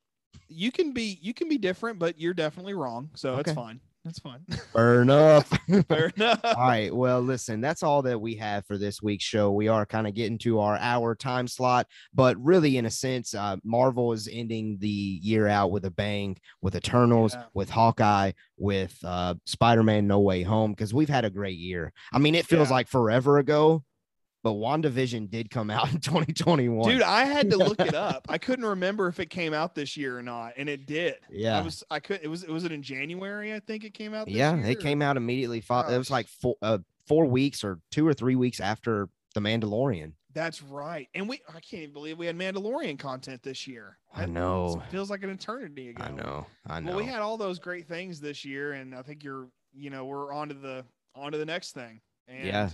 You 0.47 0.71
can 0.71 0.93
be 0.93 1.19
you 1.21 1.34
can 1.34 1.47
be 1.47 1.57
different, 1.57 1.99
but 1.99 2.19
you're 2.19 2.34
definitely 2.34 2.73
wrong. 2.73 3.11
So 3.15 3.38
it's 3.38 3.49
Okay. 3.49 3.55
fine. 3.55 3.80
That's 4.06 4.20
fine. 4.20 4.45
Burn 4.74 5.10
up. 5.10 5.45
Fair 5.89 6.12
enough. 6.16 6.39
all 6.45 6.54
right. 6.68 6.93
Well, 6.95 7.22
listen, 7.22 7.60
that's 7.60 7.84
all 7.84 8.02
that 8.04 8.20
we 8.20 8.36
have 8.36 8.66
for 8.66 8.78
this 8.78 9.02
week's 9.02 9.26
show. 9.26 9.52
We 9.52 9.68
are 9.68 9.86
kind 9.86 10.08
of 10.08 10.14
getting 10.14 10.38
to 10.39 10.60
our 10.62 10.78
hour 10.78 11.16
time 11.16 11.47
slot, 11.50 11.86
but 12.14 12.38
really, 12.41 12.78
in 12.78 12.86
a 12.86 12.89
sense, 12.91 13.34
uh, 13.36 13.58
Marvel 13.64 14.14
is 14.14 14.30
ending 14.32 14.78
the 14.80 14.88
year 14.88 15.47
out 15.47 15.72
with 15.72 15.84
a 15.84 15.91
bang 15.91 16.38
with 16.62 16.76
Eternals, 16.76 17.34
Yeah. 17.34 17.43
with 17.54 17.70
Hawkeye, 17.70 18.32
with 18.58 18.97
uh, 19.04 19.36
Spider 19.45 19.84
Man 19.84 20.08
No 20.08 20.22
Way 20.22 20.43
Home, 20.43 20.72
because 20.72 20.93
we've 20.93 21.10
had 21.10 21.26
a 21.26 21.30
great 21.30 21.58
year. 21.58 21.91
I 22.14 22.20
mean, 22.20 22.36
it 22.36 22.45
feels 22.45 22.70
Yeah. 22.70 22.76
like 22.76 22.88
forever 22.88 23.38
ago, 23.38 23.84
but 24.44 24.52
WandaVision 24.52 25.30
did 25.30 25.50
come 25.50 25.70
out 25.70 25.92
in 25.92 26.00
2021. 26.02 26.90
Dude, 26.90 27.02
I 27.02 27.26
had 27.26 27.50
to 27.52 27.58
look 27.58 27.80
it 27.80 27.94
up. 27.94 28.26
I 28.30 28.38
couldn't 28.38 28.66
remember 28.66 29.08
if 29.08 29.20
it 29.20 29.30
came 29.30 29.54
out 29.54 29.76
this 29.76 29.98
year 29.98 30.18
or 30.18 30.22
not, 30.24 30.54
and 30.58 30.70
it 30.70 30.86
did. 30.86 31.16
yeah. 31.30 31.58
I 31.58 31.62
was 31.62 31.84
I 31.92 32.00
could 32.00 32.20
it 32.24 32.28
was 32.28 32.44
it 32.44 32.50
was 32.52 32.64
it 32.64 32.72
in 32.72 32.82
January, 32.84 33.54
I 33.54 33.60
think 33.60 33.84
it 33.84 33.94
came 33.94 34.14
out. 34.14 34.28
This 34.28 34.36
yeah, 34.36 34.56
year, 34.56 34.66
it 34.68 34.80
came 34.80 35.02
out 35.02 35.18
immediately. 35.18 35.62
Fo- 35.62 35.88
It 35.88 35.98
was 35.98 36.10
like 36.12 36.28
four, 36.28 36.56
uh, 36.62 36.80
four 37.08 37.26
weeks 37.26 37.64
or 37.64 37.80
two 37.92 38.08
or 38.08 38.14
three 38.14 38.36
weeks 38.36 38.60
after 38.60 39.10
The 39.34 39.42
Mandalorian. 39.42 40.14
That's 40.32 40.62
right. 40.62 41.08
And 41.16 41.28
we 41.28 41.42
I 41.50 41.54
can't 41.60 41.82
even 41.84 41.94
believe 41.94 42.18
we 42.20 42.28
had 42.28 42.38
Mandalorian 42.38 43.00
content 43.00 43.42
this 43.44 43.68
year. 43.68 43.98
I 44.14 44.22
That 44.22 44.30
know. 44.30 44.82
feels 44.92 45.10
like 45.10 45.24
an 45.24 45.32
eternity 45.32 45.90
ago. 45.90 46.04
I 46.04 46.12
know. 46.12 46.46
I 46.68 46.80
know. 46.80 46.92
Well, 46.96 47.04
we 47.04 47.06
had 47.10 47.20
all 47.20 47.36
those 47.36 47.58
great 47.60 47.88
things 47.88 48.20
this 48.22 48.46
year, 48.46 48.74
and 48.74 48.94
I 48.96 49.02
think 49.02 49.24
you're, 49.24 49.48
you 49.74 49.90
know, 49.90 50.06
we're 50.06 50.32
on 50.32 50.48
to 50.50 50.54
the 50.54 50.86
on 51.16 51.32
to 51.32 51.38
the 51.40 51.46
next 51.46 51.72
thing. 51.74 52.00
And 52.28 52.46
Yeah. 52.46 52.70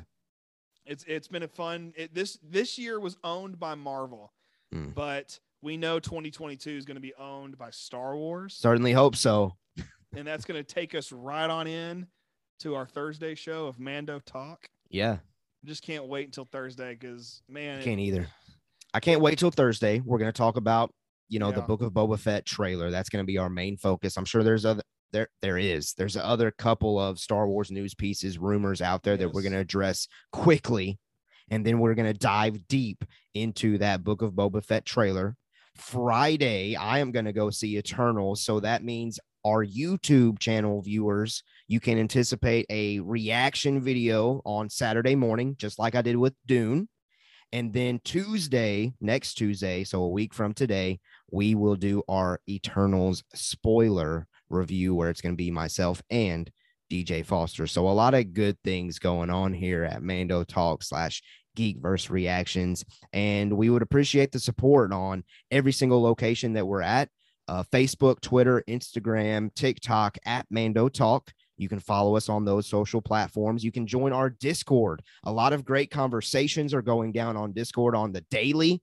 It's 0.86 1.03
it's 1.07 1.27
been 1.27 1.43
a 1.43 1.47
fun. 1.47 1.93
It, 1.95 2.13
this 2.13 2.38
this 2.43 2.77
year 2.77 2.99
was 2.99 3.17
owned 3.23 3.59
by 3.59 3.75
Marvel, 3.75 4.31
Mm. 4.73 4.93
but 4.95 5.39
we 5.61 5.77
know 5.77 5.99
2022 5.99 6.69
is 6.71 6.86
going 6.86 6.95
to 6.95 7.01
be 7.01 7.13
owned 7.15 7.57
by 7.57 7.69
Star 7.69 8.15
Wars, 8.15 8.53
Certainly 8.55 8.93
hope 8.93 9.15
so. 9.15 9.55
and 10.15 10.27
that's 10.27 10.45
going 10.45 10.63
to 10.63 10.63
take 10.63 10.93
us 10.95 11.11
right 11.11 11.49
on 11.49 11.67
in 11.67 12.07
to 12.59 12.75
our 12.75 12.86
Thursday 12.86 13.36
show 13.36 13.67
of 13.67 13.79
Mando 13.79 14.19
Talk. 14.25 14.67
Yeah. 14.89 15.17
Just 15.63 15.83
can't 15.83 16.05
wait 16.07 16.25
until 16.27 16.45
Thursday 16.45 16.95
because 16.99 17.41
man, 17.49 17.79
I 17.79 17.83
can't 17.83 17.99
either. 17.99 18.27
I 18.93 18.99
can't 18.99 19.21
wait 19.21 19.38
till 19.39 19.51
Thursday. 19.51 20.01
We're 20.05 20.19
going 20.19 20.31
to 20.31 20.38
talk 20.38 20.55
about, 20.57 20.91
you 21.29 21.39
know, 21.39 21.51
the 21.51 21.61
Book 21.61 21.81
of 21.81 21.91
Boba 21.91 22.17
Fett 22.19 22.45
trailer. 22.45 22.91
That's 22.91 23.09
going 23.09 23.23
to 23.23 23.27
be 23.27 23.38
our 23.38 23.49
main 23.49 23.77
focus. 23.77 24.17
I'm 24.17 24.25
sure 24.25 24.41
there's 24.43 24.65
other 24.65 24.83
there 25.11 25.29
there 25.41 25.57
is. 25.57 25.93
There's 25.93 26.17
other 26.17 26.51
couple 26.51 26.99
of 26.99 27.19
Star 27.19 27.47
Wars 27.47 27.71
news 27.71 27.93
pieces, 27.93 28.37
rumors 28.37 28.81
out 28.81 29.03
there 29.03 29.17
that 29.17 29.31
we're 29.31 29.41
going 29.41 29.53
to 29.53 29.59
address 29.59 30.07
quickly. 30.31 30.99
And 31.51 31.65
then 31.65 31.79
we're 31.79 31.93
going 31.93 32.11
to 32.11 32.17
dive 32.17 32.67
deep 32.67 33.05
into 33.35 33.77
that 33.77 34.03
Book 34.03 34.21
of 34.21 34.33
Boba 34.33 34.63
Fett 34.63 34.83
trailer. 34.83 35.35
Friday, 35.75 36.75
I 36.75 36.99
am 36.99 37.11
going 37.11 37.25
to 37.25 37.33
go 37.33 37.49
see 37.49 37.77
Eternals. 37.77 38.43
So 38.43 38.59
that 38.61 38.83
means 38.83 39.19
our 39.45 39.63
YouTube 39.63 40.39
channel 40.39 40.81
viewers, 40.81 41.43
you 41.67 41.79
can 41.79 41.99
anticipate 41.99 42.65
a 42.69 42.99
reaction 43.01 43.79
video 43.79 44.41
on 44.43 44.69
Saturday 44.69 45.15
morning, 45.15 45.55
just 45.59 45.77
like 45.77 45.93
I 45.93 46.01
did 46.01 46.15
with 46.17 46.33
Dune. 46.47 46.89
And 47.51 47.71
then 47.71 48.01
Tuesday, 48.03 48.93
next 48.99 49.35
Tuesday, 49.35 49.83
so 49.83 50.01
a 50.01 50.09
week 50.09 50.33
from 50.33 50.53
today, 50.53 50.99
we 51.31 51.53
will 51.53 51.75
do 51.75 52.01
our 52.09 52.39
Eternals 52.49 53.23
spoiler 53.35 54.27
review 54.49 54.95
where 54.95 55.09
it's 55.09 55.21
going 55.21 55.33
to 55.33 55.37
be 55.37 55.51
myself 55.51 56.01
and 56.09 56.49
DJ 56.91 57.25
Foster. 57.25 57.67
So 57.67 57.87
a 57.87 57.89
lot 57.89 58.13
of 58.13 58.33
good 58.33 58.57
things 58.63 58.99
going 58.99 59.29
on 59.29 59.53
here 59.53 59.83
at 59.83 60.03
Mando 60.03 60.43
Talk 60.43 60.83
slash 60.83 61.21
Geekverse 61.57 62.09
Reactions. 62.09 62.83
And 63.13 63.53
we 63.53 63.69
would 63.69 63.81
appreciate 63.81 64.31
the 64.31 64.39
support 64.39 64.91
on 64.93 65.23
every 65.51 65.71
single 65.71 66.01
location 66.01 66.53
that 66.53 66.67
we're 66.67 66.81
at 66.81 67.09
uh, 67.47 67.63
Facebook, 67.71 68.21
Twitter, 68.21 68.63
Instagram, 68.67 69.53
TikTok 69.53 70.17
at 70.25 70.45
Mando 70.49 70.89
Talk. 70.89 71.31
You 71.57 71.69
can 71.69 71.79
follow 71.79 72.15
us 72.15 72.27
on 72.27 72.43
those 72.43 72.67
social 72.67 73.01
platforms. 73.01 73.63
You 73.63 73.71
can 73.71 73.87
join 73.87 74.11
our 74.11 74.29
Discord. 74.29 75.01
A 75.23 75.31
lot 75.31 75.53
of 75.53 75.63
great 75.63 75.89
conversations 75.89 76.73
are 76.73 76.81
going 76.81 77.11
down 77.11 77.37
on 77.37 77.53
Discord 77.53 77.95
on 77.95 78.11
the 78.11 78.21
daily. 78.29 78.81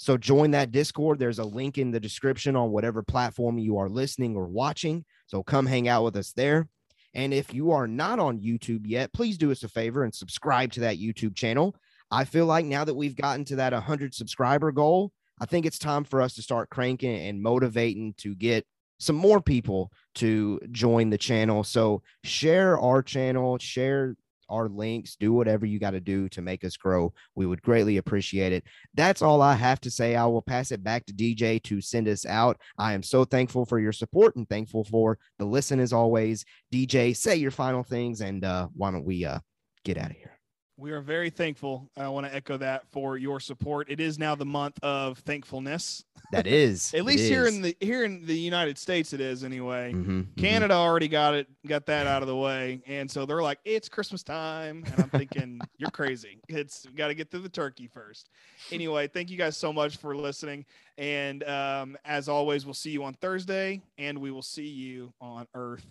So 0.00 0.16
join 0.16 0.52
that 0.52 0.72
Discord. 0.72 1.18
There's 1.18 1.40
a 1.40 1.44
link 1.44 1.76
in 1.76 1.90
the 1.90 2.00
description 2.00 2.56
on 2.56 2.70
whatever 2.70 3.02
platform 3.02 3.58
you 3.58 3.76
are 3.76 3.90
listening 3.90 4.34
or 4.34 4.46
watching. 4.46 5.04
So 5.26 5.42
come 5.42 5.66
hang 5.66 5.88
out 5.88 6.04
with 6.04 6.16
us 6.16 6.32
there. 6.32 6.68
And 7.12 7.34
if 7.34 7.52
you 7.52 7.72
are 7.72 7.86
not 7.86 8.18
on 8.18 8.40
YouTube 8.40 8.86
yet, 8.86 9.12
please 9.12 9.36
do 9.36 9.52
us 9.52 9.62
a 9.62 9.68
favor 9.68 10.02
and 10.02 10.14
subscribe 10.14 10.72
to 10.72 10.80
that 10.80 10.96
YouTube 10.96 11.36
channel. 11.36 11.76
I 12.10 12.24
feel 12.24 12.46
like 12.46 12.64
now 12.64 12.82
that 12.82 12.94
we've 12.94 13.14
gotten 13.14 13.44
to 13.44 13.56
that 13.56 13.74
100 13.74 14.14
subscriber 14.14 14.72
goal, 14.72 15.12
I 15.38 15.44
think 15.44 15.66
it's 15.66 15.78
time 15.78 16.04
for 16.04 16.22
us 16.22 16.34
to 16.36 16.42
start 16.42 16.70
cranking 16.70 17.16
and 17.28 17.42
motivating 17.42 18.14
to 18.20 18.34
get 18.34 18.64
some 19.00 19.16
more 19.16 19.42
people 19.42 19.92
to 20.14 20.60
join 20.70 21.10
the 21.10 21.18
channel. 21.18 21.62
So 21.62 22.00
share 22.24 22.80
our 22.80 23.02
channel, 23.02 23.58
share 23.58 24.16
our 24.50 24.68
links, 24.68 25.16
do 25.16 25.32
whatever 25.32 25.64
you 25.66 25.78
got 25.78 25.92
to 25.92 26.00
do 26.00 26.28
to 26.30 26.42
make 26.42 26.64
us 26.64 26.76
grow. 26.76 27.12
We 27.34 27.46
would 27.46 27.62
greatly 27.62 27.96
appreciate 27.96 28.52
it. 28.52 28.64
That's 28.94 29.22
all 29.22 29.40
I 29.40 29.54
have 29.54 29.80
to 29.82 29.90
say. 29.90 30.16
I 30.16 30.26
will 30.26 30.42
pass 30.42 30.72
it 30.72 30.82
back 30.82 31.06
to 31.06 31.12
DJ 31.12 31.62
to 31.64 31.80
send 31.80 32.08
us 32.08 32.26
out. 32.26 32.60
I 32.78 32.94
am 32.94 33.02
so 33.02 33.24
thankful 33.24 33.64
for 33.64 33.78
your 33.78 33.92
support 33.92 34.36
and 34.36 34.48
thankful 34.48 34.84
for 34.84 35.18
the 35.38 35.44
listen 35.44 35.80
as 35.80 35.92
always. 35.92 36.44
DJ, 36.72 37.16
say 37.16 37.36
your 37.36 37.50
final 37.50 37.82
things 37.82 38.20
and 38.20 38.44
uh, 38.44 38.68
why 38.74 38.90
don't 38.90 39.04
we 39.04 39.24
uh, 39.24 39.38
get 39.84 39.98
out 39.98 40.10
of 40.10 40.16
here? 40.16 40.39
We 40.80 40.92
are 40.92 41.02
very 41.02 41.28
thankful. 41.28 41.90
I 41.94 42.08
want 42.08 42.26
to 42.26 42.34
echo 42.34 42.56
that 42.56 42.86
for 42.90 43.18
your 43.18 43.38
support. 43.38 43.90
It 43.90 44.00
is 44.00 44.18
now 44.18 44.34
the 44.34 44.46
month 44.46 44.78
of 44.82 45.18
thankfulness. 45.18 46.06
That 46.32 46.46
is. 46.46 46.94
At 46.96 47.04
least 47.04 47.24
here 47.24 47.46
in 47.46 47.60
the 47.60 47.76
here 47.80 48.02
in 48.02 48.24
the 48.24 48.38
United 48.38 48.78
States, 48.78 49.12
it 49.12 49.20
is 49.20 49.44
anyway. 49.44 49.92
mm-hmm, 49.92 50.20
mm-hmm. 50.20 50.40
Canada 50.40 50.72
already 50.72 51.06
got 51.06 51.34
it, 51.34 51.48
got 51.66 51.84
that 51.84 52.06
out 52.06 52.22
of 52.22 52.28
the 52.28 52.36
way, 52.36 52.80
and 52.86 53.10
so 53.10 53.26
they're 53.26 53.42
like, 53.42 53.58
"It's 53.66 53.90
Christmas 53.90 54.22
time," 54.22 54.84
and 54.86 55.02
I'm 55.02 55.10
thinking, 55.10 55.60
"You're 55.76 55.90
crazy. 55.90 56.40
It's 56.48 56.86
got 56.96 57.08
to 57.08 57.14
get 57.14 57.30
through 57.30 57.40
the 57.40 57.50
turkey 57.50 57.86
first. 57.86 58.30
Anyway, 58.72 59.06
thank 59.06 59.28
you 59.28 59.36
guys 59.36 59.58
so 59.58 59.74
much 59.74 59.98
for 59.98 60.16
listening, 60.16 60.64
and 60.96 61.44
um, 61.44 61.98
as 62.06 62.26
always, 62.26 62.64
we'll 62.64 62.72
see 62.72 62.90
you 62.90 63.04
on 63.04 63.12
Thursday, 63.14 63.82
and 63.98 64.18
we 64.18 64.30
will 64.30 64.40
see 64.40 64.68
you 64.68 65.12
on 65.20 65.46
Earth 65.54 65.84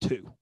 two. 0.00 0.32